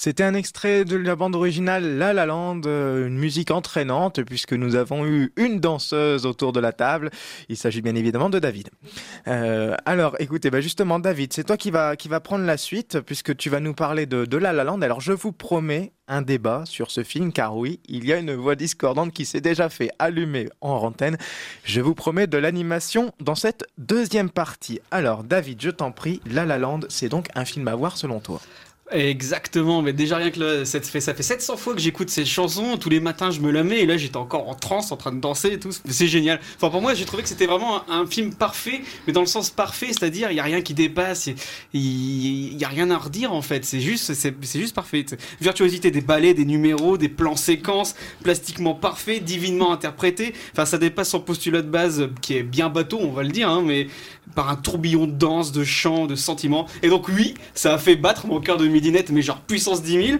C'était 0.05 0.24
un 0.24 0.34
extrait 0.34 0.84
de 0.84 0.96
la 0.96 1.14
bande 1.14 1.36
originale 1.36 1.96
La 1.96 2.12
La 2.12 2.26
Land, 2.26 2.62
euh, 2.66 3.07
une 3.07 3.18
musique 3.18 3.53
entraînante 3.53 4.20
puisque 4.24 4.53
nous 4.53 4.74
avons 4.74 5.07
eu 5.07 5.32
une 5.36 5.61
danseuse 5.61 6.26
autour 6.26 6.53
de 6.53 6.59
la 6.59 6.72
table. 6.72 7.09
Il 7.48 7.57
s'agit 7.57 7.82
bien 7.82 7.94
évidemment 7.94 8.28
de 8.28 8.40
David. 8.40 8.70
Euh, 9.28 9.76
alors, 9.86 10.16
écoutez, 10.18 10.50
bah 10.50 10.61
justement, 10.61 10.98
David, 10.98 11.32
c'est 11.32 11.44
toi 11.44 11.57
qui 11.57 11.70
va 11.70 12.20
prendre 12.20 12.44
la 12.44 12.57
suite 12.57 12.98
puisque 12.98 13.36
tu 13.36 13.48
vas 13.48 13.61
nous 13.61 13.74
parler 13.74 14.07
de, 14.07 14.24
de 14.24 14.36
La 14.36 14.53
La 14.53 14.64
Land. 14.64 14.82
Alors, 14.82 15.00
je 15.00 15.12
vous 15.12 15.30
promets 15.30 15.92
un 16.09 16.22
débat 16.22 16.64
sur 16.66 16.90
ce 16.90 17.05
film 17.05 17.32
car 17.32 17.57
oui, 17.57 17.78
il 17.86 18.05
y 18.05 18.12
a 18.12 18.16
une 18.18 18.34
voix 18.34 18.57
discordante 18.57 19.12
qui 19.12 19.24
s'est 19.24 19.40
déjà 19.40 19.68
fait 19.68 19.90
allumer 20.00 20.48
en 20.61 20.72
antenne. 20.78 21.16
Je 21.62 21.80
vous 21.80 21.94
promets 21.94 22.26
de 22.26 22.38
l'animation 22.38 23.12
dans 23.20 23.36
cette 23.36 23.66
deuxième 23.78 24.30
partie. 24.30 24.80
Alors, 24.90 25.22
David, 25.22 25.62
je 25.62 25.70
t'en 25.70 25.92
prie, 25.92 26.20
La 26.28 26.44
La 26.44 26.59
Land, 26.59 26.80
c'est 26.88 27.09
donc 27.09 27.28
un 27.36 27.44
film 27.44 27.68
à 27.68 27.76
voir 27.76 27.96
selon 27.96 28.18
toi. 28.18 28.40
Exactement, 28.93 29.80
mais 29.80 29.93
déjà 29.95 30.16
rien 30.18 30.30
que 30.30 30.64
ça 30.64 30.80
fait, 30.80 31.01
ça 31.01 31.14
fait 31.14 31.22
700 31.22 31.57
fois 31.57 31.74
que 31.74 31.80
j'écoute 31.80 32.11
ces 32.11 32.26
chansons, 32.26 32.76
tous 32.76 32.90
les 32.90 33.01
matins 33.01 33.30
je 33.30 33.40
me 33.40 33.51
la 33.51 33.62
mets 33.62 33.80
et 33.80 33.86
là 33.86 33.97
j'étais 33.97 34.18
encore 34.18 34.49
en 34.49 34.55
transe 34.55 34.93
en 34.93 34.97
train 34.97 35.12
de 35.12 35.20
danser 35.20 35.53
et 35.53 35.59
tout, 35.59 35.70
c'est 35.88 36.07
génial. 36.07 36.40
Enfin 36.57 36.68
pour 36.68 36.82
moi 36.82 36.93
j'ai 36.93 37.07
trouvé 37.07 37.22
que 37.22 37.28
c'était 37.28 37.47
vraiment 37.47 37.88
un, 37.88 38.07
film 38.07 38.34
parfait, 38.34 38.82
mais 39.07 39.12
dans 39.12 39.20
le 39.20 39.26
sens 39.26 39.49
parfait, 39.49 39.88
c'est-à-dire 39.88 40.30
il 40.30 40.36
y 40.36 40.40
a 40.40 40.43
rien 40.43 40.61
qui 40.61 40.74
dépasse, 40.74 41.30
il 41.72 42.53
il 42.53 42.59
y 42.59 42.64
a 42.64 42.68
rien 42.68 42.90
à 42.90 42.99
redire 42.99 43.32
en 43.32 43.43
fait, 43.43 43.64
c'est 43.64 43.80
juste 43.80 44.12
juste 44.53 44.74
parfait. 44.74 45.07
Virtuosité 45.40 45.90
des 45.90 46.01
ballets, 46.01 46.34
des 46.34 46.45
numéros, 46.45 46.99
des 46.99 47.09
plans 47.09 47.36
séquences, 47.36 47.95
plastiquement 48.22 48.74
parfait, 48.74 49.20
divinement 49.20 49.72
interprété. 49.72 50.34
Enfin 50.53 50.66
ça 50.66 50.76
dépasse 50.76 51.11
son 51.11 51.20
postulat 51.20 51.62
de 51.62 51.68
base 51.68 52.09
qui 52.20 52.36
est 52.36 52.43
bien 52.43 52.68
bateau, 52.68 52.99
on 53.01 53.12
va 53.12 53.22
le 53.22 53.30
dire, 53.30 53.49
hein, 53.49 53.62
mais 53.64 53.86
par 54.34 54.51
un 54.51 54.57
tourbillon 54.57 55.07
de 55.07 55.12
danse, 55.12 55.53
de 55.53 55.64
chant, 55.64 56.07
de 56.07 56.14
sentiments. 56.14 56.66
Et 56.82 56.88
donc 56.88 57.09
oui, 57.09 57.34
ça 57.55 57.74
a 57.74 57.78
fait 57.78 57.97
battre 57.97 58.26
mon 58.26 58.40
cœur 58.40 58.57
de 58.57 58.66
mais 59.11 59.22
genre 59.22 59.41
puissance 59.41 59.83
10 59.83 60.07
000. 60.07 60.18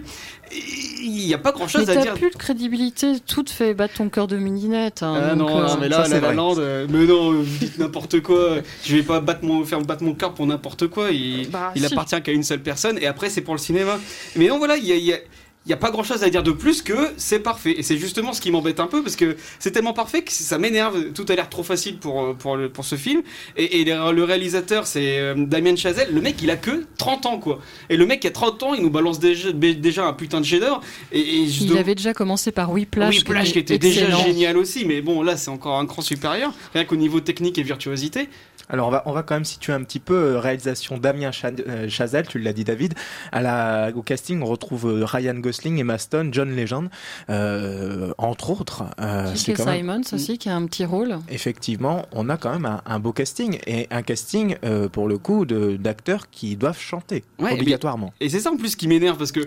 Il 1.01 1.11
n'y 1.11 1.33
a 1.33 1.37
pas 1.37 1.51
grand 1.51 1.67
chose 1.67 1.85
Mais 1.87 1.91
à 1.91 1.95
t'as 1.95 2.01
dire. 2.03 2.13
plus 2.13 2.29
de 2.29 2.35
crédibilité, 2.35 3.19
tout 3.25 3.43
te 3.43 3.49
fait 3.49 3.73
battre 3.73 3.95
ton 3.95 4.09
cœur 4.09 4.27
de 4.27 4.37
midinette. 4.37 5.01
hein, 5.03 5.31
Ah 5.31 5.35
non, 5.35 5.47
euh, 5.49 5.67
non, 5.67 5.77
mais 5.79 5.89
là, 5.89 5.97
ça, 5.97 6.01
la 6.03 6.07
c'est 6.09 6.13
La 6.21 6.27
vrai. 6.27 6.35
Land, 6.35 6.55
euh, 6.59 6.87
mais 6.89 7.05
non, 7.05 7.31
vous 7.41 7.43
dites 7.59 7.77
n'importe 7.79 8.21
quoi. 8.21 8.57
Je 8.85 8.95
vais 8.95 9.03
pas 9.03 9.19
battre 9.19 9.43
mon, 9.43 9.65
faire 9.65 9.81
battre 9.81 10.03
mon 10.03 10.13
cœur 10.13 10.33
pour 10.33 10.45
n'importe 10.45 10.87
quoi. 10.87 11.11
Il, 11.11 11.49
Bah, 11.49 11.71
il 11.75 11.81
si. 11.85 11.91
appartient 11.91 12.21
qu'à 12.21 12.31
une 12.31 12.43
seule 12.43 12.61
personne 12.61 12.97
et 12.99 13.07
après 13.07 13.29
c'est 13.29 13.41
pour 13.41 13.55
le 13.55 13.59
cinéma. 13.59 13.99
Mais 14.35 14.47
non, 14.47 14.59
voilà, 14.59 14.77
il 14.77 14.85
y 14.85 14.91
a, 14.91 14.95
il 14.95 15.03
y 15.03 15.13
a- 15.13 15.17
il 15.65 15.69
y 15.69 15.73
a 15.73 15.77
pas 15.77 15.91
grand 15.91 16.03
chose 16.03 16.23
à 16.23 16.29
dire 16.29 16.43
de 16.43 16.51
plus 16.51 16.81
que 16.81 16.93
c'est 17.15 17.39
parfait. 17.39 17.75
Et 17.77 17.83
c'est 17.83 17.97
justement 17.97 18.33
ce 18.33 18.41
qui 18.41 18.51
m'embête 18.51 18.79
un 18.81 18.87
peu 18.87 19.01
parce 19.01 19.15
que 19.15 19.37
c'est 19.59 19.71
tellement 19.71 19.93
parfait 19.93 20.21
que 20.21 20.31
ça 20.31 20.57
m'énerve. 20.57 21.11
Tout 21.13 21.25
a 21.29 21.35
l'air 21.35 21.49
trop 21.49 21.63
facile 21.63 21.97
pour, 21.99 22.21
euh, 22.21 22.33
pour, 22.33 22.57
le- 22.57 22.67
pour 22.69 22.83
ce 22.83 22.95
film. 22.95 23.21
Et, 23.55 23.79
et 23.79 23.85
le 23.85 24.23
réalisateur, 24.23 24.85
c'est 24.87 25.19
euh, 25.19 25.35
Damien 25.37 25.75
Chazelle. 25.77 26.09
Le 26.13 26.19
mec, 26.19 26.35
il 26.41 26.49
a 26.51 26.57
que 26.57 26.85
30 26.97 27.25
ans, 27.27 27.39
quoi. 27.39 27.59
Et 27.89 27.95
le 27.95 28.05
mec 28.05 28.19
qui 28.19 28.27
a 28.27 28.31
30 28.31 28.61
ans, 28.63 28.73
il 28.73 28.81
nous 28.83 28.89
balance 28.89 29.19
déjà, 29.19 29.51
déjà 29.53 30.05
un 30.05 30.13
putain 30.13 30.41
de 30.41 30.45
chef-d'œuvre. 30.45 30.81
Et, 31.13 31.19
et 31.21 31.43
Il 31.43 31.77
avait 31.77 31.95
déjà 31.95 32.13
commencé 32.13 32.51
par 32.51 32.69
Whiplash. 32.71 33.15
Whiplash 33.19 33.53
qui 33.53 33.59
était 33.59 33.77
déjà 33.79 34.07
génial 34.25 34.57
aussi, 34.57 34.83
mais 34.85 35.01
bon 35.01 35.21
là 35.23 35.37
c'est 35.37 35.49
encore 35.49 35.79
un 35.79 35.85
cran 35.85 36.01
supérieur, 36.01 36.51
rien 36.73 36.83
qu'au 36.85 36.95
niveau 36.97 37.19
technique 37.21 37.57
et 37.57 37.63
virtuosité. 37.63 38.27
Alors 38.69 38.87
on 38.87 38.91
va, 38.91 39.03
on 39.05 39.11
va 39.11 39.23
quand 39.23 39.35
même 39.35 39.45
situer 39.45 39.73
un 39.73 39.83
petit 39.83 39.99
peu 39.99 40.13
euh, 40.15 40.39
réalisation 40.39 40.97
Damien 40.97 41.31
euh, 41.67 41.89
Chazelle, 41.89 42.27
tu 42.27 42.39
l'as 42.39 42.53
dit 42.53 42.63
David. 42.63 42.93
À 43.31 43.41
la, 43.41 43.91
au 43.95 44.01
casting 44.01 44.41
on 44.41 44.45
retrouve 44.45 44.87
euh, 44.87 45.05
Ryan 45.05 45.35
Gosling, 45.35 45.79
Emma 45.79 45.97
Stone, 45.97 46.33
John 46.33 46.55
Legend, 46.55 46.89
euh, 47.29 48.13
entre 48.17 48.49
autres. 48.51 48.83
Euh, 48.99 49.33
J.K. 49.35 49.57
quand 49.57 49.65
même- 49.65 49.77
Simons 49.79 50.01
aussi, 50.13 50.37
qui 50.37 50.49
a 50.49 50.55
un 50.55 50.65
petit 50.65 50.85
rôle. 50.85 51.17
Effectivement, 51.29 52.05
on 52.11 52.29
a 52.29 52.37
quand 52.37 52.51
même 52.51 52.65
un, 52.65 52.81
un 52.85 52.99
beau 52.99 53.11
casting 53.11 53.59
et 53.67 53.87
un 53.91 54.01
casting 54.01 54.55
euh, 54.63 54.87
pour 54.89 55.07
le 55.07 55.17
coup 55.17 55.45
d'acteurs 55.45 56.29
qui 56.31 56.55
doivent 56.55 56.79
chanter 56.79 57.23
Ouais, 57.39 57.53
obligatoirement. 57.53 58.13
Et 58.21 58.29
c'est 58.29 58.39
ça 58.39 58.51
en 58.51 58.57
plus 58.57 58.75
qui 58.75 58.87
m'énerve 58.87 59.17
parce 59.17 59.31
que 59.31 59.41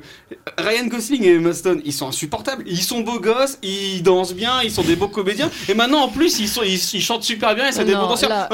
Ryan 0.58 0.86
Gosling 0.86 1.22
et 1.24 1.34
Emma 1.36 1.52
Stone, 1.52 1.80
ils 1.84 1.92
sont 1.92 2.08
insupportables. 2.08 2.64
Ils 2.66 2.82
sont 2.82 3.00
beaux 3.00 3.20
gosses, 3.20 3.58
ils 3.62 4.02
dansent 4.02 4.34
bien, 4.34 4.62
ils 4.62 4.70
sont 4.70 4.82
des 4.82 4.96
beaux 4.96 5.08
comédiens. 5.08 5.50
Et 5.68 5.74
maintenant 5.74 6.00
en 6.02 6.08
plus 6.08 6.38
ils, 6.40 6.48
sont, 6.48 6.62
ils, 6.62 6.74
ils 6.94 7.02
chantent 7.02 7.22
super 7.24 7.54
bien 7.54 7.68
et 7.68 7.72
c'est 7.72 7.84
des 7.84 7.92
Non, 7.94 8.08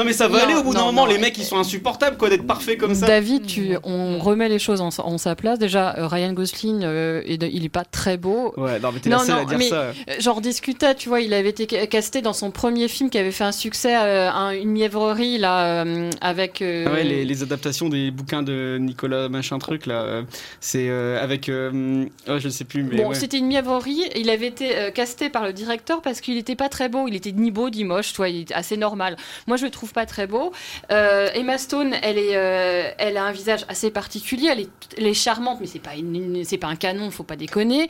mais 0.05 0.13
ça 0.13 0.27
va 0.27 0.45
non, 0.45 0.52
au 0.55 0.63
bout 0.63 0.73
d'un 0.73 0.79
non, 0.79 0.85
moment, 0.87 1.05
non, 1.05 1.11
les 1.11 1.17
mecs 1.17 1.37
ils 1.37 1.43
sont 1.43 1.57
insupportables 1.57 2.17
quoi 2.17 2.29
d'être 2.29 2.45
parfaits 2.47 2.77
comme 2.77 2.95
ça. 2.95 3.07
David, 3.07 3.45
tu, 3.45 3.75
on 3.83 4.19
remet 4.19 4.49
les 4.49 4.59
choses 4.59 4.81
en, 4.81 4.89
en 4.89 5.17
sa 5.17 5.35
place. 5.35 5.59
Déjà, 5.59 5.95
euh, 5.97 6.07
Ryan 6.07 6.33
Gosling, 6.33 6.81
euh, 6.83 7.21
il 7.25 7.63
est 7.65 7.69
pas 7.69 7.85
très 7.85 8.17
beau. 8.17 8.53
Ouais, 8.57 8.79
non 8.79 8.91
mais 8.91 8.99
t'es 8.99 9.09
la 9.09 9.19
seule 9.19 9.39
à 9.39 9.45
dire 9.45 9.57
mais, 9.57 9.69
ça. 9.69 9.75
euh, 9.75 9.93
J'en 10.19 10.39
discutais, 10.41 10.95
tu 10.95 11.09
vois, 11.09 11.21
il 11.21 11.33
avait 11.33 11.49
été 11.49 11.67
ca- 11.69 11.87
casté 11.87 12.21
dans 12.21 12.33
son 12.33 12.51
premier 12.51 12.87
film 12.87 13.09
qui 13.09 13.17
avait 13.17 13.31
fait 13.31 13.43
un 13.43 13.51
succès, 13.51 13.95
euh, 13.95 14.31
un- 14.31 14.51
une 14.51 14.69
mièvrerie 14.71 15.37
là, 15.37 15.83
euh, 15.85 16.09
avec. 16.21 16.61
euh, 16.61 16.85
Ah 16.87 16.93
ouais, 16.93 17.03
les, 17.03 17.25
les 17.25 17.43
adaptations 17.43 17.89
des 17.89 18.11
bouquins 18.11 18.43
de 18.43 18.77
Nicolas 18.79 19.29
machin 19.29 19.59
truc 19.59 19.85
là, 19.85 20.01
euh, 20.01 20.23
c'est 20.59 20.87
euh, 20.89 21.21
avec, 21.21 21.49
euh, 21.49 22.05
oh, 22.27 22.37
je 22.39 22.49
sais 22.49 22.63
plus 22.65 22.83
mais 22.83 22.97
Bon, 22.97 23.09
ouais. 23.09 23.15
c'était 23.15 23.37
une 23.37 23.47
mièvrerie. 23.47 24.01
Il 24.15 24.29
avait 24.29 24.47
été 24.47 24.77
euh, 24.77 24.91
casté 24.91 25.29
par 25.29 25.43
le 25.45 25.53
directeur 25.53 26.01
parce 26.01 26.21
qu'il 26.21 26.35
n'était 26.35 26.55
pas 26.55 26.69
très 26.69 26.89
beau. 26.89 27.07
Il 27.07 27.15
était 27.15 27.31
ni 27.31 27.51
beau 27.51 27.69
ni 27.69 27.83
moche, 27.83 28.11
tu 28.11 28.17
vois, 28.17 28.29
il 28.29 28.41
était 28.41 28.53
assez 28.53 28.77
normal. 28.77 29.15
Moi, 29.47 29.57
je 29.57 29.65
le 29.65 29.71
trouve 29.71 29.93
pas 29.93 30.05
très 30.05 30.27
beau. 30.27 30.42
Euh, 30.91 31.29
Emma 31.33 31.57
Stone, 31.57 31.93
elle 32.01 32.17
est, 32.17 32.35
euh, 32.35 32.89
elle 32.97 33.17
a 33.17 33.23
un 33.25 33.31
visage 33.31 33.65
assez 33.69 33.91
particulier. 33.91 34.49
Elle 34.51 34.59
est, 34.61 34.69
elle 34.97 35.07
est 35.07 35.13
charmante, 35.13 35.59
mais 35.61 35.67
c'est 35.67 35.79
pas 35.79 35.95
une- 35.95 36.15
une- 36.15 36.43
c'est 36.45 36.57
pas 36.57 36.67
un 36.67 36.75
canon, 36.75 37.09
faut 37.11 37.23
pas 37.23 37.35
déconner. 37.35 37.87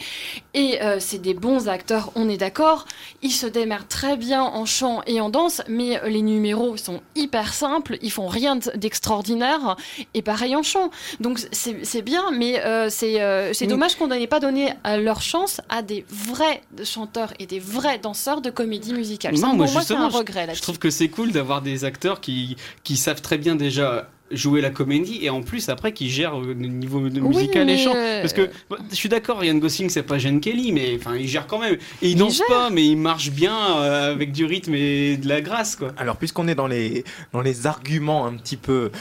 Et 0.54 0.82
euh, 0.82 0.98
c'est 1.00 1.20
des 1.20 1.34
bons 1.34 1.68
acteurs, 1.68 2.12
on 2.16 2.30
est 2.30 2.38
d'accord. 2.38 2.86
Ils 3.22 3.32
se 3.32 3.48
démerdent 3.48 3.88
très 3.88 4.18
bien 4.18 4.44
en 4.44 4.66
chant 4.66 5.02
et 5.08 5.20
en 5.22 5.30
danse, 5.30 5.62
mais 5.68 6.00
les 6.08 6.22
numéros 6.22 6.78
sont 6.78 7.02
hyper 7.16 7.54
simples. 7.54 7.98
Ils 8.02 8.12
font 8.12 8.28
rien 8.28 8.58
d'extraordinaire. 8.76 9.76
Et 10.14 10.22
pareil 10.22 10.56
en 10.56 10.64
chant. 10.64 10.90
Donc 11.20 11.40
c'est 11.52 12.02
bien, 12.02 12.32
mais 12.32 12.62
c'est 12.90 13.68
dommage 13.68 13.96
qu'on 13.96 14.08
n'ait 14.08 14.28
pas 14.28 14.40
donné 14.40 14.74
leur 15.00 15.22
chance 15.22 15.62
à 15.70 15.82
des 15.82 16.06
vrais 16.10 16.62
chanteurs 16.84 17.34
et 17.40 17.46
des 17.46 17.60
vrais 17.60 17.98
danseurs 18.00 18.42
de 18.42 18.50
comédie 18.50 18.94
musicale. 18.94 19.36
Non, 19.36 19.54
moi 19.56 19.68
moi, 19.72 19.82
c'est 19.82 19.94
un 19.96 20.08
regret 20.08 20.48
je, 20.54 20.62
trouve 20.62 20.80
que 20.80 20.90
c'est 20.90 21.10
cool 21.10 21.32
d'avoir 21.32 21.62
des 21.62 21.86
acteurs 21.86 22.20
qui, 22.22 22.43
qui 22.84 22.98
savent 22.98 23.22
très 23.22 23.38
bien 23.38 23.56
déjà 23.56 24.10
jouer 24.34 24.62
la 24.62 24.70
comédie 24.70 25.20
et 25.22 25.30
en 25.30 25.42
plus 25.42 25.70
après 25.70 25.92
qui 25.94 26.10
euh, 26.24 26.30
le 26.48 26.68
niveau 26.68 27.10
de 27.10 27.20
Oui, 27.20 27.36
musical 27.36 27.70
et 27.70 27.78
chant 27.78 27.94
euh, 27.96 28.22
parce 28.22 28.34
que 28.34 28.50
bah, 28.70 28.78
je 28.90 28.96
suis 28.96 29.10
d'accord 29.10 29.40
Ryan 29.40 29.56
Gosling 29.56 29.90
c'est 29.90 30.04
pas 30.04 30.18
Gene 30.18 30.40
Kelly 30.40 30.72
mais 30.72 30.96
enfin 31.00 31.16
il 31.16 31.28
gère 31.28 31.48
quand 31.48 31.60
même. 31.60 31.74
Et 32.02 32.10
il 32.10 32.12
Il 32.12 32.18
danse 32.18 32.38
gère. 32.38 32.48
pas 32.48 32.70
mais 32.70 32.86
il 32.86 32.98
marche 32.98 33.32
bien 33.32 33.56
euh, 33.78 34.12
avec 34.12 34.32
du 34.32 34.46
rythme 34.46 34.74
et 34.76 35.18
de 35.18 35.28
la 35.28 35.42
grâce 35.42 35.76
quoi. 35.76 35.92
Alors, 35.98 36.18
puisqu'on 36.18 36.48
est 36.48 36.56
dans 36.56 36.68
les, 36.68 37.04
dans 37.32 37.42
les 37.42 37.68
arguments 37.68 38.26
un 38.26 38.34
petit 38.34 38.58
peu 38.58 38.92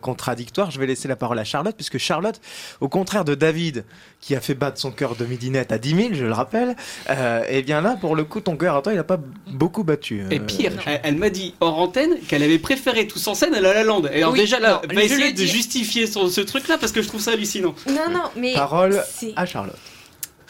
contradictoires, 0.00 0.70
je 0.70 0.78
vais 0.78 0.86
laisser 0.86 1.08
la 1.08 1.16
parole 1.16 1.38
à 1.38 1.44
Charlotte, 1.44 1.74
puisque 1.76 1.98
Charlotte, 1.98 2.40
au 2.80 2.88
contraire 2.88 3.24
de 3.24 3.34
David, 3.34 3.84
qui 4.20 4.34
a 4.34 4.40
fait 4.40 4.54
battre 4.54 4.80
son 4.80 4.90
cœur 4.90 5.16
de 5.16 5.24
midinette 5.26 5.72
à 5.72 5.78
10 5.78 5.94
000, 5.94 6.08
je 6.14 6.24
le 6.24 6.32
rappelle, 6.32 6.76
euh, 7.10 7.42
eh 7.48 7.62
bien 7.62 7.80
là, 7.80 7.96
pour 8.00 8.16
le 8.16 8.24
coup, 8.24 8.40
ton 8.40 8.56
cœur 8.56 8.76
à 8.76 8.82
toi, 8.82 8.92
il 8.92 8.96
n'a 8.96 9.04
pas 9.04 9.18
beaucoup 9.50 9.84
battu. 9.84 10.24
et 10.30 10.38
Euh, 10.38 10.42
pire 10.44 10.72
elle, 10.86 11.00
elle 11.04 11.16
m'a 11.16 11.30
dit 11.30 11.54
hors 11.60 11.78
antenne 11.78 12.16
qu'elle 12.28 12.42
avait 12.42 12.58
préféré 12.58 13.06
tous 13.06 13.26
en 13.28 13.34
scène 13.34 13.54
à 13.54 13.60
La 13.60 13.74
La 13.74 13.84
Land. 13.84 14.02
Et 14.12 14.18
alors 14.18 14.32
Oui, 14.32 14.40
déjà 14.40 14.58
là 14.60 14.73
non, 14.82 14.94
va 14.94 14.94
je 14.94 15.00
essayer 15.06 15.26
le 15.26 15.32
de 15.32 15.36
dis. 15.36 15.46
justifier 15.46 16.06
son- 16.06 16.28
ce 16.28 16.40
truc 16.40 16.68
là 16.68 16.78
parce 16.78 16.92
que 16.92 17.02
je 17.02 17.08
trouve 17.08 17.20
ça 17.20 17.32
hallucinant 17.32 17.74
Non, 17.86 18.10
non, 18.10 18.24
mais. 18.36 18.54
Parole 18.54 19.02
c'est- 19.08 19.32
à 19.36 19.46
Charlotte. 19.46 19.76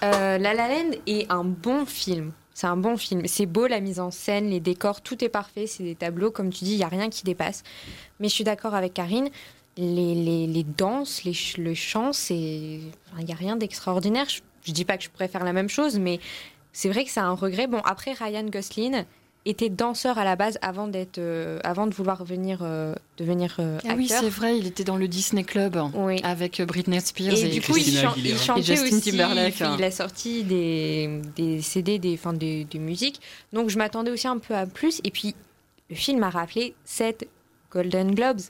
Euh, 0.02 0.38
La 0.38 0.54
La 0.54 0.68
Land 0.68 0.90
est 1.06 1.30
un 1.30 1.44
bon 1.44 1.86
film. 1.86 2.32
C'est 2.52 2.66
un 2.68 2.76
bon 2.76 2.96
film. 2.96 3.22
C'est 3.26 3.46
beau 3.46 3.66
la 3.66 3.80
mise 3.80 3.98
en 4.00 4.10
scène, 4.10 4.48
les 4.50 4.60
décors, 4.60 5.00
tout 5.00 5.24
est 5.24 5.28
parfait. 5.28 5.66
C'est 5.66 5.82
des 5.82 5.94
tableaux, 5.96 6.30
comme 6.30 6.50
tu 6.52 6.64
dis, 6.64 6.72
il 6.72 6.76
n'y 6.76 6.84
a 6.84 6.88
rien 6.88 7.08
qui 7.10 7.24
dépasse. 7.24 7.62
Mais 8.20 8.28
je 8.28 8.34
suis 8.34 8.44
d'accord 8.44 8.74
avec 8.74 8.94
Karine. 8.94 9.28
Les, 9.76 10.14
les, 10.14 10.46
les 10.46 10.62
danses, 10.62 11.24
les, 11.24 11.34
ch- 11.34 11.56
le 11.58 11.74
chant, 11.74 12.12
c'est. 12.12 12.78
enfin, 13.10 13.16
Il 13.20 13.24
n'y 13.24 13.32
a 13.32 13.36
rien 13.36 13.56
d'extraordinaire. 13.56 14.26
Je, 14.28 14.40
je 14.66 14.72
dis 14.72 14.84
pas 14.84 14.96
que 14.96 15.02
je 15.02 15.08
pourrais 15.10 15.26
faire 15.26 15.42
la 15.42 15.52
même 15.52 15.68
chose, 15.68 15.98
mais 15.98 16.20
c'est 16.72 16.88
vrai 16.88 17.04
que 17.04 17.10
c'est 17.10 17.18
un 17.20 17.32
regret. 17.34 17.66
Bon, 17.66 17.80
après, 17.84 18.12
Ryan 18.12 18.44
Gosling 18.44 19.04
était 19.46 19.68
danseur 19.68 20.16
à 20.18 20.24
la 20.24 20.36
base 20.36 20.58
avant, 20.62 20.88
d'être, 20.88 21.18
euh, 21.18 21.58
avant 21.64 21.86
de 21.86 21.94
vouloir 21.94 22.24
venir, 22.24 22.60
euh, 22.62 22.94
devenir 23.18 23.56
euh, 23.58 23.78
Ah 23.88 23.94
oui, 23.96 24.08
c'est 24.08 24.28
vrai, 24.30 24.56
il 24.58 24.66
était 24.66 24.84
dans 24.84 24.96
le 24.96 25.06
Disney 25.06 25.44
Club 25.44 25.78
avec 26.22 26.62
Britney 26.62 27.00
Spears 27.00 27.34
Et, 27.34 27.46
et, 27.46 27.48
du 27.48 27.60
coup, 27.60 27.76
il, 27.76 27.84
chan- 27.96 28.14
il 28.16 28.36
chantait 28.38 28.60
Et 28.60 28.62
Justin 28.62 28.96
aussi. 28.96 29.10
Timberlake, 29.10 29.60
il, 29.60 29.62
hein. 29.64 29.76
il 29.78 29.84
a 29.84 29.90
sorti 29.90 30.44
des, 30.44 31.20
des 31.36 31.60
CD, 31.60 31.98
des, 31.98 32.14
enfin, 32.14 32.32
des, 32.32 32.64
des 32.64 32.78
musiques. 32.78 33.20
Donc, 33.52 33.68
je 33.68 33.76
m'attendais 33.76 34.10
aussi 34.10 34.26
un 34.28 34.38
peu 34.38 34.54
à 34.54 34.64
plus. 34.66 35.00
Et 35.04 35.10
puis, 35.10 35.34
le 35.90 35.96
film 35.96 36.22
a 36.22 36.30
rappelé 36.30 36.74
7 36.86 37.28
Golden 37.70 38.14
Globes. 38.14 38.40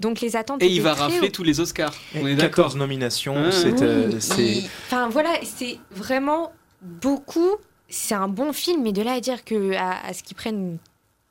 Donc, 0.00 0.20
les 0.20 0.36
attentes 0.36 0.62
et 0.62 0.66
il 0.66 0.82
va 0.82 0.92
rafler 0.92 1.30
tous 1.30 1.44
les 1.44 1.60
Oscars 1.60 1.94
on 2.16 2.26
est 2.26 2.36
14 2.36 2.38
d'accord 2.40 2.76
nominations, 2.76 3.36
Ah. 3.46 3.52
c'est... 3.52 3.80
euh, 3.80 4.10
Oui, 4.36 4.68
Enfin, 4.86 5.08
voilà, 5.08 5.30
c'est 5.44 5.78
vraiment 5.92 6.52
beaucoup. 6.82 7.52
C'est 7.94 8.14
un 8.14 8.28
bon 8.28 8.54
film, 8.54 8.82
mais 8.82 8.92
de 8.92 9.02
là 9.02 9.12
à 9.12 9.20
dire 9.20 9.44
que 9.44 9.74
à, 9.76 10.14
ce 10.14 10.22
qu'ils 10.22 10.34
prennent 10.34 10.78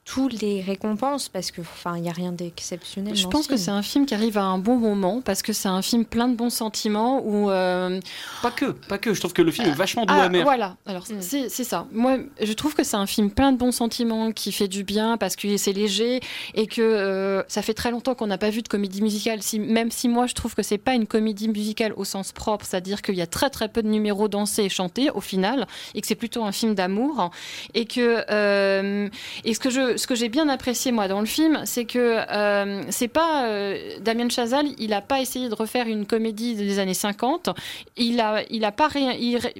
tous 0.03 0.27
les 0.29 0.61
récompenses 0.61 1.29
parce 1.29 1.51
que 1.51 1.61
enfin 1.61 1.95
il 1.97 2.03
y 2.03 2.09
a 2.09 2.11
rien 2.11 2.31
d'exceptionnel. 2.31 3.15
Je 3.15 3.27
pense 3.27 3.43
que 3.47 3.53
film. 3.55 3.65
c'est 3.65 3.71
un 3.71 3.81
film 3.83 4.05
qui 4.07 4.15
arrive 4.15 4.37
à 4.37 4.43
un 4.43 4.57
bon 4.57 4.75
moment 4.77 5.21
parce 5.21 5.41
que 5.43 5.53
c'est 5.53 5.69
un 5.69 5.81
film 5.83 6.05
plein 6.05 6.27
de 6.27 6.35
bons 6.35 6.49
sentiments 6.49 7.21
où 7.23 7.49
euh, 7.51 7.99
Pas 8.41 8.49
que, 8.51 8.65
pas 8.65 8.97
que. 8.97 9.13
Je 9.13 9.19
trouve 9.19 9.33
que 9.33 9.43
le 9.43 9.51
film 9.51 9.67
est 9.67 9.73
vachement 9.73 10.05
doux 10.05 10.13
Ah, 10.17 10.23
amer. 10.23 10.43
Voilà, 10.43 10.75
alors 10.87 11.03
Mm. 11.09 11.21
c'est 11.21 11.49
c'est 11.49 11.63
ça. 11.63 11.85
Moi, 11.91 12.17
je 12.41 12.53
trouve 12.53 12.73
que 12.73 12.83
c'est 12.83 12.97
un 12.97 13.05
film 13.05 13.29
plein 13.31 13.51
de 13.51 13.57
bons 13.57 13.71
sentiments 13.71 14.31
qui 14.31 14.51
fait 14.51 14.67
du 14.67 14.83
bien 14.83 15.17
parce 15.17 15.35
que 15.35 15.55
c'est 15.57 15.73
léger 15.73 16.19
et 16.55 16.65
que 16.67 16.81
euh, 16.81 17.43
ça 17.47 17.61
fait 17.61 17.73
très 17.75 17.91
longtemps 17.91 18.15
qu'on 18.15 18.27
n'a 18.27 18.37
pas 18.39 18.49
vu 18.49 18.61
de 18.63 18.67
comédie 18.67 19.01
musicale. 19.01 19.41
Si, 19.43 19.59
même 19.59 19.91
si 19.91 20.07
moi, 20.09 20.25
je 20.25 20.33
trouve 20.33 20.55
que 20.55 20.63
c'est 20.63 20.77
pas 20.79 20.93
une 20.95 21.05
comédie 21.05 21.47
musicale 21.47 21.93
au 21.95 22.05
sens 22.05 22.31
propre, 22.31 22.65
c'est-à-dire 22.65 23.01
qu'il 23.03 23.15
y 23.15 23.21
a 23.21 23.27
très 23.27 23.49
très 23.51 23.69
peu 23.69 23.83
de 23.83 23.87
numéros 23.87 24.27
dansés 24.27 24.63
et 24.63 24.69
chantés 24.69 25.09
au 25.11 25.21
final 25.21 25.67
et 25.93 26.01
que 26.01 26.07
c'est 26.07 26.15
plutôt 26.15 26.43
un 26.43 26.51
film 26.51 26.73
d'amour 26.75 27.29
et 27.75 27.85
que 27.85 28.23
euh, 28.29 29.07
et 29.43 29.53
ce 29.53 29.59
que 29.59 29.69
je 29.69 29.97
ce 30.01 30.07
que 30.07 30.15
j'ai 30.15 30.29
bien 30.29 30.49
apprécié 30.49 30.91
moi 30.91 31.07
dans 31.07 31.19
le 31.19 31.25
film, 31.25 31.61
c'est 31.65 31.85
que 31.85 31.99
euh, 32.31 32.81
c'est 32.89 33.07
pas 33.07 33.45
euh, 33.45 33.77
Damien 34.01 34.29
Chazal, 34.29 34.65
il 34.79 34.93
a 34.93 35.01
pas 35.01 35.21
essayé 35.21 35.47
de 35.49 35.55
refaire 35.55 35.87
une 35.87 36.05
comédie 36.05 36.55
des 36.55 36.79
années 36.79 36.93
50. 36.93 37.49
Il 37.97 38.19
a 38.19 38.41
il 38.49 38.65
a 38.65 38.71
pas 38.71 38.89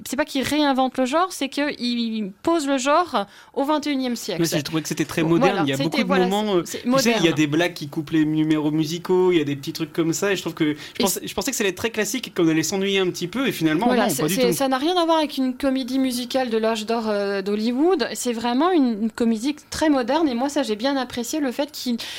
c'est 0.06 0.16
pas 0.16 0.24
qu'il 0.24 0.42
réinvente 0.42 0.98
le 0.98 1.04
genre, 1.06 1.28
c'est 1.30 1.48
que 1.48 1.72
il 1.80 2.30
pose 2.42 2.66
le 2.66 2.78
genre 2.78 3.26
au 3.54 3.64
21e 3.64 4.16
siècle. 4.16 4.44
J'ai 4.44 4.62
trouvé 4.62 4.82
que 4.82 4.88
c'était 4.88 5.04
très 5.04 5.22
Voilà, 5.22 5.38
moderne. 5.46 5.66
il 5.66 5.70
y 5.70 5.74
a 5.74 5.76
beaucoup 5.76 5.98
de 5.98 6.04
voilà, 6.04 6.26
moments. 6.26 6.56
euh, 6.56 6.62
tu 6.62 6.72
sais, 6.98 7.14
il 7.18 7.24
y 7.24 7.28
a 7.28 7.32
des 7.32 7.46
blagues 7.46 7.74
qui 7.74 7.88
coupent 7.88 8.10
les 8.10 8.24
numéros 8.24 8.70
musicaux, 8.70 9.32
il 9.32 9.38
y 9.38 9.40
a 9.40 9.44
des 9.44 9.56
petits 9.56 9.72
trucs 9.72 9.92
comme 9.92 10.12
ça. 10.12 10.32
Et 10.32 10.36
je 10.36 10.40
trouve 10.42 10.54
que 10.54 10.74
je 10.98 11.02
pensais, 11.02 11.20
je 11.26 11.34
pensais 11.34 11.50
que 11.50 11.56
ça 11.56 11.62
allait 11.62 11.70
être 11.70 11.76
très 11.76 11.90
classique 11.90 12.28
et 12.28 12.30
qu'on 12.30 12.48
allait 12.48 12.62
s'ennuyer 12.62 12.98
un 12.98 13.08
petit 13.10 13.28
peu. 13.28 13.46
Et 13.46 13.52
finalement, 13.52 13.86
Voilà, 13.86 14.04
non, 14.04 14.10
c'est- 14.10 14.22
pas 14.22 14.28
du 14.28 14.34
c'est- 14.34 14.48
tout. 14.50 14.52
ça 14.56 14.68
n'a 14.68 14.78
rien 14.78 14.96
à 14.96 15.04
voir 15.04 15.18
avec 15.18 15.36
une 15.38 15.54
comédie 15.54 15.98
musicale 15.98 16.50
de 16.50 16.58
l'âge 16.58 16.86
d'or 16.86 17.04
euh, 17.08 17.42
d'Hollywood. 17.42 18.08
C'est 18.14 18.32
vraiment 18.32 18.70
une, 18.70 19.02
une 19.04 19.10
comédie 19.10 19.54
très 19.70 19.88
moderne. 19.90 20.21
Et 20.28 20.34
moi, 20.34 20.48
ça, 20.48 20.62
j'ai 20.62 20.76
bien 20.76 20.96
apprécié 20.96 21.40
le 21.40 21.52
fait 21.52 21.70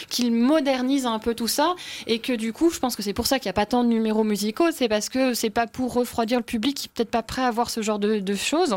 qu'il 0.09 0.31
modernise 0.31 1.05
un 1.05 1.19
peu 1.19 1.33
tout 1.35 1.47
ça. 1.47 1.75
Et 2.07 2.19
que 2.19 2.33
du 2.33 2.53
coup, 2.53 2.69
je 2.69 2.79
pense 2.79 2.95
que 2.95 3.03
c'est 3.03 3.13
pour 3.13 3.27
ça 3.27 3.39
qu'il 3.39 3.47
n'y 3.47 3.51
a 3.51 3.53
pas 3.53 3.65
tant 3.65 3.83
de 3.83 3.89
numéros 3.89 4.23
musicaux. 4.23 4.65
C'est 4.73 4.87
parce 4.89 5.09
que 5.09 5.33
c'est 5.33 5.49
pas 5.49 5.67
pour 5.67 5.93
refroidir 5.93 6.37
le 6.39 6.43
public 6.43 6.75
qui 6.75 6.85
est 6.87 6.91
peut-être 6.93 7.11
pas 7.11 7.23
prêt 7.23 7.43
à 7.43 7.51
voir 7.51 7.69
ce 7.69 7.81
genre 7.81 7.99
de, 7.99 8.19
de 8.19 8.35
choses. 8.35 8.75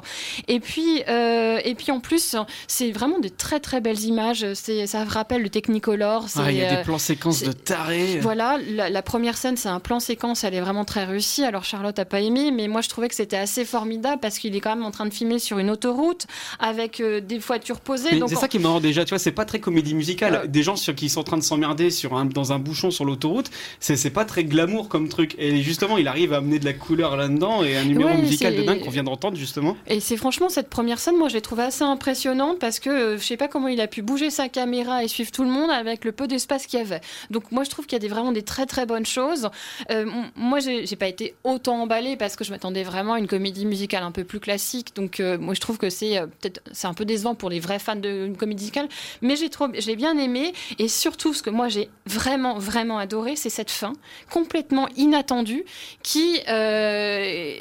Et 0.49 0.61
puis, 0.61 1.03
euh, 1.09 1.59
et 1.65 1.75
puis 1.75 1.91
en 1.93 2.01
plus, 2.01 2.37
c'est 2.69 2.91
vraiment 2.93 3.19
de 3.19 3.29
très 3.29 3.61
très 3.61 3.81
belles 3.81 4.01
images. 4.05 4.47
Ça 4.55 5.05
rappelle 5.05 5.43
le 5.43 5.49
Technicolor. 5.49 6.27
Ah, 6.37 6.51
il 6.51 6.59
y 6.59 6.63
a 6.63 6.69
c'est, 6.69 6.75
euh, 6.75 6.79
des 6.79 6.85
plans 6.85 6.99
séquences 6.99 7.43
de 7.43 7.53
tarés. 7.53 8.19
voilà, 8.21 8.59
la, 8.69 8.91
la 8.91 9.03
première 9.03 9.37
scène, 9.37 9.57
c'est 9.57 9.69
un 9.69 9.81
plan 9.81 10.01
séquence, 10.01 10.45
elle 10.45 10.55
est 10.55 10.61
vraiment 10.61 10.85
très 10.85 11.05
réussie. 11.05 11.45
Alors 11.45 11.65
Charlotte 11.65 11.99
a 11.99 12.05
pas 12.05 12.21
aimé, 12.21 12.51
mais 12.51 12.69
moi 12.69 12.81
je 12.81 12.89
trouvais 12.89 13.09
que 13.09 13.15
c'était 13.15 13.37
assez 13.37 13.65
formidable 13.65 14.21
parce 14.21 14.39
qu'il 14.39 14.55
est 14.55 14.61
quand 14.61 14.75
même 14.75 14.85
en 14.85 14.91
train 14.91 15.07
de 15.07 15.13
filmer 15.15 15.39
sur 15.39 15.59
une 15.59 15.71
autoroute 15.71 16.27
avec 16.59 17.01
euh, 17.01 17.21
des 17.21 17.39
voitures 17.39 17.81
posées. 17.81 18.09
C'est 18.11 18.23
on- 18.23 18.29
ça 18.29 18.49
qui 18.49 18.57
est 18.59 18.61
marrant 18.61 18.81
déjà, 18.81 19.05
tu 19.05 19.11
vois, 19.11 19.16
c'est 19.19 19.33
pas 19.33 19.45
très 19.45 19.61
comédie 19.61 19.95
musicale. 19.95 20.43
Euh. 20.45 20.47
Des 20.47 20.63
gens 20.63 20.77
sur, 20.77 20.95
qui 20.95 21.09
sont 21.09 21.21
en 21.21 21.25
train 21.25 21.37
de 21.37 21.43
s'emmerder 21.43 21.91
sur 21.91 22.15
un, 22.15 22.25
dans 22.25 22.53
un 22.53 22.59
bouchon 22.59 22.91
sur 22.91 23.05
l'autoroute, 23.05 23.51
c'est 23.81 23.97
c'est 23.97 24.11
pas 24.11 24.25
très 24.25 24.45
glamour 24.45 24.89
comme 24.89 25.09
truc. 25.09 25.35
Et 25.39 25.63
justement, 25.63 25.99
il 25.99 26.09
arrive 26.09 26.33
à 26.33 26.39
amener 26.39 26.59
de 26.59 26.65
la 26.65 26.73
couleur 26.73 27.17
là-dedans 27.17 27.63
et 27.63 27.77
un 27.77 27.85
numéro 27.85 28.07
Ouais, 28.07 28.17
musical 28.17 28.55
de 28.55 28.63
dingue 28.63 28.81
qu'on 28.81 28.91
vient 28.91 29.03
d'entendre 29.03 29.37
justement. 29.37 29.77
Et 29.87 30.01
c'est 30.01 30.17
franchement 30.17 30.49
cette 30.49 30.69
première 30.69 30.99
scène, 30.99 31.17
moi 31.17 31.29
je 31.29 31.35
l'ai 31.35 31.41
trouvée 31.41 31.65
assez 31.65 31.83
impressionnante 31.83 32.59
parce 32.59 32.79
que 32.79 32.91
euh, 32.91 33.19
je 33.19 33.25
sais 33.25 33.37
pas 33.37 33.49
comment 33.49 33.69
il 33.69 33.81
a 33.81 33.89
pu 33.89 34.03
bouger 34.03 34.31
sa 34.31 34.49
caméra 34.49 35.03
et 35.03 35.09
suivre 35.09 35.31
tout 35.31 35.43
le 35.43 35.51
monde 35.51 35.71
avec 35.71 36.05
le 36.05 36.13
peu 36.13 36.29
d'espace 36.29 36.67
qu'il 36.67 36.79
y 36.79 36.83
avait. 36.83 37.01
Donc 37.31 37.51
moi 37.53 37.65
je 37.65 37.71
trouve 37.71 37.87
qu'il 37.87 37.97
y 37.97 38.01
a 38.01 38.01
des, 38.01 38.09
vraiment 38.09 38.33
des 38.33 38.43
très 38.43 38.67
très 38.67 38.87
bonnes 38.87 39.07
choses. 39.07 39.51
Euh, 39.91 40.07
moi 40.37 40.61
j'ai 40.61 40.87
j'ai 40.87 40.97
pas 40.97 41.09
été 41.09 41.35
autant 41.45 41.83
emballée 41.83 42.17
parce 42.17 42.37
que 42.37 42.45
je 42.45 42.51
m'attendais 42.51 42.85
vraiment 42.85 43.15
à 43.15 43.19
une 43.19 43.27
comédie 43.27 43.67
musicale 43.67 44.03
un 44.03 44.13
peu 44.13 44.25
plus 44.25 44.41
classique. 44.41 44.95
Donc 44.95 45.21
euh, 45.21 45.39
moi 45.39 45.55
je 45.55 45.61
trouve 45.61 45.79
que 45.79 45.91
c'est 45.91 46.21
peut-être 46.41 46.61
c'est 46.73 46.87
un 46.87 46.95
peu 46.95 47.05
décevant 47.05 47.35
pour 47.35 47.51
les 47.51 47.61
vrais 47.61 47.79
fans 47.79 47.97
de 47.97 48.33
comédie 48.39 48.65
musicale, 48.65 48.89
mais 49.23 49.37
j'ai 49.37 49.51
trop 49.51 49.69
bien 49.69 50.17
aimé. 50.19 50.53
Et 50.79 50.89
surtout 50.89 51.35
ce 51.35 51.43
que 51.43 51.51
moi 51.51 51.69
j'ai 51.69 51.89
vraiment 52.07 52.59
vraiment 52.59 52.99
adoré, 52.99 53.37
c'est 53.37 53.51
cette 53.51 53.71
fin 53.71 53.93
complètement 54.31 54.89
inattendue 54.97 55.65
qui 56.03 56.41
euh, 56.49 57.61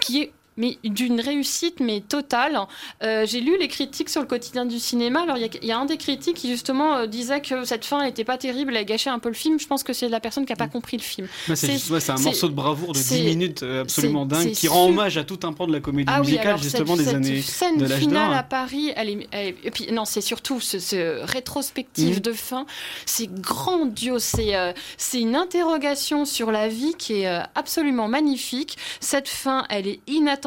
qui 0.00 0.22
est 0.22 0.32
mais 0.56 0.78
d'une 0.84 1.20
réussite 1.20 1.80
mais 1.80 2.00
totale. 2.00 2.58
Euh, 3.02 3.26
J'ai 3.26 3.40
lu 3.40 3.56
les 3.58 3.68
critiques 3.68 4.08
sur 4.08 4.20
le 4.20 4.26
quotidien 4.26 4.64
du 4.64 4.78
cinéma. 4.78 5.22
Alors 5.22 5.36
il 5.36 5.42
y 5.42 5.44
a- 5.44 5.48
il 5.62 5.68
y, 5.68 5.72
a 5.72 5.78
un 5.78 5.84
des 5.84 5.96
critiques 5.96 6.36
qui 6.36 6.48
justement 6.48 6.96
euh, 6.96 7.06
disait 7.06 7.40
que 7.40 7.64
cette 7.64 7.84
fin 7.84 8.04
n'était 8.04 8.24
pas 8.24 8.38
terrible, 8.38 8.76
elle 8.76 8.84
gâchait 8.86 9.10
un 9.10 9.18
peu 9.18 9.28
le 9.28 9.34
film. 9.34 9.58
Je 9.58 9.66
pense 9.66 9.82
que 9.82 9.92
c'est 9.92 10.08
la 10.08 10.20
personne 10.20 10.44
qui 10.46 10.52
n'a 10.52 10.56
pas 10.56 10.68
compris 10.68 10.96
le 10.96 11.02
film. 11.02 11.28
Moi, 11.48 11.56
c'est 11.56 11.90
ouais, 11.90 12.10
un 12.10 12.18
morceau 12.20 12.48
de 12.48 12.54
bravoure 12.54 12.92
de 12.92 12.98
10 12.98 13.04
c'est- 13.04 13.22
minutes 13.22 13.62
euh, 13.62 13.82
absolument 13.82 14.24
dingue 14.26 14.52
qui 14.52 14.68
rend 14.68 14.86
hommage 14.88 15.18
à 15.18 15.24
tout 15.24 15.40
un 15.44 15.52
pan 15.52 15.66
de 15.66 15.72
la 15.72 15.80
comédie 15.80 16.10
Ah 16.12 16.20
oui, 16.20 16.26
musicale 16.28 16.46
alors 16.48 16.62
justement 16.62 16.96
cette, 16.96 17.04
des 17.04 17.04
cette 17.04 17.14
années 17.16 17.42
scène 17.42 17.76
de 17.78 17.86
finale 17.88 18.32
à 18.34 18.42
Paris, 18.42 18.92
elle 18.96 19.10
est, 19.10 19.28
elle 19.32 19.46
est- 19.48 19.56
et 19.64 19.70
puis 19.70 19.90
non, 19.92 20.04
c'est 20.04 20.20
surtout 20.20 20.60
ce, 20.60 20.78
ce 20.78 21.22
rétrospective 21.24 22.16
Mhm. 22.16 22.20
de 22.20 22.32
fin, 22.32 22.66
c'est 23.04 23.30
grandiose, 23.32 24.22
c'est 24.22 24.54
euh, 24.56 24.72
c'est 24.96 25.20
une 25.20 25.36
interrogation 25.36 26.24
sur 26.24 26.50
la 26.50 26.68
vie 26.68 26.94
qui 26.98 27.22
est 27.22 27.40
absolument 27.54 28.08
magnifique. 28.08 28.76
Cette 29.00 29.28
fin, 29.28 29.64
elle 29.70 29.86
est 29.86 30.00
inattendue 30.06 30.45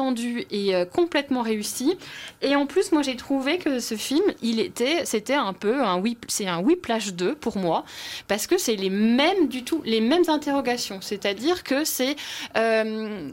et 0.50 0.74
euh, 0.74 0.84
complètement 0.84 1.42
réussie. 1.42 1.96
Et 2.42 2.56
en 2.56 2.66
plus, 2.66 2.92
moi 2.92 3.02
j'ai 3.02 3.16
trouvé 3.16 3.58
que 3.58 3.80
ce 3.80 3.94
film, 3.94 4.24
il 4.42 4.60
était, 4.60 5.04
c'était 5.04 5.34
un 5.34 5.52
peu 5.52 5.82
un 5.82 6.02
c'est 6.28 6.46
un 6.46 6.60
Whiplash 6.60 7.12
2 7.12 7.34
pour 7.34 7.58
moi, 7.58 7.84
parce 8.28 8.46
que 8.46 8.58
c'est 8.58 8.76
les 8.76 8.90
mêmes 8.90 9.48
du 9.48 9.64
tout, 9.64 9.82
les 9.84 10.00
mêmes 10.00 10.24
interrogations. 10.28 11.00
C'est-à-dire 11.00 11.64
que 11.64 11.84
c'est 11.84 12.16
euh, 12.56 13.30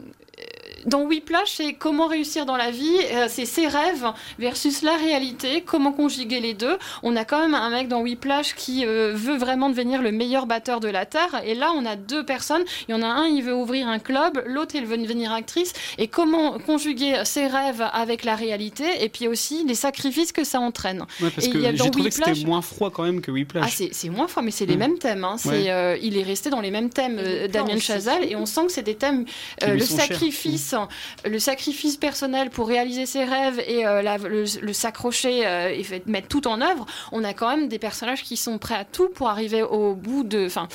dans 0.86 1.02
Whiplash, 1.02 1.52
c'est 1.56 1.72
comment 1.74 2.06
réussir 2.06 2.46
dans 2.46 2.56
la 2.56 2.70
vie, 2.70 2.96
euh, 3.12 3.26
c'est 3.28 3.44
ses 3.44 3.66
rêves 3.66 4.06
versus 4.38 4.82
la 4.82 4.96
réalité, 4.96 5.62
comment 5.64 5.92
conjuguer 5.92 6.40
les 6.40 6.54
deux. 6.54 6.78
On 7.02 7.16
a 7.16 7.24
quand 7.24 7.40
même 7.40 7.54
un 7.54 7.70
mec 7.70 7.88
dans 7.88 8.00
Whiplash 8.00 8.54
qui 8.54 8.84
euh, 8.86 9.12
veut 9.14 9.36
vraiment 9.36 9.68
devenir 9.70 10.02
le 10.02 10.12
meilleur 10.12 10.46
batteur 10.46 10.80
de 10.80 10.88
la 10.88 11.06
Terre, 11.06 11.42
et 11.44 11.54
là 11.54 11.72
on 11.74 11.84
a 11.86 11.96
deux 11.96 12.24
personnes, 12.24 12.62
il 12.88 12.92
y 12.92 12.94
en 12.94 13.02
a 13.02 13.06
un, 13.06 13.26
il 13.26 13.42
veut 13.42 13.54
ouvrir 13.54 13.88
un 13.88 13.98
club, 13.98 14.42
l'autre, 14.46 14.74
il 14.74 14.86
veut 14.86 14.98
devenir 14.98 15.32
actrice, 15.32 15.72
et 15.98 16.08
comment 16.08 16.58
conjuguer 16.58 17.22
ses 17.24 17.46
rêves 17.46 17.84
avec 17.92 18.24
la 18.24 18.34
réalité, 18.36 18.84
et 19.00 19.08
puis 19.08 19.28
aussi 19.28 19.64
les 19.66 19.74
sacrifices 19.74 20.32
que 20.32 20.44
ça 20.44 20.60
entraîne. 20.60 21.04
Ouais, 21.20 21.30
parce 21.34 21.46
Et 21.46 21.50
que 21.50 21.56
il 21.58 21.62
y 21.62 21.66
a 21.66 21.72
dans 21.72 21.84
j'ai 21.84 21.90
trouvé 21.90 22.08
que 22.10 22.14
c'était 22.14 22.30
Whiplash- 22.32 22.46
moins 22.46 22.62
froid 22.62 22.90
quand 22.90 23.02
même 23.04 23.20
que 23.20 23.30
Whiplash. 23.30 23.64
ah, 23.66 23.70
c'est 23.74 23.90
c'est 23.92 24.08
moins 24.08 24.28
fort, 24.28 24.42
mais 24.42 24.50
c'est 24.50 24.66
les 24.66 24.76
mêmes 24.76 24.98
thèmes. 24.98 25.24
hein. 25.24 25.36
C'est, 25.38 25.48
Ouais. 25.48 25.70
euh, 25.70 25.96
il 26.02 26.16
est 26.16 26.22
resté 26.22 26.50
dans 26.50 26.60
les 26.60 26.70
mêmes 26.70 26.90
thèmes, 26.90 27.18
euh, 27.18 27.48
Damien. 27.48 27.78
Chazal, 27.78 28.24
et 28.24 28.36
on 28.36 28.46
sent 28.46 28.66
que 28.66 28.72
c'est 28.72 28.82
des 28.82 28.94
thèmes. 28.96 29.24
Euh, 29.62 29.74
le 29.74 29.78
chers. 29.84 30.18
Sacrifice, 30.58 30.98
le 31.24 31.38
sacrifice 31.38 31.96
personnel 31.96 32.50
pour 32.50 32.68
réaliser 32.68 33.06
ses 33.06 33.24
rêves 33.24 33.60
et 33.66 33.86
euh, 33.86 34.02
le, 34.28 34.72
s'accrocher 34.72 35.46
euh, 35.46 35.68
et 35.68 35.84
mettre 36.06 36.28
tout 36.28 36.46
en 36.46 36.60
œuvre. 36.60 36.86
On 37.12 37.24
a 37.24 37.32
quand 37.32 37.48
même 37.48 37.68
des 37.68 37.78
personnages 37.78 38.22
qui 38.22 38.36
sont 38.36 38.58
prêts 38.58 38.74
à 38.74 38.84
tout 38.84 39.08
pour 39.08 39.28
arriver 39.28 39.62
au 39.62 39.94
bout 39.94 40.24
de. 40.24 40.46
Enfin, 40.46 40.68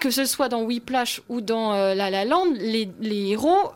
que 0.00 0.10
ce 0.10 0.24
soit 0.24 0.48
dans 0.48 0.62
Whiplash 0.62 1.22
ou 1.28 1.40
dans 1.40 1.74
euh, 1.74 1.94
La 1.94 2.10
La 2.10 2.24
Land, 2.24 2.46
les, 2.54 2.88
héros 3.02 3.72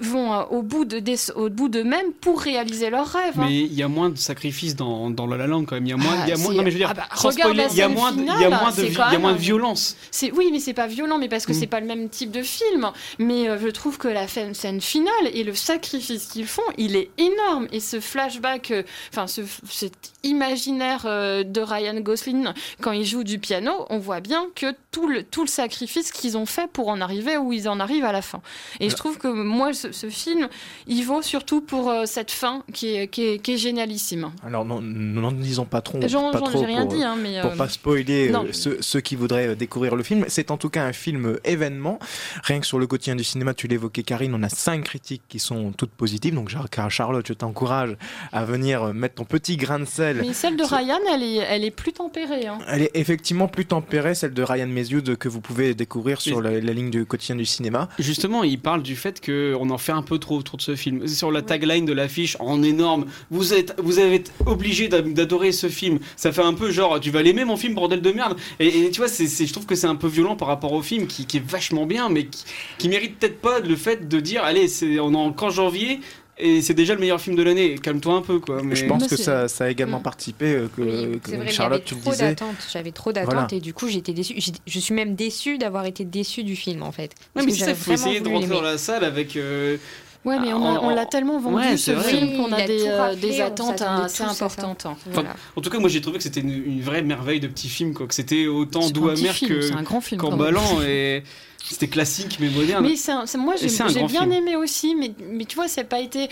vont 0.00 0.32
euh, 0.32 0.42
au 0.50 0.62
bout 0.62 0.84
de 0.84 0.98
des- 0.98 1.30
au 1.34 1.48
bout 1.48 1.68
d'eux-mêmes 1.68 2.12
pour 2.20 2.40
réaliser 2.40 2.90
leurs 2.90 3.06
rêves. 3.06 3.38
hein. 3.38 3.46
Mais 3.46 3.60
il 3.60 3.74
y 3.74 3.82
a 3.82 3.88
moins 3.88 4.10
de 4.10 4.16
sacrifices 4.18 4.74
dans, 4.76 5.10
dans 5.10 5.26
La 5.26 5.36
La 5.36 5.46
Land 5.46 5.64
quand 5.64 5.76
même. 5.76 5.86
Il 5.86 5.90
y 5.90 5.92
a 5.92 5.96
moins, 5.96 6.12
Ah, 6.18 6.24
il 6.26 6.30
y 6.30 6.32
a 6.32 6.36
moins, 6.36 6.50
c'est- 6.52 6.56
non 6.56 6.62
mais 6.62 6.70
je 6.70 6.74
veux 6.76 6.80
dire, 6.80 6.88
ah 6.90 6.94
bah, 6.94 7.08
il 7.12 7.38
y 7.76 7.82
a 7.82 7.88
moins, 7.88 8.12
de, 8.12 8.18
il 8.22 8.26
y 8.26 8.44
a 8.44 8.48
moins 8.50 8.70
de, 8.72 8.82
il 8.82 8.92
y 8.92 8.96
a 9.00 9.10
même 9.10 9.20
moins 9.20 9.32
de 9.32 9.38
violence. 9.38 9.96
C'est 10.10 10.32
oui, 10.32 10.48
mais 10.52 10.60
c'est 10.60 10.74
pas 10.74 10.86
violent, 10.86 11.18
mais 11.18 11.28
parce 11.28 11.46
que 11.46 11.52
Mm. 11.52 11.56
c'est 11.60 11.66
pas 11.66 11.80
le 11.80 11.86
même 11.86 12.08
type 12.08 12.30
de 12.30 12.42
film. 12.42 12.90
Mais 13.18 13.48
euh, 13.48 13.58
je 13.60 13.68
trouve 13.68 13.98
que 13.98 14.08
la 14.08 14.26
fin- 14.26 14.54
scène 14.54 14.80
finale 14.80 15.12
et 15.32 15.44
le 15.44 15.54
sacrifice 15.54 16.26
qu'ils 16.26 16.46
font, 16.46 16.62
il 16.78 16.96
est 16.96 17.10
énorme. 17.18 17.66
Et 17.72 17.80
ce 17.80 18.00
flashback, 18.00 18.70
euh, 18.70 18.82
enfin 19.12 19.26
ce, 19.26 19.42
cet 19.68 19.94
imaginaire 20.22 21.02
euh, 21.06 21.42
de 21.44 21.60
Ryan 21.60 22.00
Gosling 22.00 22.48
quand 22.80 22.92
il 22.92 23.04
joue 23.04 23.24
du 23.24 23.38
piano, 23.38 23.72
on 23.90 23.98
voit 23.98 24.20
bien 24.20 24.46
que 24.54 24.66
tout 24.90 25.06
le 25.06 25.22
tout 25.22 25.42
le 25.42 25.48
sacrifice 25.48 26.12
qu'ils 26.12 26.36
ont 26.36 26.46
fait 26.46 26.68
pour 26.70 26.88
en 26.88 27.00
arriver 27.00 27.36
où 27.36 27.52
ils 27.52 27.68
en 27.68 27.78
arrivent 27.80 28.04
à 28.04 28.12
la 28.12 28.22
fin. 28.22 28.40
Et 28.80 28.88
je 28.90 28.96
trouve 28.96 29.18
que 29.18 29.28
moi, 29.28 29.72
ce, 29.72 29.89
ce 29.92 30.08
film, 30.08 30.48
il 30.86 31.02
vaut 31.04 31.22
surtout 31.22 31.60
pour 31.60 31.88
euh, 31.90 32.04
cette 32.06 32.30
fin 32.30 32.62
qui 32.72 32.94
est, 32.96 33.08
qui 33.08 33.24
est, 33.26 33.38
qui 33.38 33.52
est 33.52 33.56
génialissime. 33.56 34.30
Alors, 34.44 34.64
non, 34.64 34.80
nous 34.80 35.20
n'en 35.20 35.32
disons 35.32 35.64
pas 35.64 35.80
trop. 35.80 36.00
J'en- 36.06 36.32
j'ai 36.52 36.64
rien 36.66 36.86
pour, 36.86 36.94
dit, 36.94 37.02
hein, 37.02 37.16
mais, 37.20 37.40
pour 37.40 37.52
euh, 37.52 37.56
pas 37.56 37.68
spoiler 37.68 38.32
euh, 38.32 38.52
ceux, 38.52 38.78
ceux 38.80 39.00
qui 39.00 39.16
voudraient 39.16 39.48
euh, 39.48 39.54
découvrir 39.54 39.96
le 39.96 40.02
film. 40.02 40.24
C'est 40.28 40.50
en 40.50 40.56
tout 40.56 40.68
cas 40.70 40.84
un 40.84 40.92
film 40.92 41.38
événement. 41.44 41.98
Rien 42.44 42.60
que 42.60 42.66
sur 42.66 42.78
le 42.78 42.86
quotidien 42.86 43.16
du 43.16 43.24
cinéma, 43.24 43.54
tu 43.54 43.66
l'évoquais, 43.68 44.02
Karine, 44.02 44.34
on 44.34 44.42
a 44.42 44.48
cinq 44.48 44.84
critiques 44.84 45.22
qui 45.28 45.38
sont 45.38 45.72
toutes 45.72 45.90
positives. 45.90 46.34
Donc, 46.34 46.48
Char- 46.50 46.90
Charlotte, 46.90 47.26
je 47.26 47.32
t'encourage 47.32 47.96
à 48.32 48.44
venir 48.44 48.92
mettre 48.94 49.16
ton 49.16 49.24
petit 49.24 49.56
grain 49.56 49.78
de 49.78 49.84
sel. 49.84 50.18
Mais 50.26 50.32
celle 50.32 50.56
de 50.56 50.64
Ryan, 50.64 50.98
elle 51.12 51.22
est, 51.22 51.36
elle 51.36 51.64
est 51.64 51.70
plus 51.70 51.92
tempérée. 51.92 52.46
hein. 52.46 52.58
Elle 52.68 52.82
est 52.82 52.90
effectivement 52.94 53.48
plus 53.48 53.66
tempérée, 53.66 54.14
celle 54.14 54.34
de 54.34 54.42
Ryan 54.42 54.66
Mesiud, 54.66 55.16
que 55.16 55.28
vous 55.28 55.40
pouvez 55.40 55.74
découvrir 55.74 56.20
sur 56.20 56.40
la, 56.40 56.60
la 56.60 56.72
ligne 56.72 56.90
du 56.90 57.04
quotidien 57.06 57.36
du 57.36 57.44
cinéma. 57.46 57.88
Justement, 57.98 58.44
il 58.44 58.58
parle 58.60 58.82
du 58.82 58.96
fait 58.96 59.24
qu'on 59.24 59.70
en 59.70 59.78
fait 59.80 59.92
un 59.92 60.02
peu 60.02 60.18
trop 60.18 60.36
autour 60.38 60.56
de 60.56 60.62
ce 60.62 60.76
film. 60.76 61.06
Sur 61.08 61.30
la 61.30 61.42
tagline 61.42 61.84
de 61.84 61.92
l'affiche, 61.92 62.36
en 62.40 62.62
énorme, 62.62 63.06
vous 63.30 63.54
êtes, 63.54 63.74
vous 63.78 63.98
avez 63.98 64.22
obligé 64.46 64.88
d'a- 64.88 65.02
d'adorer 65.02 65.52
ce 65.52 65.68
film. 65.68 65.98
Ça 66.16 66.32
fait 66.32 66.42
un 66.42 66.54
peu 66.54 66.70
genre, 66.70 67.00
tu 67.00 67.10
vas 67.10 67.22
l'aimer 67.22 67.44
mon 67.44 67.56
film, 67.56 67.74
bordel 67.74 68.00
de 68.02 68.12
merde. 68.12 68.36
Et, 68.58 68.68
et 68.86 68.90
tu 68.90 69.00
vois, 69.00 69.08
c'est, 69.08 69.26
c'est- 69.26 69.46
je 69.46 69.52
trouve 69.52 69.66
que 69.66 69.74
c'est 69.74 69.86
un 69.86 69.96
peu 69.96 70.08
violent 70.08 70.36
par 70.36 70.48
rapport 70.48 70.72
au 70.72 70.82
film, 70.82 71.06
qui, 71.06 71.26
qui 71.26 71.38
est 71.38 71.44
vachement 71.46 71.86
bien, 71.86 72.08
mais 72.08 72.26
qui, 72.26 72.44
qui 72.78 72.88
mérite 72.88 73.18
peut-être 73.18 73.40
pas 73.40 73.60
le 73.60 73.76
fait 73.76 74.08
de 74.08 74.20
dire, 74.20 74.42
allez, 74.44 74.68
c'est, 74.68 74.98
on 75.00 75.12
est 75.12 75.16
en 75.16 75.50
janvier. 75.50 76.00
Et 76.40 76.62
c'est 76.62 76.74
déjà 76.74 76.94
le 76.94 77.00
meilleur 77.00 77.20
film 77.20 77.36
de 77.36 77.42
l'année. 77.42 77.76
Calme-toi 77.76 78.14
un 78.14 78.22
peu, 78.22 78.38
quoi. 78.38 78.62
Mais... 78.62 78.74
Je 78.76 78.86
pense 78.86 79.06
que 79.06 79.16
ça, 79.16 79.46
ça 79.48 79.64
a 79.64 79.68
également 79.70 80.00
participé, 80.00 80.52
euh, 80.54 80.68
que, 80.74 81.16
que 81.18 81.30
C'est 81.30 81.36
vrai, 81.36 81.50
Charlotte, 81.50 81.84
tu 81.84 81.94
le 81.94 82.00
disais. 82.00 82.28
d'attentes. 82.28 82.56
J'avais 82.72 82.92
trop 82.92 83.12
d'attentes 83.12 83.32
Voilà. 83.32 83.48
et 83.52 83.60
du 83.60 83.74
coup 83.74 83.88
j'étais 83.88 84.12
déçue. 84.12 84.34
Je 84.66 84.78
suis 84.78 84.94
même 84.94 85.14
déçue 85.14 85.58
d'avoir 85.58 85.86
été 85.86 86.04
déçue 86.04 86.42
du 86.44 86.56
film 86.56 86.82
en 86.82 86.92
fait. 86.92 87.12
Non, 87.36 87.42
mais 87.44 87.52
que 87.52 87.58
c'est 87.58 87.64
ça, 87.66 87.74
faut 87.74 87.92
essayer 87.92 88.20
de 88.20 88.28
rentrer 88.28 88.48
dans 88.48 88.62
la 88.62 88.78
salle 88.78 89.04
avec. 89.04 89.36
euh, 89.36 89.76
Ouais, 90.24 90.38
mais 90.38 90.52
on, 90.52 90.90
l'a 90.90 91.06
tellement 91.06 91.40
vendu 91.40 91.56
Ouais, 91.56 91.76
ce 91.78 91.92
vrai. 91.92 92.10
film 92.10 92.36
qu'on 92.36 92.52
a 92.52 92.58
a 92.58 92.66
des, 92.66 92.84
euh, 92.86 93.14
des 93.14 93.40
attentes 93.40 93.80
assez 93.80 94.22
importantes. 94.22 94.84
hein. 94.84 94.94
Enfin. 95.08 95.24
En 95.56 95.60
tout 95.62 95.70
cas, 95.70 95.78
moi 95.78 95.88
j'ai 95.88 96.02
trouvé 96.02 96.18
que 96.18 96.22
c'était 96.22 96.40
une, 96.40 96.50
une 96.50 96.82
vraie 96.82 97.00
merveille 97.00 97.40
de 97.40 97.46
petit 97.46 97.68
film, 97.70 97.94
quoi. 97.94 98.06
Que 98.06 98.14
c'était 98.14 98.46
autant 98.46 98.90
doux 98.90 99.08
amer 99.08 99.38
que 99.40 100.16
qu'emballant 100.16 100.82
et 100.86 101.22
c'était 101.62 101.88
classique 101.88 102.38
mais 102.40 102.48
moderne. 102.48 102.84
Mais 102.88 103.10
un- 103.10 103.24
moi 103.38 103.54
j'ai 103.56 103.68
bien 104.06 104.20
film. 104.22 104.32
aimé 104.32 104.56
aussi, 104.56 104.94
mais, 104.94 105.12
mais 105.30 105.44
tu 105.44 105.54
vois, 105.56 105.68
c'est 105.68 105.84
pas 105.84 106.00
été. 106.00 106.28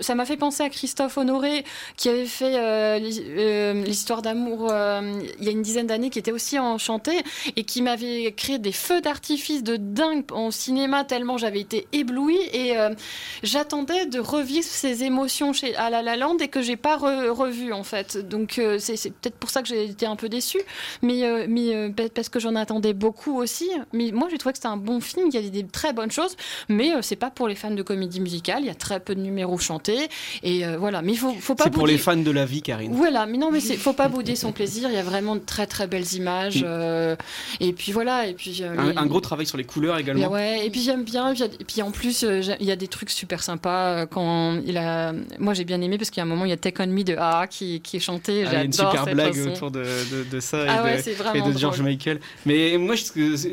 Ça 0.00 0.14
m'a 0.14 0.24
fait 0.26 0.36
penser 0.36 0.62
à 0.62 0.68
Christophe 0.70 1.16
Honoré 1.18 1.64
qui 1.96 2.08
avait 2.08 2.26
fait 2.26 2.56
euh, 2.56 2.98
euh, 3.00 3.72
l'histoire 3.84 4.22
d'amour 4.22 4.68
euh, 4.70 5.20
il 5.38 5.44
y 5.44 5.48
a 5.48 5.52
une 5.52 5.62
dizaine 5.62 5.86
d'années, 5.86 6.10
qui 6.10 6.18
était 6.18 6.32
aussi 6.32 6.58
enchanté 6.58 7.12
et 7.56 7.64
qui 7.64 7.80
m'avait 7.82 8.32
créé 8.36 8.58
des 8.58 8.72
feux 8.72 9.00
d'artifice 9.00 9.62
de 9.62 9.76
dingue 9.76 10.24
au 10.32 10.50
cinéma 10.50 11.04
tellement 11.04 11.38
j'avais 11.38 11.60
été 11.60 11.86
éblouie 11.92 12.38
et 12.52 12.76
euh, 12.76 12.90
j'attendais 13.42 14.06
de 14.06 14.18
revivre 14.18 14.66
ces 14.66 15.04
émotions 15.04 15.52
chez 15.52 15.74
à 15.76 15.90
La 15.90 16.02
La 16.02 16.16
Land 16.16 16.36
et 16.38 16.48
que 16.48 16.62
j'ai 16.62 16.76
pas 16.76 16.96
re- 16.96 17.28
revu 17.28 17.72
en 17.72 17.84
fait. 17.84 18.16
Donc 18.28 18.60
c'est 18.78 19.10
peut-être 19.20 19.36
pour 19.36 19.50
ça 19.50 19.62
que 19.62 19.68
j'ai 19.68 19.84
été 19.84 20.06
un 20.06 20.16
peu 20.16 20.28
déçue, 20.28 20.60
mais 21.02 21.46
mais 21.48 21.90
parce 22.14 22.28
que 22.28 22.40
j'en 22.40 22.54
attendais 22.56 22.92
beaucoup 22.94 23.36
aussi. 23.38 23.70
Mais 23.92 24.10
moi 24.12 24.28
j'ai 24.30 24.38
trouvé 24.38 24.52
que 24.52 24.55
c'était 24.56 24.66
un 24.66 24.76
bon 24.76 25.00
film, 25.00 25.28
il 25.28 25.34
y 25.34 25.38
a 25.38 25.42
des, 25.42 25.50
des 25.50 25.64
très 25.66 25.92
bonnes 25.92 26.10
choses, 26.10 26.36
mais 26.68 26.92
euh, 26.92 26.98
c'est 27.02 27.16
pas 27.16 27.30
pour 27.30 27.48
les 27.48 27.54
fans 27.54 27.70
de 27.70 27.82
comédie 27.82 28.20
musicale. 28.20 28.58
Il 28.60 28.66
y 28.66 28.70
a 28.70 28.74
très 28.74 29.00
peu 29.00 29.14
de 29.14 29.20
numéros 29.20 29.58
chantés 29.58 30.08
et 30.42 30.66
euh, 30.66 30.76
voilà. 30.78 31.00
Mais 31.02 31.12
il 31.12 31.18
faut 31.18 31.32
faut 31.32 31.54
pas 31.54 31.64
C'est 31.64 31.70
pour 31.70 31.86
les 31.86 31.98
fans 31.98 32.16
de 32.16 32.30
la 32.30 32.44
vie, 32.44 32.62
Karine. 32.62 32.92
voilà, 32.92 33.26
mais 33.26 33.38
non, 33.38 33.50
mais 33.50 33.60
c'est 33.60 33.76
faut 33.76 33.92
pas 33.92 34.08
bouder 34.08 34.34
son 34.36 34.52
plaisir. 34.52 34.88
Il 34.90 34.94
y 34.94 34.98
a 34.98 35.02
vraiment 35.02 35.34
de 35.36 35.40
très 35.40 35.66
très 35.66 35.86
belles 35.86 36.12
images. 36.14 36.62
Mm. 36.62 36.66
euh, 36.66 37.16
et 37.60 37.72
puis 37.72 37.92
voilà, 37.92 38.26
et 38.26 38.34
puis 38.34 38.58
euh, 38.62 38.74
Un, 38.78 38.90
les- 38.92 38.96
un 38.98 39.06
gros 39.06 39.20
travail 39.20 39.46
sur 39.46 39.56
les 39.58 39.64
couleurs 39.64 39.98
également. 39.98 40.28
ouais, 40.30 40.66
et 40.66 40.70
puis 40.70 40.80
j'aime 40.80 41.04
bien. 41.04 41.32
Et 41.32 41.64
puis, 41.64 41.82
en 41.82 41.90
plus, 41.90 42.22
il 42.60 42.66
y 42.66 42.70
a 42.72 42.76
des 42.76 42.88
trucs 42.88 43.10
super 43.10 43.42
sympas 43.42 44.06
quand 44.06 44.60
il 44.66 44.76
a. 44.78 45.12
Moi, 45.38 45.54
j'ai 45.54 45.64
bien 45.64 45.80
aimé 45.80 45.98
parce 45.98 46.10
qu'il 46.10 46.20
y 46.20 46.22
a 46.22 46.24
un 46.24 46.28
moment, 46.28 46.44
il 46.44 46.50
y 46.50 46.52
a 46.52 46.56
Take 46.56 46.82
on 46.82 46.86
Me 46.86 47.02
de 47.04 47.14
A 47.16 47.46
qui, 47.46 47.80
qui 47.80 47.96
est 47.98 48.00
chanté. 48.00 48.44
Ah, 48.46 48.50
il 48.50 48.52
y 48.52 48.56
a 48.56 48.64
une 48.64 48.72
super 48.72 49.04
cette 49.04 49.14
blague 49.14 49.36
autour 49.46 49.70
de, 49.70 49.82
de, 49.82 50.24
de 50.30 50.40
ça 50.40 50.64
et, 50.64 50.66
Ah 50.68 50.82
ouais, 50.82 50.96
de, 50.98 51.02
c'est 51.02 51.10
et 51.12 51.14
vraiment 51.14 51.48
de 51.50 51.58
George 51.58 51.76
drôle. 51.78 51.90
Michael. 51.90 52.20
Mais 52.46 52.76
moi, 52.78 52.94
je, 52.94 53.04